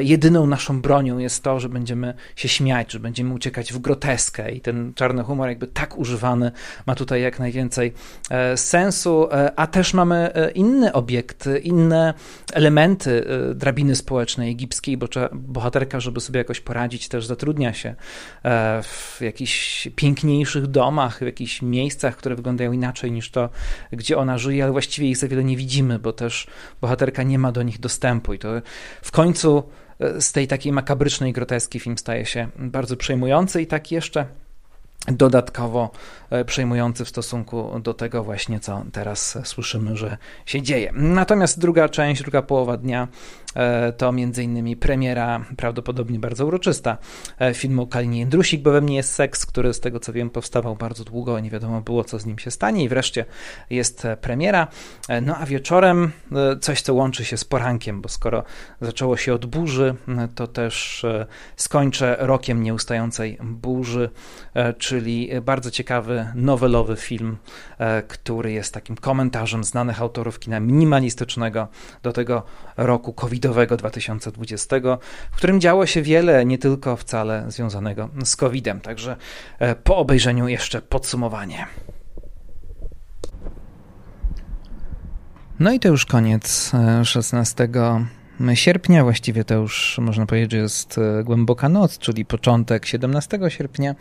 jedyną 0.00 0.46
naszą 0.46 0.80
bronią 0.80 1.18
jest 1.18 1.42
to, 1.42 1.60
że 1.60 1.68
będziemy 1.68 2.14
się 2.36 2.48
śmiać, 2.48 2.92
że 2.92 3.00
będziemy 3.00 3.34
uciekać 3.34 3.72
w 3.72 3.78
groteskę 3.78 4.52
i 4.52 4.60
ten 4.60 4.94
czarny 4.94 5.22
humor 5.22 5.48
jakby 5.48 5.66
tak 5.66 5.98
używany 5.98 6.52
ma 6.86 6.94
tutaj 6.94 7.22
jak 7.22 7.38
najwięcej 7.38 7.92
e, 8.30 8.56
sensu, 8.56 9.28
e, 9.32 9.52
a 9.56 9.66
też 9.66 9.94
mamy 9.94 10.34
e, 10.34 10.50
inny 10.50 10.92
obiekt, 10.92 11.48
inne 11.62 12.14
elementy 12.52 13.26
e, 13.50 13.54
drabiny 13.54 13.96
społecznej 13.96 14.50
egipskiej, 14.50 14.96
bo 14.96 15.08
bohaterka, 15.32 16.00
żeby 16.00 16.20
sobie 16.20 16.38
jakoś 16.38 16.60
poradzić, 16.60 17.08
też 17.08 17.26
zatrudnia 17.26 17.72
się 17.72 17.94
e, 18.44 18.82
w 18.82 19.20
piękny 19.96 20.14
piękniejszych 20.14 20.66
domach, 20.66 21.18
w 21.18 21.22
jakichś 21.22 21.62
miejscach, 21.62 22.16
które 22.16 22.34
wyglądają 22.34 22.72
inaczej 22.72 23.12
niż 23.12 23.30
to, 23.30 23.50
gdzie 23.92 24.18
ona 24.18 24.38
żyje, 24.38 24.62
ale 24.62 24.72
właściwie 24.72 25.08
ich 25.08 25.16
za 25.16 25.28
wiele 25.28 25.44
nie 25.44 25.56
widzimy, 25.56 25.98
bo 25.98 26.12
też 26.12 26.46
bohaterka 26.80 27.22
nie 27.22 27.38
ma 27.38 27.52
do 27.52 27.62
nich 27.62 27.80
dostępu 27.80 28.34
i 28.34 28.38
to 28.38 28.48
w 29.02 29.10
końcu 29.10 29.58
e, 29.58 29.63
z 30.20 30.32
tej 30.32 30.48
takiej 30.48 30.72
makabrycznej 30.72 31.32
groteski 31.32 31.80
film 31.80 31.98
staje 31.98 32.26
się 32.26 32.48
bardzo 32.56 32.96
przejmujący 32.96 33.62
i 33.62 33.66
tak 33.66 33.92
jeszcze 33.92 34.26
dodatkowo 35.08 35.90
e, 36.30 36.44
przejmujący 36.44 37.04
w 37.04 37.08
stosunku 37.08 37.80
do 37.80 37.94
tego 37.94 38.24
właśnie, 38.24 38.60
co 38.60 38.84
teraz 38.92 39.38
słyszymy, 39.44 39.96
że 39.96 40.16
się 40.46 40.62
dzieje. 40.62 40.92
Natomiast 40.94 41.58
druga 41.58 41.88
część, 41.88 42.22
druga 42.22 42.42
połowa 42.42 42.76
dnia 42.76 43.08
to 43.96 44.08
m.in. 44.08 44.76
premiera, 44.76 45.44
prawdopodobnie 45.56 46.18
bardzo 46.18 46.46
uroczysta, 46.46 46.98
filmu 47.54 47.86
Kalini 47.86 48.18
Jędrusik, 48.18 48.62
bo 48.62 48.70
we 48.70 48.80
mnie 48.80 48.96
jest 48.96 49.12
seks, 49.12 49.46
który 49.46 49.74
z 49.74 49.80
tego 49.80 50.00
co 50.00 50.12
wiem 50.12 50.30
powstawał 50.30 50.76
bardzo 50.76 51.04
długo, 51.04 51.40
nie 51.40 51.50
wiadomo 51.50 51.80
było 51.80 52.04
co 52.04 52.18
z 52.18 52.26
nim 52.26 52.38
się 52.38 52.50
stanie 52.50 52.84
i 52.84 52.88
wreszcie 52.88 53.24
jest 53.70 54.06
premiera. 54.20 54.68
No 55.22 55.36
a 55.36 55.46
wieczorem 55.46 56.12
coś, 56.60 56.82
co 56.82 56.94
łączy 56.94 57.24
się 57.24 57.36
z 57.36 57.44
porankiem, 57.44 58.00
bo 58.00 58.08
skoro 58.08 58.44
zaczęło 58.80 59.16
się 59.16 59.34
od 59.34 59.46
burzy, 59.46 59.94
to 60.34 60.46
też 60.46 61.06
skończę 61.56 62.16
rokiem 62.20 62.62
nieustającej 62.62 63.38
burzy, 63.42 64.10
czyli 64.78 65.30
bardzo 65.42 65.70
ciekawy, 65.70 66.26
nowelowy 66.34 66.96
film, 66.96 67.36
który 68.08 68.52
jest 68.52 68.74
takim 68.74 68.96
komentarzem 68.96 69.64
znanych 69.64 70.00
autorów 70.00 70.38
kina 70.38 70.60
minimalistycznego 70.60 71.68
do 72.02 72.12
tego 72.12 72.42
roku 72.76 73.12
covidowego 73.44 73.76
2020, 73.76 74.76
w 75.30 75.36
którym 75.36 75.60
działo 75.60 75.86
się 75.86 76.02
wiele, 76.02 76.44
nie 76.44 76.58
tylko 76.58 76.96
wcale 76.96 77.44
związanego 77.48 78.08
z 78.24 78.36
covidem. 78.36 78.80
Także 78.80 79.16
e, 79.58 79.74
po 79.74 79.96
obejrzeniu 79.96 80.48
jeszcze 80.48 80.82
podsumowanie. 80.82 81.66
No 85.60 85.72
i 85.72 85.80
to 85.80 85.88
już 85.88 86.06
koniec 86.06 86.72
16 87.04 87.64
e, 87.64 88.06
sierpnia, 88.54 89.02
właściwie 89.02 89.44
to 89.44 89.54
już 89.54 89.98
można 90.02 90.26
powiedzieć, 90.26 90.50
że 90.50 90.56
jest 90.56 90.98
e, 90.98 91.24
głęboka 91.24 91.68
noc, 91.68 91.98
czyli 91.98 92.24
początek 92.24 92.86
17 92.86 93.38
sierpnia. 93.48 93.94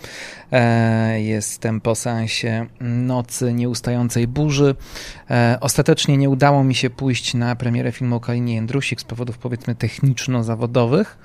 E, 0.52 1.22
jestem 1.22 1.82
po 1.82 1.96
seansie 1.96 2.66
Nocy 2.82 3.54
Nieustającej 3.54 4.28
Burzy. 4.28 4.76
E, 5.30 5.58
ostatecznie 5.62 6.18
nie 6.18 6.30
udało 6.30 6.64
mi 6.64 6.76
się 6.76 6.90
pójść 6.90 7.34
na 7.34 7.56
premierę 7.56 7.92
filmu 7.92 8.16
o 8.16 8.20
Kalinie 8.20 8.56
Jędrusik 8.56 9.02
z 9.02 9.04
powodów 9.04 9.38
powiedzmy 9.38 9.76
techniczno-zawodowych, 9.76 11.18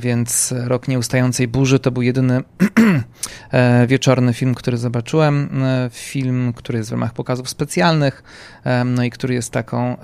więc 0.00 0.54
Rok 0.56 0.88
Nieustającej 0.88 1.48
Burzy 1.48 1.78
to 1.78 1.90
był 1.90 2.02
jedyny 2.02 2.40
wieczorny 3.88 4.34
film, 4.34 4.54
który 4.54 4.76
zobaczyłem. 4.76 5.62
Film, 5.90 6.52
który 6.56 6.78
jest 6.78 6.90
w 6.90 6.92
ramach 6.92 7.12
pokazów 7.12 7.48
specjalnych, 7.48 8.22
no 8.84 9.04
i 9.04 9.10
który 9.10 9.34
jest 9.34 9.50
taką 9.50 9.96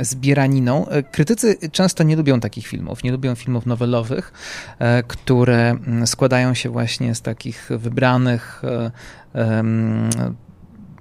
zbieraniną. 0.00 0.86
Krytycy 1.12 1.56
często 1.72 2.02
nie 2.02 2.16
lubią 2.16 2.40
takich 2.40 2.66
filmów, 2.66 3.04
nie 3.04 3.12
lubią 3.12 3.34
filmów 3.34 3.66
nowelowych, 3.66 4.32
e, 4.78 5.02
które 5.02 5.70
mm, 5.70 6.06
składają 6.06 6.54
się 6.54 6.70
właśnie 6.70 7.14
z 7.14 7.22
takich 7.22 7.68
wybranych 7.70 8.62
e, 8.64 8.90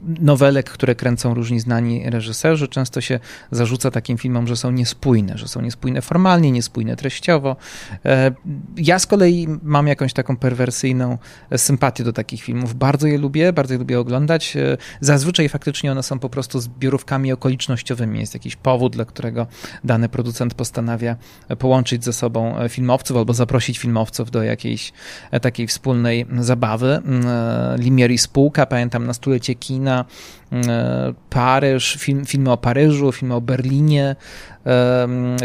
nowelek, 0.02 0.70
które 0.70 0.95
kręcą 0.95 1.34
różni 1.34 1.60
znani 1.60 2.10
reżyserzy, 2.10 2.68
często 2.68 3.02
się 3.02 3.20
zarzuca 3.52 3.91
takim 3.91 4.18
filmom, 4.18 4.47
że 4.47 4.56
są 4.56 4.72
niespójne, 4.72 5.38
że 5.38 5.47
są 5.47 5.62
niespójne 5.62 6.02
formalnie, 6.02 6.52
niespójne 6.52 6.95
treściowo. 6.95 7.56
E, 8.06 8.32
ja 8.78 9.00
z 9.00 9.08
kolei 9.08 9.47
mam 9.64 9.88
jakąś 9.88 10.14
taką 10.14 10.38
perwersyjną 10.38 11.18
sympatię 11.58 12.04
do 12.04 12.14
takich 12.14 12.43
filmów. 12.43 12.74
Bardzo 12.74 13.08
je 13.08 13.18
lubię, 13.18 13.54
bardzo 13.54 13.74
je 13.74 13.78
lubię 13.78 14.00
oglądać. 14.00 14.58
E, 14.58 14.78
zazwyczaj 15.02 15.50
faktycznie 15.50 15.91
one 15.91 16.04
są 16.04 16.20
po 16.20 16.30
prostu 16.30 16.60
zbiorówkami 16.60 17.32
okolicznościowymi. 17.32 18.20
Jest 18.20 18.34
jakiś 18.34 18.56
powód, 18.56 18.93
dla 18.93 19.06
którego 19.06 19.47
dany 19.84 20.10
producent 20.10 20.54
postanawia 20.54 21.16
połączyć 21.60 22.06
ze 22.06 22.14
sobą 22.14 22.56
filmowców 22.70 23.18
albo 23.18 23.34
zaprosić 23.34 23.80
filmowców 23.80 24.32
do 24.32 24.43
jakiejś 24.43 24.93
takiej 25.41 25.68
wspólnej 25.68 26.26
zabawy. 26.39 27.02
Limieri 27.78 28.18
spółka, 28.18 28.66
pamiętam 28.66 29.08
na 29.08 29.14
stulecie 29.14 29.56
kina, 29.56 29.89
kina, 29.90 30.06
e, 30.06 30.39
Paryż, 31.30 31.97
film, 32.00 32.26
filmy 32.26 32.52
o 32.52 32.58
Paryżu, 32.58 33.12
filmy 33.12 33.36
o 33.36 33.41
Berlinie, 33.41 34.16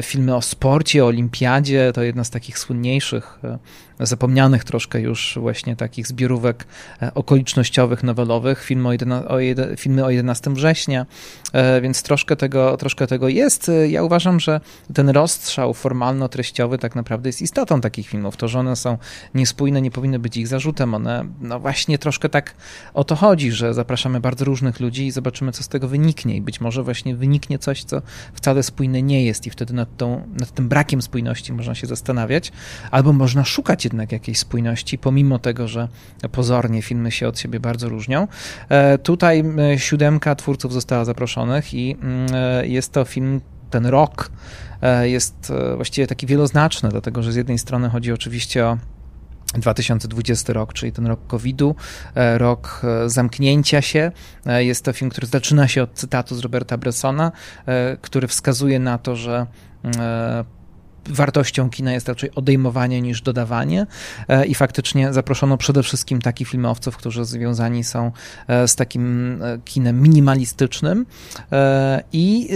filmy 0.02 0.36
o 0.36 0.42
sporcie, 0.42 1.04
o 1.04 1.06
olimpiadzie, 1.06 1.92
to 1.94 2.02
jedna 2.02 2.24
z 2.24 2.30
takich 2.30 2.58
słynniejszych, 2.58 3.38
e, 3.44 3.58
zapomnianych 4.00 4.64
troszkę 4.64 5.00
już 5.00 5.38
właśnie 5.40 5.76
takich 5.76 6.06
zbiorówek 6.06 6.66
e, 7.02 7.14
okolicznościowych, 7.14 8.02
nowelowych, 8.02 8.64
filmy 8.64 8.88
o, 8.88 8.92
jedna, 8.92 9.28
o 9.28 9.38
jed, 9.38 9.58
filmy 9.80 10.04
o 10.04 10.10
11 10.10 10.54
września, 10.54 11.06
e, 11.52 11.80
więc 11.80 12.02
troszkę 12.02 12.36
tego, 12.36 12.76
troszkę 12.76 13.06
tego 13.06 13.28
jest. 13.28 13.70
Ja 13.88 14.02
uważam, 14.02 14.40
że 14.40 14.60
ten 14.94 15.08
rozstrzał 15.08 15.74
formalno-treściowy 15.74 16.78
tak 16.78 16.94
naprawdę 16.94 17.28
jest 17.28 17.42
istotą 17.42 17.80
takich 17.80 18.08
filmów. 18.08 18.36
To, 18.36 18.48
że 18.48 18.58
one 18.58 18.76
są 18.76 18.98
niespójne, 19.34 19.82
nie 19.82 19.90
powinny 19.90 20.18
być 20.18 20.36
ich 20.36 20.48
zarzutem. 20.48 20.94
One, 20.94 21.24
no 21.40 21.60
właśnie 21.60 21.98
troszkę 21.98 22.28
tak 22.28 22.54
o 22.94 23.04
to 23.04 23.16
chodzi, 23.16 23.52
że 23.52 23.74
zapraszamy 23.74 24.20
bardzo 24.20 24.44
różnych 24.44 24.80
ludzi 24.80 24.93
i 25.02 25.10
zobaczymy, 25.10 25.52
co 25.52 25.62
z 25.62 25.68
tego 25.68 25.88
wyniknie. 25.88 26.36
I 26.36 26.40
być 26.40 26.60
może 26.60 26.82
właśnie 26.82 27.16
wyniknie 27.16 27.58
coś, 27.58 27.84
co 27.84 28.02
wcale 28.34 28.62
spójne 28.62 29.02
nie 29.02 29.24
jest. 29.24 29.46
I 29.46 29.50
wtedy 29.50 29.74
nad, 29.74 29.96
tą, 29.96 30.28
nad 30.40 30.50
tym 30.50 30.68
brakiem 30.68 31.02
spójności 31.02 31.52
można 31.52 31.74
się 31.74 31.86
zastanawiać, 31.86 32.52
albo 32.90 33.12
można 33.12 33.44
szukać 33.44 33.84
jednak 33.84 34.12
jakiejś 34.12 34.38
spójności, 34.38 34.98
pomimo 34.98 35.38
tego, 35.38 35.68
że 35.68 35.88
pozornie 36.32 36.82
filmy 36.82 37.10
się 37.10 37.28
od 37.28 37.38
siebie 37.38 37.60
bardzo 37.60 37.88
różnią. 37.88 38.28
E, 38.68 38.98
tutaj 38.98 39.44
e, 39.74 39.78
siódemka 39.78 40.34
twórców 40.34 40.72
została 40.72 41.04
zaproszonych 41.04 41.74
i 41.74 41.96
e, 42.32 42.66
jest 42.66 42.92
to 42.92 43.04
film, 43.04 43.40
ten 43.70 43.86
rok 43.86 44.30
jest 45.02 45.52
właściwie 45.76 46.06
taki 46.06 46.26
wieloznaczny, 46.26 46.88
dlatego 46.88 47.22
że 47.22 47.32
z 47.32 47.36
jednej 47.36 47.58
strony 47.58 47.88
chodzi 47.88 48.12
oczywiście 48.12 48.66
o 48.66 48.78
2020 49.60 50.52
rok, 50.52 50.72
czyli 50.72 50.92
ten 50.92 51.06
rok 51.06 51.26
COVID-u, 51.26 51.74
e, 52.14 52.38
rok 52.38 52.80
e, 52.84 53.10
zamknięcia 53.10 53.82
się. 53.82 54.12
E, 54.46 54.64
jest 54.64 54.84
to 54.84 54.92
film, 54.92 55.10
który 55.10 55.26
zaczyna 55.26 55.68
się 55.68 55.82
od 55.82 55.92
cytatu 55.92 56.34
z 56.34 56.40
Roberta 56.40 56.76
Bressona, 56.76 57.32
który 58.00 58.28
wskazuje 58.28 58.78
na 58.78 58.98
to, 58.98 59.16
że 59.16 59.46
wartością 61.08 61.70
kina 61.70 61.92
jest 61.92 62.08
raczej 62.08 62.34
odejmowanie 62.34 63.00
niż 63.00 63.22
dodawanie 63.22 63.86
e, 64.28 64.46
i 64.46 64.54
faktycznie 64.54 65.12
zaproszono 65.12 65.56
przede 65.56 65.82
wszystkim 65.82 66.20
takich 66.20 66.48
filmowców, 66.48 66.96
którzy 66.96 67.24
związani 67.24 67.84
są 67.84 68.12
e, 68.48 68.68
z 68.68 68.76
takim 68.76 69.38
e, 69.42 69.58
kinem 69.64 70.02
minimalistycznym 70.02 71.06
i 72.12 72.48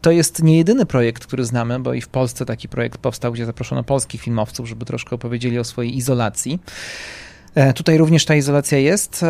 to 0.00 0.10
jest 0.10 0.42
nie 0.42 0.56
jedyny 0.56 0.86
projekt, 0.86 1.26
który 1.26 1.44
znamy, 1.44 1.80
bo 1.80 1.94
i 1.94 2.00
w 2.00 2.08
Polsce 2.08 2.46
taki 2.46 2.68
projekt 2.68 2.98
powstał, 2.98 3.32
gdzie 3.32 3.46
zaproszono 3.46 3.84
polskich 3.84 4.20
filmowców, 4.20 4.68
żeby 4.68 4.84
troszkę 4.84 5.16
opowiedzieli 5.16 5.58
o 5.58 5.64
swojej 5.64 5.96
izolacji. 5.96 6.58
Tutaj 7.74 7.98
również 7.98 8.24
ta 8.24 8.34
izolacja 8.34 8.78
jest, 8.78 9.24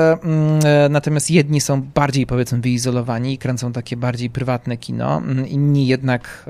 natomiast 0.91 1.31
jedni 1.31 1.61
są 1.61 1.83
bardziej 1.83 2.27
powiedzmy 2.27 2.59
wyizolowani 2.59 3.33
i 3.33 3.39
kręcą 3.39 3.73
takie 3.73 3.97
bardziej 3.97 4.31
prywatne 4.31 4.77
kino, 4.77 5.23
inni 5.49 5.87
jednak 5.87 6.45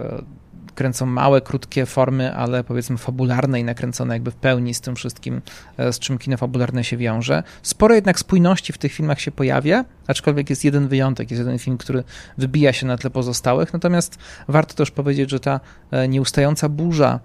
kręcą 0.75 1.07
małe, 1.07 1.41
krótkie 1.41 1.87
formy, 1.87 2.35
ale 2.35 2.65
powiedzmy 2.65 2.99
fabularne 2.99 3.61
i 3.61 3.65
nakręcone 3.65 4.15
jakby 4.15 4.31
w 4.31 4.35
pełni 4.35 4.75
z 4.75 4.81
tym 4.81 4.97
wszystkim, 4.97 5.43
e, 5.77 5.93
z 5.93 5.99
czym 5.99 6.19
kino 6.19 6.37
fabularne 6.37 6.85
się 6.85 6.97
wiąże. 6.97 7.43
Sporo 7.63 7.95
jednak 7.95 8.19
spójności 8.19 8.73
w 8.73 8.79
tych 8.79 8.93
filmach 8.93 9.21
się 9.21 9.31
pojawia, 9.31 9.85
aczkolwiek 10.07 10.51
jest 10.51 10.65
jeden 10.65 10.89
wyjątek, 10.89 11.31
jest 11.31 11.39
jeden 11.39 11.59
film, 11.59 11.79
który 11.79 12.05
wybija 12.39 12.73
się 12.73 12.87
na 12.87 12.97
tle 12.97 13.11
pozostałych, 13.11 13.73
natomiast 13.73 14.19
warto 14.49 14.75
też 14.75 14.91
powiedzieć, 14.91 15.31
że 15.31 15.41
ta 15.41 15.61
e, 15.91 16.09
nieustająca 16.09 16.69
burza 16.69 17.21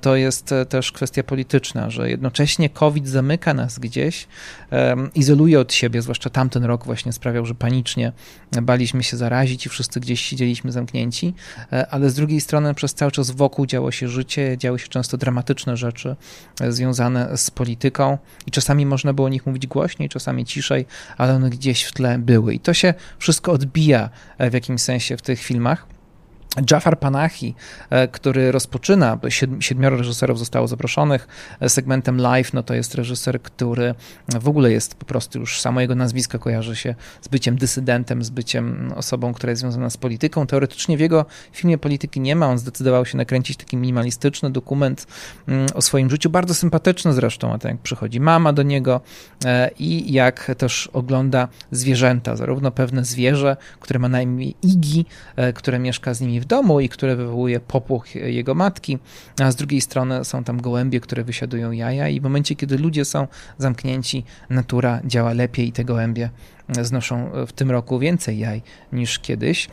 to 0.00 0.16
jest 0.16 0.52
e, 0.52 0.66
też 0.66 0.92
kwestia 0.92 1.22
polityczna, 1.22 1.90
że 1.90 2.10
jednocześnie 2.10 2.70
COVID 2.70 3.08
zamyka 3.08 3.54
nas 3.54 3.78
gdzieś, 3.78 4.28
izoluje 5.14 5.60
od 5.60 5.72
siebie, 5.72 6.02
zwłaszcza 6.02 6.30
tamten 6.30 6.64
rok 6.64 6.84
właśnie 6.84 7.12
sprawiał, 7.12 7.46
że 7.46 7.54
panicznie 7.54 8.12
baliśmy 8.62 9.02
się 9.02 9.16
zarazić 9.16 9.66
i 9.66 9.68
wszyscy 9.68 10.00
gdzieś 10.00 10.20
siedzieliśmy 10.20 10.72
zamknięci, 10.72 11.34
ale 11.90 12.10
z 12.10 12.14
drugiej 12.14 12.40
strony 12.40 12.74
przez 12.74 12.94
cały 12.94 13.12
czas 13.12 13.30
wokół 13.30 13.66
działo 13.66 13.90
się 13.90 14.08
życie, 14.08 14.58
działy 14.58 14.78
się 14.78 14.88
często 14.88 15.16
dramatyczne 15.16 15.76
rzeczy 15.76 16.16
e, 16.60 16.72
związane 16.72 17.36
z 17.36 17.50
polityką 17.50 18.18
i 18.46 18.50
czasami 18.50 18.86
można 18.86 19.12
było 19.12 19.26
o 19.26 19.30
nich 19.30 19.46
mówić 19.46 19.66
głośniej, 19.66 20.08
czasami 20.08 20.44
ciszej, 20.44 20.86
ale 21.18 21.34
one 21.34 21.50
gdzieś 21.50 21.82
w 21.84 21.92
tle 21.92 22.07
były. 22.18 22.54
I 22.54 22.60
to 22.60 22.74
się 22.74 22.94
wszystko 23.18 23.52
odbija 23.52 24.10
e, 24.38 24.50
w 24.50 24.54
jakimś 24.54 24.80
sensie 24.80 25.16
w 25.16 25.22
tych 25.22 25.40
filmach. 25.40 25.97
Jafar 26.70 26.98
Panahi, 26.98 27.54
e, 27.90 28.08
który 28.08 28.52
rozpoczyna, 28.52 29.18
siedmioro 29.60 29.96
reżyserów 29.96 30.38
zostało 30.38 30.68
zaproszonych 30.68 31.28
e, 31.60 31.68
segmentem 31.68 32.20
live, 32.20 32.52
no 32.52 32.62
to 32.62 32.74
jest 32.74 32.94
reżyser, 32.94 33.42
który 33.42 33.94
w 34.40 34.48
ogóle 34.48 34.72
jest 34.72 34.94
po 34.94 35.06
prostu 35.06 35.38
już 35.38 35.60
samo 35.60 35.80
jego 35.80 35.94
nazwisko 35.94 36.38
kojarzy 36.38 36.76
się 36.76 36.94
z 37.20 37.28
byciem 37.28 37.56
dysydentem, 37.56 38.24
z 38.24 38.30
byciem 38.30 38.92
osobą, 38.96 39.34
która 39.34 39.50
jest 39.50 39.60
związana 39.60 39.90
z 39.90 39.96
polityką. 39.96 40.46
Teoretycznie 40.46 40.96
w 40.96 41.00
jego 41.00 41.26
filmie 41.52 41.78
polityki 41.78 42.20
nie 42.20 42.36
ma, 42.36 42.46
on 42.46 42.58
zdecydował 42.58 43.06
się 43.06 43.16
nakręcić 43.16 43.56
taki 43.56 43.76
minimalistyczny 43.76 44.50
dokument 44.50 45.06
mm, 45.48 45.66
o 45.74 45.82
swoim 45.82 46.10
życiu, 46.10 46.30
bardzo 46.30 46.54
sympatyczny 46.54 47.12
zresztą, 47.12 47.52
a 47.52 47.58
to 47.58 47.68
jak 47.68 47.78
przychodzi 47.78 48.20
mama 48.20 48.52
do 48.52 48.62
niego 48.62 49.00
e, 49.44 49.70
i 49.78 50.12
jak 50.12 50.50
też 50.58 50.90
ogląda 50.92 51.48
zwierzęta, 51.70 52.36
zarówno 52.36 52.70
pewne 52.70 53.04
zwierzę, 53.04 53.56
które 53.80 53.98
ma 53.98 54.08
na 54.08 54.22
imię 54.22 54.50
Igi, 54.62 55.06
które 55.54 55.78
mieszka 55.78 56.14
z 56.14 56.20
nimi 56.20 56.37
w 56.40 56.44
domu 56.44 56.80
i 56.80 56.88
które 56.88 57.16
wywołuje 57.16 57.60
popłoch 57.60 58.14
jego 58.14 58.54
matki, 58.54 58.98
a 59.40 59.50
z 59.50 59.56
drugiej 59.56 59.80
strony 59.80 60.24
są 60.24 60.44
tam 60.44 60.60
gołębie, 60.60 61.00
które 61.00 61.24
wysiadują 61.24 61.70
jaja 61.70 62.08
i 62.08 62.20
w 62.20 62.22
momencie, 62.22 62.56
kiedy 62.56 62.78
ludzie 62.78 63.04
są 63.04 63.26
zamknięci, 63.58 64.24
natura 64.50 65.00
działa 65.04 65.32
lepiej 65.32 65.68
i 65.68 65.72
te 65.72 65.84
gołębie 65.84 66.30
znoszą 66.82 67.30
w 67.46 67.52
tym 67.52 67.70
roku 67.70 67.98
więcej 67.98 68.38
jaj 68.38 68.62
niż 68.92 69.18
kiedyś. 69.18 69.68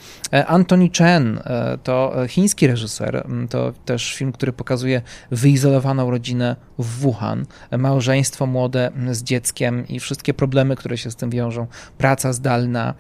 Anthony 0.47 0.89
Chen 0.97 1.39
to 1.83 2.13
chiński 2.27 2.67
reżyser, 2.67 3.27
to 3.49 3.73
też 3.85 4.13
film, 4.13 4.31
który 4.31 4.53
pokazuje 4.53 5.01
wyizolowaną 5.31 6.11
rodzinę 6.11 6.55
w 6.79 6.85
Wuhan, 6.85 7.45
małżeństwo 7.77 8.45
młode 8.45 8.91
z 9.11 9.23
dzieckiem 9.23 9.87
i 9.87 9.99
wszystkie 9.99 10.33
problemy, 10.33 10.75
które 10.75 10.97
się 10.97 11.11
z 11.11 11.15
tym 11.15 11.29
wiążą, 11.29 11.67
praca 11.97 12.33
zdalna, 12.33 12.93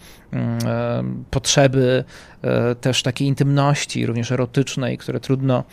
potrzeby 1.31 2.03
też 2.81 3.03
takiej 3.03 3.27
intymności, 3.27 4.05
również 4.05 4.31
erotycznej, 4.31 4.97
które 4.97 5.19
trudno 5.19 5.63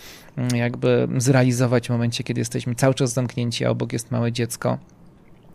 jakby 0.54 1.08
zrealizować 1.16 1.86
w 1.86 1.90
momencie, 1.90 2.24
kiedy 2.24 2.40
jesteśmy 2.40 2.74
cały 2.74 2.94
czas 2.94 3.12
zamknięci, 3.12 3.64
a 3.64 3.70
obok 3.70 3.92
jest 3.92 4.10
małe 4.10 4.32
dziecko. 4.32 4.78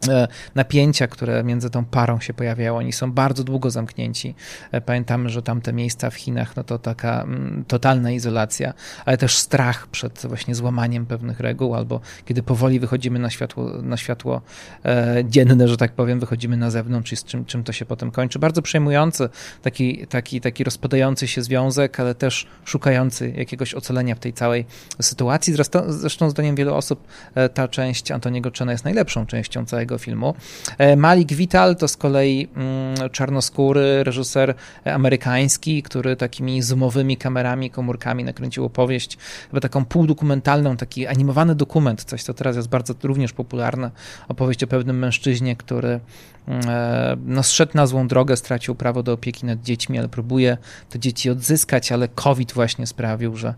E, 0.10 0.28
napięcia, 0.56 1.08
które 1.08 1.44
między 1.44 1.70
tą 1.70 1.86
parą 1.86 2.20
się 2.20 2.34
pojawiały. 2.34 2.78
Oni 2.80 2.94
są 2.94 3.12
bardzo 3.12 3.44
długo 3.44 3.72
zamknięci. 3.72 4.36
E, 4.72 4.82
pamiętamy, 4.82 5.30
że 5.30 5.42
tamte 5.42 5.74
miejsca 5.74 6.10
w 6.10 6.16
Chinach, 6.16 6.56
no 6.56 6.64
to 6.64 6.80
taka 6.80 7.22
mm, 7.22 7.66
totalna 7.68 8.12
izolacja, 8.12 8.74
ale 9.06 9.18
też 9.18 9.38
strach 9.38 9.88
przed 9.88 10.26
właśnie 10.28 10.56
złamaniem 10.56 11.06
pewnych 11.06 11.40
reguł, 11.40 11.76
albo 11.76 12.02
kiedy 12.26 12.44
powoli 12.44 12.80
wychodzimy 12.80 13.20
na 13.20 13.30
światło, 13.30 13.72
na 13.82 13.98
światło 13.98 14.42
e, 14.86 15.24
dzienne, 15.26 15.68
że 15.68 15.78
tak 15.78 15.92
powiem, 15.92 16.20
wychodzimy 16.20 16.58
na 16.58 16.72
zewnątrz 16.72 17.14
i 17.14 17.16
z 17.16 17.24
czym, 17.24 17.46
czym 17.46 17.64
to 17.64 17.74
się 17.74 17.86
potem 17.86 18.12
kończy. 18.12 18.40
Bardzo 18.40 18.62
przejmujący, 18.62 19.30
taki, 19.62 20.08
taki, 20.08 20.42
taki 20.42 20.64
rozpadający 20.64 21.28
się 21.28 21.42
związek, 21.42 22.00
ale 22.00 22.16
też 22.16 22.48
szukający 22.66 23.34
jakiegoś 23.38 23.74
ocalenia 23.74 24.16
w 24.16 24.20
tej 24.20 24.34
całej 24.34 24.66
sytuacji. 25.02 25.54
Zresztą, 25.54 25.92
zresztą 25.94 26.30
zdaniem 26.30 26.56
wielu 26.56 26.76
osób 26.76 27.08
ta 27.54 27.68
część 27.68 28.12
Antoniego 28.12 28.52
Czena 28.52 28.72
jest 28.72 28.84
najlepszą 28.84 29.26
częścią 29.26 29.66
całego 29.66 29.87
filmu. 29.98 30.36
E, 30.78 30.96
Malik 30.96 31.34
Vital 31.34 31.76
to 31.76 31.88
z 31.88 31.98
kolei 31.98 32.48
mm, 32.56 33.10
czarnoskóry 33.12 34.04
reżyser 34.04 34.54
amerykański, 34.86 35.84
który 35.84 36.16
takimi 36.16 36.62
zoomowymi 36.62 37.18
kamerami, 37.18 37.70
komórkami 37.70 38.24
nakręcił 38.24 38.66
opowieść, 38.66 39.18
chyba 39.50 39.60
taką 39.60 39.86
półdokumentalną, 39.86 40.78
taki 40.78 41.08
animowany 41.08 41.56
dokument, 41.56 42.04
coś 42.04 42.24
co 42.24 42.34
teraz 42.34 42.56
jest 42.56 42.70
bardzo 42.70 42.94
również 43.04 43.34
popularne, 43.34 43.92
opowieść 44.28 44.64
o 44.64 44.68
pewnym 44.68 45.00
mężczyźnie, 45.00 45.56
który 45.56 46.00
E, 46.48 47.18
no, 47.26 47.44
zszedł 47.44 47.72
na 47.76 47.88
złą 47.88 48.08
drogę, 48.08 48.38
stracił 48.38 48.76
prawo 48.76 49.04
do 49.04 49.14
opieki 49.14 49.46
nad 49.46 49.62
dziećmi, 49.62 50.00
ale 50.00 50.10
próbuje 50.10 50.58
te 50.90 51.00
dzieci 51.00 51.30
odzyskać, 51.30 51.92
ale 51.92 52.08
COVID 52.08 52.54
właśnie 52.54 52.88
sprawił, 52.88 53.36
że 53.36 53.54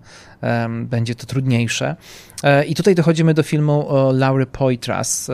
będzie 0.84 1.16
to 1.16 1.26
trudniejsze. 1.26 1.96
E, 2.44 2.66
I 2.66 2.76
tutaj 2.76 2.96
dochodzimy 2.96 3.34
do 3.34 3.44
filmu 3.44 3.88
Laury 4.14 4.46
Poitras, 4.46 5.32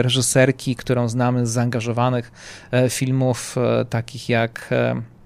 reżyserki, 0.00 0.76
którą 0.76 1.08
znamy 1.08 1.46
z 1.46 1.50
zaangażowanych 1.50 2.32
e, 2.70 2.90
filmów 2.90 3.56
takich 3.90 4.28
jak 4.28 4.68
E, 4.70 5.17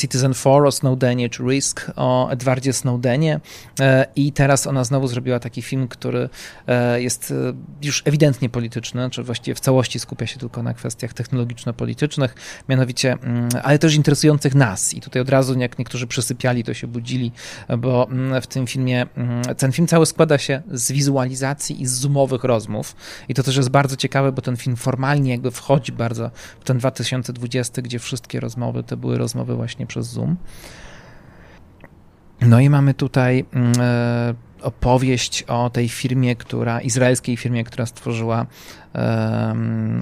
Citizen 0.00 0.34
4 0.34 0.66
o 0.66 0.72
Snowdenie, 0.72 1.30
czy 1.30 1.42
Risk 1.42 1.90
o 1.96 2.30
Edwardzie 2.30 2.72
Snowdenie. 2.72 3.40
E, 3.80 4.06
i 4.16 4.32
teraz 4.32 4.66
ona 4.66 4.84
znowu 4.84 5.08
zrobiła 5.08 5.40
taki 5.40 5.62
film, 5.62 5.88
który 5.88 6.28
e, 6.66 7.02
jest 7.02 7.34
już 7.82 8.02
ewidentnie 8.04 8.48
polityczny, 8.48 9.10
czy 9.10 9.22
właściwie 9.22 9.54
w 9.54 9.60
całości 9.60 9.98
skupia 9.98 10.26
się 10.26 10.38
tylko 10.38 10.62
na 10.62 10.74
kwestiach 10.74 11.12
technologiczno-politycznych, 11.12 12.34
mianowicie, 12.68 13.12
mm, 13.12 13.48
ale 13.62 13.78
też 13.78 13.94
interesujących 13.94 14.54
nas. 14.54 14.94
I 14.94 15.00
tutaj 15.00 15.22
od 15.22 15.28
razu 15.28 15.58
jak 15.58 15.78
niektórzy 15.78 16.06
przysypiali, 16.06 16.64
to 16.64 16.74
się 16.74 16.86
budzili, 16.86 17.32
bo 17.78 18.08
mm, 18.10 18.42
w 18.42 18.46
tym 18.46 18.66
filmie, 18.66 19.06
mm, 19.16 19.42
ten 19.42 19.72
film 19.72 19.88
cały 19.88 20.06
składa 20.06 20.38
się 20.38 20.62
z 20.72 20.92
wizualizacji 20.92 21.82
i 21.82 21.86
z 21.86 21.92
zoomowych 21.92 22.44
rozmów. 22.44 22.96
I 23.28 23.34
to 23.34 23.42
też 23.42 23.56
jest 23.56 23.68
bardzo 23.68 23.96
ciekawe, 23.96 24.32
bo 24.32 24.42
ten 24.42 24.56
film 24.56 24.76
formalnie 24.76 25.30
jakby 25.30 25.50
wchodzi 25.50 25.92
bardzo 25.92 26.30
w 26.60 26.64
ten 26.64 26.78
2020, 26.78 27.82
gdzie 27.82 27.98
wszystkie 27.98 28.40
rozmowy 28.40 28.82
to 28.82 28.96
były 28.96 29.18
rozmowy 29.18 29.55
właśnie 29.56 29.86
przez 29.86 30.06
Zoom. 30.06 30.36
No 32.40 32.60
i 32.60 32.70
mamy 32.70 32.94
tutaj 32.94 33.44
mm, 33.52 33.72
e, 33.80 34.34
opowieść 34.62 35.42
o 35.42 35.70
tej 35.70 35.88
firmie, 35.88 36.36
która, 36.36 36.80
izraelskiej 36.80 37.36
firmie, 37.36 37.64
która 37.64 37.86
stworzyła 37.86 38.46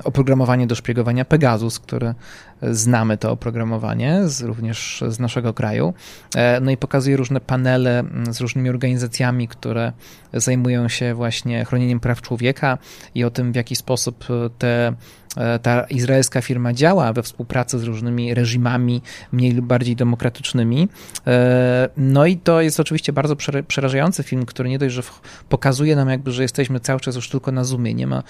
oprogramowanie 0.05 0.67
do 0.67 0.75
szpiegowania 0.75 1.25
Pegasus, 1.25 1.79
które 1.79 2.15
znamy 2.63 3.19
to 3.19 3.31
oprogramowanie 3.31 4.29
z, 4.29 4.43
również 4.43 5.05
z 5.09 5.19
naszego 5.19 5.55
kraju. 5.55 5.95
E, 6.37 6.61
no 6.61 6.71
i 6.71 6.77
pokazuje 6.77 7.17
różne 7.17 7.41
panele 7.41 8.05
z 8.31 8.41
różnymi 8.41 8.71
organizacjami, 8.71 9.49
które 9.49 9.93
zajmują 10.33 10.89
się 10.89 11.15
właśnie 11.15 11.65
chronieniem 11.65 12.01
praw 12.01 12.21
człowieka 12.21 12.79
i 13.15 13.25
o 13.25 13.31
tym, 13.31 13.53
w 13.53 13.57
jaki 13.57 13.77
sposób 13.77 14.25
te 14.59 14.93
e, 15.37 15.59
ta 15.59 15.83
izraelska 15.83 16.41
firma 16.41 16.73
działa 16.73 17.13
we 17.13 17.23
współpracy 17.23 17.79
z 17.79 17.83
różnymi 17.83 18.35
reżimami 18.35 19.03
mniej 19.33 19.53
lub 19.53 19.67
bardziej 19.67 19.97
demokratycznymi. 19.97 20.89
E, 21.27 21.89
no 21.97 22.27
i 22.27 22.37
to 22.37 22.61
jest 22.61 22.81
oczywiście 22.81 23.13
bardzo 23.13 23.37
przerażający 23.69 24.23
film, 24.23 24.47
który 24.47 24.69
nie 24.69 24.79
dość, 24.79 24.95
że 24.95 25.03
pokazuje 25.49 25.97
nam 25.97 26.09
jakby, 26.09 26.33
że 26.33 26.43
jesteśmy 26.43 26.81
cały 26.81 27.01
czas 27.01 27.17
już 27.17 27.29
tylko 27.29 27.53
na 27.53 27.65
Zoomie, 27.65 27.95
nie 27.95 28.07
ma 28.07 28.23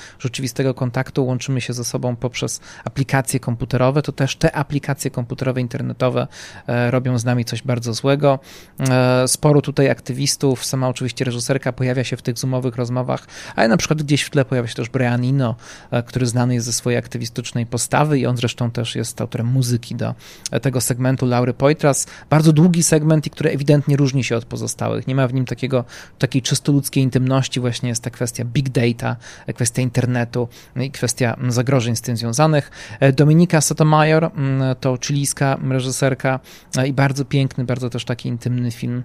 rzeczywistego 0.54 0.74
kontaktu, 0.74 1.26
łączymy 1.26 1.60
się 1.60 1.72
ze 1.72 1.84
sobą 1.84 2.16
poprzez 2.16 2.60
aplikacje 2.84 3.40
komputerowe, 3.40 4.02
to 4.02 4.12
też 4.12 4.36
te 4.36 4.56
aplikacje 4.56 5.10
komputerowe, 5.10 5.60
internetowe 5.60 6.26
e, 6.66 6.90
robią 6.90 7.18
z 7.18 7.24
nami 7.24 7.44
coś 7.44 7.62
bardzo 7.62 7.94
złego. 7.94 8.38
Sporo 9.26 9.60
tutaj 9.60 9.90
aktywistów, 9.90 10.64
sama 10.64 10.88
oczywiście 10.88 11.24
reżyserka 11.24 11.72
pojawia 11.72 12.04
się 12.04 12.16
w 12.16 12.22
tych 12.22 12.38
zoomowych 12.38 12.76
rozmowach, 12.76 13.26
ale 13.56 13.68
na 13.68 13.76
przykład 13.76 14.02
gdzieś 14.02 14.22
w 14.22 14.30
tle 14.30 14.44
pojawia 14.44 14.68
się 14.68 14.74
też 14.74 14.88
Brian 14.88 15.24
Eno, 15.24 15.56
który 16.06 16.26
znany 16.26 16.54
jest 16.54 16.66
ze 16.66 16.72
swojej 16.72 16.98
aktywistycznej 16.98 17.66
postawy 17.66 18.18
i 18.18 18.26
on 18.26 18.36
zresztą 18.36 18.70
też 18.70 18.96
jest 18.96 19.20
autorem 19.20 19.46
muzyki 19.46 19.94
do 19.94 20.14
tego 20.62 20.80
segmentu 20.80 21.26
Laury 21.26 21.54
Poitras. 21.54 22.06
Bardzo 22.30 22.52
długi 22.52 22.82
segment 22.82 23.26
i 23.26 23.30
który 23.30 23.50
ewidentnie 23.50 23.96
różni 23.96 24.24
się 24.24 24.36
od 24.36 24.44
pozostałych. 24.44 25.06
Nie 25.06 25.14
ma 25.14 25.28
w 25.28 25.34
nim 25.34 25.44
takiego, 25.44 25.84
takiej 26.18 26.42
czysto 26.42 26.72
ludzkiej 26.72 27.04
intymności, 27.04 27.60
właśnie 27.60 27.88
jest 27.88 28.02
ta 28.02 28.10
kwestia 28.10 28.44
big 28.44 28.68
data, 28.68 29.16
kwestia 29.54 29.82
internetu 29.82 30.43
i 30.76 30.90
kwestia 30.90 31.36
zagrożeń 31.48 31.96
z 31.96 32.00
tym 32.00 32.16
związanych. 32.16 32.70
Dominika 33.16 33.60
Sotomayor 33.60 34.30
to 34.80 34.98
chilijska 35.06 35.58
reżyserka 35.68 36.40
i 36.86 36.92
bardzo 36.92 37.24
piękny, 37.24 37.64
bardzo 37.64 37.90
też 37.90 38.04
taki 38.04 38.28
intymny 38.28 38.70
film, 38.70 39.02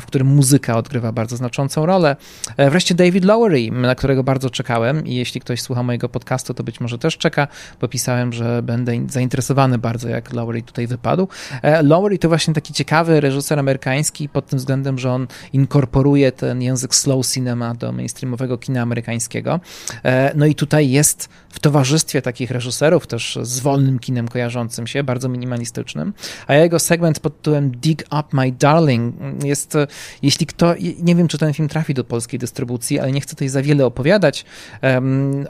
w 0.00 0.06
którym 0.06 0.26
muzyka 0.26 0.76
odgrywa 0.76 1.12
bardzo 1.12 1.36
znaczącą 1.36 1.86
rolę. 1.86 2.16
E, 2.56 2.70
wreszcie 2.70 2.94
David 2.94 3.24
Lowery, 3.24 3.70
na 3.70 3.94
którego 3.94 4.24
bardzo 4.24 4.50
czekałem 4.50 5.06
i 5.06 5.14
jeśli 5.14 5.40
ktoś 5.40 5.62
słucha 5.62 5.82
mojego 5.82 6.08
podcastu, 6.08 6.54
to 6.54 6.64
być 6.64 6.80
może 6.80 6.98
też 6.98 7.18
czeka, 7.18 7.48
bo 7.80 7.88
pisałem, 7.88 8.32
że 8.32 8.62
będę 8.62 8.92
zainteresowany 9.08 9.78
bardzo, 9.78 10.08
jak 10.08 10.32
Lowery 10.32 10.62
tutaj 10.62 10.86
wypadł. 10.86 11.28
E, 11.62 11.82
Lowery 11.82 12.18
to 12.18 12.28
właśnie 12.28 12.54
taki 12.54 12.72
ciekawy 12.72 13.20
reżyser 13.20 13.58
amerykański 13.58 14.28
pod 14.28 14.46
tym 14.46 14.58
względem, 14.58 14.98
że 14.98 15.12
on 15.12 15.26
inkorporuje 15.52 16.32
ten 16.32 16.62
język 16.62 16.94
slow 16.94 17.26
cinema 17.26 17.74
do 17.74 17.92
mainstreamowego 17.92 18.58
kina 18.58 18.82
amerykańskiego. 18.82 19.60
E, 20.04 20.32
no 20.34 20.46
i 20.46 20.54
tutaj 20.70 20.90
jest 20.90 21.28
w 21.48 21.58
towarzystwie 21.58 22.22
takich 22.22 22.50
reżyserów, 22.50 23.06
też 23.06 23.38
z 23.42 23.60
wolnym 23.60 23.98
kinem 23.98 24.28
kojarzącym 24.28 24.86
się, 24.86 25.04
bardzo 25.04 25.28
minimalistycznym, 25.28 26.12
a 26.46 26.54
jego 26.54 26.78
segment 26.78 27.20
pod 27.20 27.36
tytułem 27.36 27.70
Dig 27.70 28.02
Up 28.02 28.28
My 28.32 28.52
Darling 28.52 29.14
jest, 29.44 29.76
jeśli 30.22 30.46
kto, 30.46 30.74
nie 30.98 31.14
wiem, 31.14 31.28
czy 31.28 31.38
ten 31.38 31.54
film 31.54 31.68
trafi 31.68 31.94
do 31.94 32.04
polskiej 32.04 32.38
dystrybucji, 32.38 32.98
ale 32.98 33.12
nie 33.12 33.20
chcę 33.20 33.30
tutaj 33.30 33.48
za 33.48 33.62
wiele 33.62 33.86
opowiadać. 33.86 34.44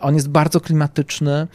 On 0.01 0.14
jest 0.14 0.29
bardzo 0.29 0.61
klimatyczny. 0.61 1.47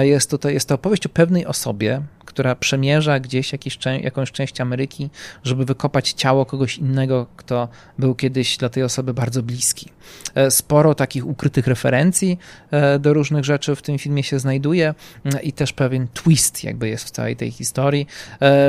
Jest 0.00 0.30
to, 0.40 0.48
jest 0.48 0.68
to 0.68 0.74
opowieść 0.74 1.06
o 1.06 1.08
pewnej 1.08 1.46
osobie, 1.46 2.02
która 2.30 2.54
przemierza 2.54 3.20
gdzieś 3.20 3.52
jakiś, 3.52 3.78
jakąś 4.02 4.32
część 4.32 4.60
Ameryki, 4.60 5.10
żeby 5.44 5.64
wykopać 5.64 6.12
ciało 6.12 6.46
kogoś 6.46 6.78
innego, 6.78 7.26
kto 7.36 7.68
był 7.98 8.14
kiedyś 8.14 8.56
dla 8.56 8.68
tej 8.68 8.82
osoby 8.82 9.14
bardzo 9.14 9.42
bliski. 9.42 9.88
E, 10.34 10.50
sporo 10.50 10.94
takich 10.94 11.26
ukrytych 11.26 11.66
referencji 11.66 12.38
e, 12.70 12.98
do 12.98 13.14
różnych 13.14 13.44
rzeczy 13.44 13.76
w 13.76 13.82
tym 13.82 13.98
filmie 13.98 14.22
się 14.22 14.38
znajduje 14.38 14.94
e, 15.24 15.42
i 15.42 15.52
też 15.52 15.72
pewien 15.72 16.08
twist 16.08 16.64
jakby 16.64 16.88
jest 16.88 17.04
w 17.04 17.10
całej 17.10 17.36
tej 17.36 17.50
historii. 17.50 18.06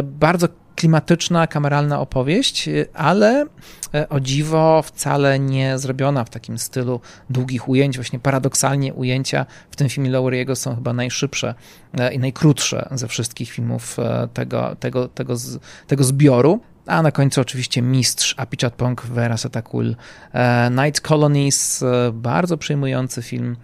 Bardzo 0.04 0.48
klimatyczna, 0.76 1.48
kameralna 1.48 2.00
opowieść, 2.00 2.70
ale 2.94 3.46
e, 3.94 4.10
o 4.10 4.20
dziwo 4.20 4.82
wcale 4.82 5.40
nie 5.40 5.80
zrobiona 5.80 6.24
w 6.24 6.30
takim 6.30 6.58
stylu 6.58 7.02
długich 7.30 7.70
ujęć. 7.70 7.98
Właśnie 7.98 8.20
paradoksalnie 8.20 8.94
ujęcia 8.94 9.46
w 9.72 9.76
tym 9.76 9.90
filmie 9.90 10.12
Lowery'ego 10.12 10.56
są 10.56 10.76
chyba 10.76 10.94
najszybsze 10.94 11.56
e, 11.94 12.14
i 12.14 12.20
najkrótsze 12.20 12.90
ze 12.92 13.08
wszystkich 13.08 13.52
filmów 13.52 14.00
e, 14.00 14.28
tego, 14.34 14.76
tego, 14.80 15.08
tego, 15.08 15.34
tego 15.88 16.04
zbioru. 16.04 16.60
A 16.86 17.02
na 17.02 17.12
końcu 17.12 17.42
oczywiście 17.42 17.82
mistrz 17.82 18.36
Apichatpong 18.38 19.02
Verasatakul 19.06 19.96
Night 20.72 21.02
Colonies, 21.02 21.84
bardzo 22.14 22.58
przejmujący 22.58 23.22
film 23.22 23.56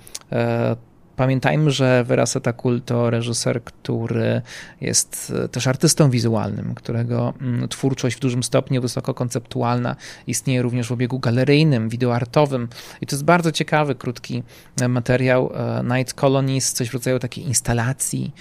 pamiętajmy, 1.18 1.72
że 1.72 2.04
Veracetakul 2.04 2.82
to 2.82 3.10
reżyser, 3.10 3.64
który 3.64 4.42
jest 4.82 5.34
też 5.52 5.68
artystą 5.68 6.10
wizualnym, 6.10 6.76
którego 6.76 7.34
mm, 7.42 7.68
twórczość 7.68 8.16
w 8.16 8.20
dużym 8.20 8.44
stopniu 8.44 8.82
wysoko 8.82 9.14
konceptualna 9.14 9.96
istnieje 10.28 10.62
również 10.62 10.88
w 10.88 10.92
obiegu 10.92 11.20
galeryjnym, 11.20 11.90
wideoartowym 11.90 12.68
i 13.02 13.06
to 13.06 13.16
jest 13.16 13.26
bardzo 13.26 13.52
ciekawy, 13.52 13.96
krótki 13.96 14.44
materiał 14.90 15.52
Night 15.98 16.14
Colonies, 16.14 16.74
coś 16.74 16.90
w 16.90 16.94
rodzaju 16.94 17.20
takiej 17.20 17.48
instalacji, 17.48 18.34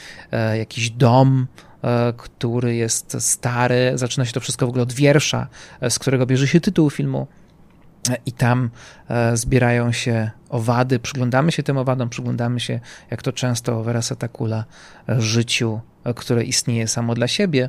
jakiś 0.54 0.90
dom, 0.90 1.46
E, 1.86 2.12
który 2.16 2.74
jest 2.74 3.16
stary. 3.18 3.92
Zaczyna 3.94 4.24
się 4.24 4.32
to 4.32 4.40
wszystko 4.40 4.66
w 4.66 4.68
ogóle 4.68 4.82
od 4.82 4.92
wiersza, 4.92 5.46
e, 5.80 5.90
z 5.90 5.98
którego 5.98 6.26
bierze 6.26 6.48
się 6.48 6.60
tytuł 6.60 6.90
filmu. 6.90 7.26
E, 8.10 8.16
I 8.26 8.32
tam 8.32 8.70
zbierają 9.34 9.92
się 9.92 10.30
owady, 10.48 10.98
przyglądamy 10.98 11.52
się 11.52 11.62
tym 11.62 11.78
owadom, 11.78 12.08
przyglądamy 12.08 12.60
się, 12.60 12.80
jak 13.10 13.22
to 13.22 13.32
często 13.32 13.82
Verasatakula, 13.82 14.64
życiu, 15.08 15.80
które 16.16 16.44
istnieje 16.44 16.88
samo 16.88 17.14
dla 17.14 17.28
siebie 17.28 17.68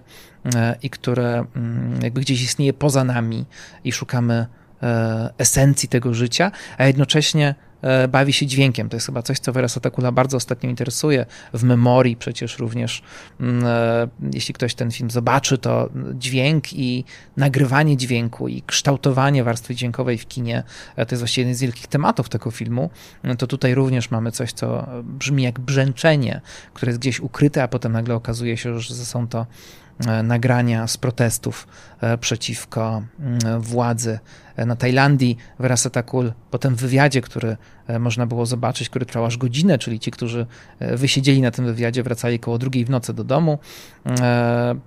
i 0.84 0.90
które 0.90 1.46
mm, 1.56 2.02
jakby 2.02 2.22
gdzieś 2.22 2.42
istnieje 2.42 2.74
poza 2.74 3.04
nami 3.04 3.46
i 3.84 3.92
szukamy 3.92 4.46
esencji 5.38 5.90
tego 5.90 6.14
życia, 6.14 6.52
a 6.78 6.86
jednocześnie 6.86 7.56
E, 7.58 7.67
bawi 8.10 8.34
się 8.34 8.46
dźwiękiem. 8.46 8.90
To 8.90 8.96
jest 8.96 9.06
chyba 9.06 9.22
coś, 9.22 9.40
co 9.40 9.54
Vera 9.54 9.68
Takula 9.82 10.12
bardzo 10.12 10.38
ostatnio 10.38 10.70
interesuje. 10.70 11.26
W 11.54 11.64
memorii 11.64 12.16
przecież 12.16 12.60
również, 12.60 13.02
mm, 13.40 13.64
e, 13.66 14.08
jeśli 14.34 14.54
ktoś 14.54 14.76
ten 14.76 14.92
film 14.92 15.10
zobaczy, 15.10 15.58
to 15.58 15.90
dźwięk 16.14 16.74
i 16.74 17.04
nagrywanie 17.38 17.98
dźwięku 17.98 18.48
i 18.48 18.62
kształtowanie 18.62 19.44
warstwy 19.44 19.76
dźwiękowej 19.76 20.18
w 20.18 20.28
kinie 20.28 20.64
e, 20.96 21.06
to 21.06 21.16
jest 21.16 21.22
właściwie 21.22 21.42
jeden 21.42 21.56
z 21.56 21.62
wielkich 21.62 21.88
tematów 21.88 22.30
tego 22.30 22.52
filmu. 22.52 22.90
To 23.38 23.48
tutaj 23.48 23.76
również 23.76 24.12
mamy 24.12 24.32
coś, 24.32 24.54
co 24.54 24.88
brzmi 25.04 25.44
jak 25.44 25.60
brzęczenie, 25.60 26.42
które 26.74 26.90
jest 26.90 27.00
gdzieś 27.00 27.20
ukryte, 27.20 27.64
a 27.64 27.68
potem 27.68 27.92
nagle 27.92 28.16
okazuje 28.16 28.58
się, 28.58 28.80
że 28.80 28.96
są 28.96 29.28
to 29.28 29.46
E, 29.87 29.87
nagrania 30.24 30.88
z 30.88 30.98
protestów 30.98 31.68
e, 32.02 32.18
przeciwko 32.18 33.02
mm, 33.20 33.62
władzy 33.62 34.20
e, 34.56 34.66
na 34.66 34.76
Tajlandii 34.76 35.38
w 35.60 35.66
Rasatakul. 35.66 36.32
Potem 36.52 36.76
wywiadzie, 36.76 37.22
który 37.22 37.58
można 38.00 38.26
było 38.26 38.46
zobaczyć, 38.46 38.90
który 38.90 39.06
trwał 39.06 39.26
aż 39.26 39.38
godzinę, 39.38 39.78
czyli 39.78 40.00
ci, 40.00 40.12
którzy 40.12 40.46
wysiedzieli 40.80 41.42
na 41.42 41.52
tym 41.52 41.66
wywiadzie, 41.66 42.04
wracali 42.04 42.40
koło 42.40 42.58
drugiej 42.58 42.86
w 42.86 42.90
nocy 42.90 43.14
do 43.14 43.24
domu, 43.24 43.60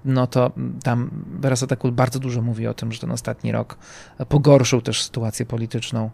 no 0.05 0.27
to 0.27 0.53
tam 0.83 1.11
Rasatakul 1.43 1.93
bardzo 1.93 2.19
dużo 2.19 2.43
mówi 2.43 2.67
o 2.67 2.75
tym, 2.75 2.93
że 2.93 3.01
ten 3.01 3.11
ostatni 3.11 3.53
rok 3.53 3.79
pogorszył 4.29 4.83
też 4.83 5.03
sytuację 5.03 5.47
polityczną 5.47 6.11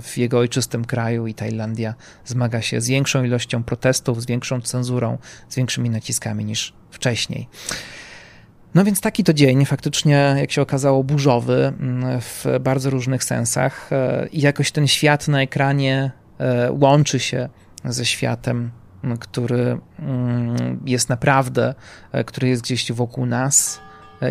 w 0.00 0.16
jego 0.16 0.38
ojczystym 0.38 0.84
kraju 0.84 1.26
i 1.26 1.34
Tajlandia 1.34 1.94
zmaga 2.24 2.62
się 2.62 2.80
z 2.80 2.88
większą 2.88 3.24
ilością 3.24 3.64
protestów, 3.64 4.22
z 4.22 4.26
większą 4.26 4.60
cenzurą, 4.60 5.18
z 5.48 5.56
większymi 5.56 5.90
naciskami 5.90 6.44
niż 6.44 6.74
wcześniej. 6.90 7.48
No 8.76 8.84
więc 8.84 9.00
taki 9.00 9.24
to 9.24 9.32
dzień, 9.32 9.64
faktycznie, 9.64 10.36
jak 10.38 10.52
się 10.52 10.62
okazało, 10.62 11.04
burzowy 11.04 11.72
mm, 11.80 12.20
w 12.20 12.44
bardzo 12.60 12.90
różnych 12.90 13.24
sensach 13.24 13.92
e, 13.92 14.28
i 14.32 14.40
jakoś 14.40 14.70
ten 14.72 14.86
świat 14.86 15.28
na 15.28 15.42
ekranie 15.42 16.10
e, 16.38 16.72
łączy 16.72 17.18
się 17.18 17.48
ze 17.84 18.04
światem, 18.04 18.70
który 19.20 19.78
mm, 19.98 20.80
jest 20.86 21.08
naprawdę, 21.08 21.74
e, 22.12 22.24
który 22.24 22.48
jest 22.48 22.62
gdzieś 22.62 22.92
wokół 22.92 23.26
nas. 23.26 23.80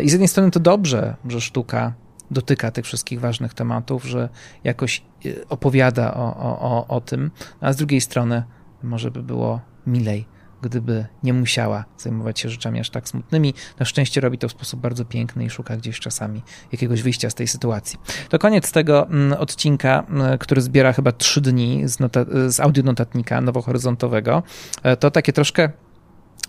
I 0.02 0.08
z 0.08 0.12
jednej 0.12 0.28
strony 0.28 0.50
to 0.50 0.60
dobrze, 0.60 1.16
że 1.28 1.40
sztuka 1.40 1.92
dotyka 2.30 2.70
tych 2.70 2.84
wszystkich 2.84 3.20
ważnych 3.20 3.54
tematów, 3.54 4.04
że 4.04 4.28
jakoś 4.64 5.02
opowiada 5.48 6.14
o, 6.14 6.36
o, 6.36 6.60
o, 6.60 6.86
o 6.88 7.00
tym, 7.00 7.30
a 7.60 7.72
z 7.72 7.76
drugiej 7.76 8.00
strony 8.00 8.42
może 8.82 9.10
by 9.10 9.22
było 9.22 9.60
milej 9.86 10.26
gdyby 10.62 11.06
nie 11.22 11.32
musiała 11.32 11.84
zajmować 11.98 12.40
się 12.40 12.48
rzeczami 12.48 12.80
aż 12.80 12.90
tak 12.90 13.08
smutnymi. 13.08 13.54
Na 13.78 13.86
szczęście 13.86 14.20
robi 14.20 14.38
to 14.38 14.48
w 14.48 14.50
sposób 14.50 14.80
bardzo 14.80 15.04
piękny 15.04 15.44
i 15.44 15.50
szuka 15.50 15.76
gdzieś 15.76 16.00
czasami 16.00 16.42
jakiegoś 16.72 17.02
wyjścia 17.02 17.30
z 17.30 17.34
tej 17.34 17.48
sytuacji. 17.48 17.98
To 18.28 18.38
koniec 18.38 18.72
tego 18.72 19.06
mm, 19.06 19.32
odcinka, 19.32 20.06
mm, 20.08 20.38
który 20.38 20.60
zbiera 20.60 20.92
chyba 20.92 21.12
trzy 21.12 21.40
dni 21.40 21.82
z, 21.88 21.98
z 22.54 22.60
audionotatnika 22.60 23.40
nowohoryzontowego. 23.40 24.42
E, 24.82 24.96
to 24.96 25.10
takie 25.10 25.32
troszkę 25.32 25.70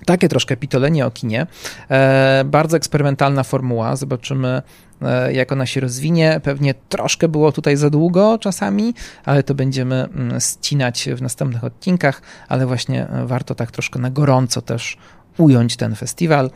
takie 0.05 0.29
troszkę 0.29 0.57
pitolenie 0.57 1.05
o 1.05 1.11
kinie. 1.11 1.47
E, 1.89 2.43
bardzo 2.45 2.77
eksperymentalna 2.77 3.43
formuła. 3.43 3.95
Zobaczymy, 3.95 4.61
e, 5.01 5.33
jak 5.33 5.51
ona 5.51 5.65
się 5.65 5.79
rozwinie. 5.79 6.41
Pewnie 6.43 6.73
troszkę 6.73 7.27
było 7.27 7.51
tutaj 7.51 7.77
za 7.77 7.89
długo 7.89 8.37
czasami, 8.37 8.93
ale 9.25 9.43
to 9.43 9.55
będziemy 9.55 9.95
mm, 9.95 10.39
ścinać 10.39 11.09
w 11.15 11.21
następnych 11.21 11.63
odcinkach, 11.63 12.21
ale 12.47 12.65
właśnie 12.65 13.07
e, 13.07 13.25
warto 13.25 13.55
tak 13.55 13.71
troszkę 13.71 13.99
na 13.99 14.09
gorąco 14.09 14.61
też 14.61 14.97
ująć 15.37 15.77
ten 15.77 15.95
festiwal. 15.95 16.49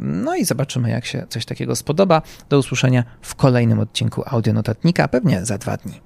No 0.00 0.36
i 0.36 0.44
zobaczymy, 0.44 0.90
jak 0.90 1.06
się 1.06 1.26
coś 1.28 1.44
takiego 1.44 1.76
spodoba. 1.76 2.22
Do 2.48 2.58
usłyszenia 2.58 3.04
w 3.20 3.34
kolejnym 3.34 3.80
odcinku 3.80 4.22
Audionotatnika, 4.26 5.08
pewnie 5.08 5.44
za 5.44 5.58
dwa 5.58 5.76
dni. 5.76 6.00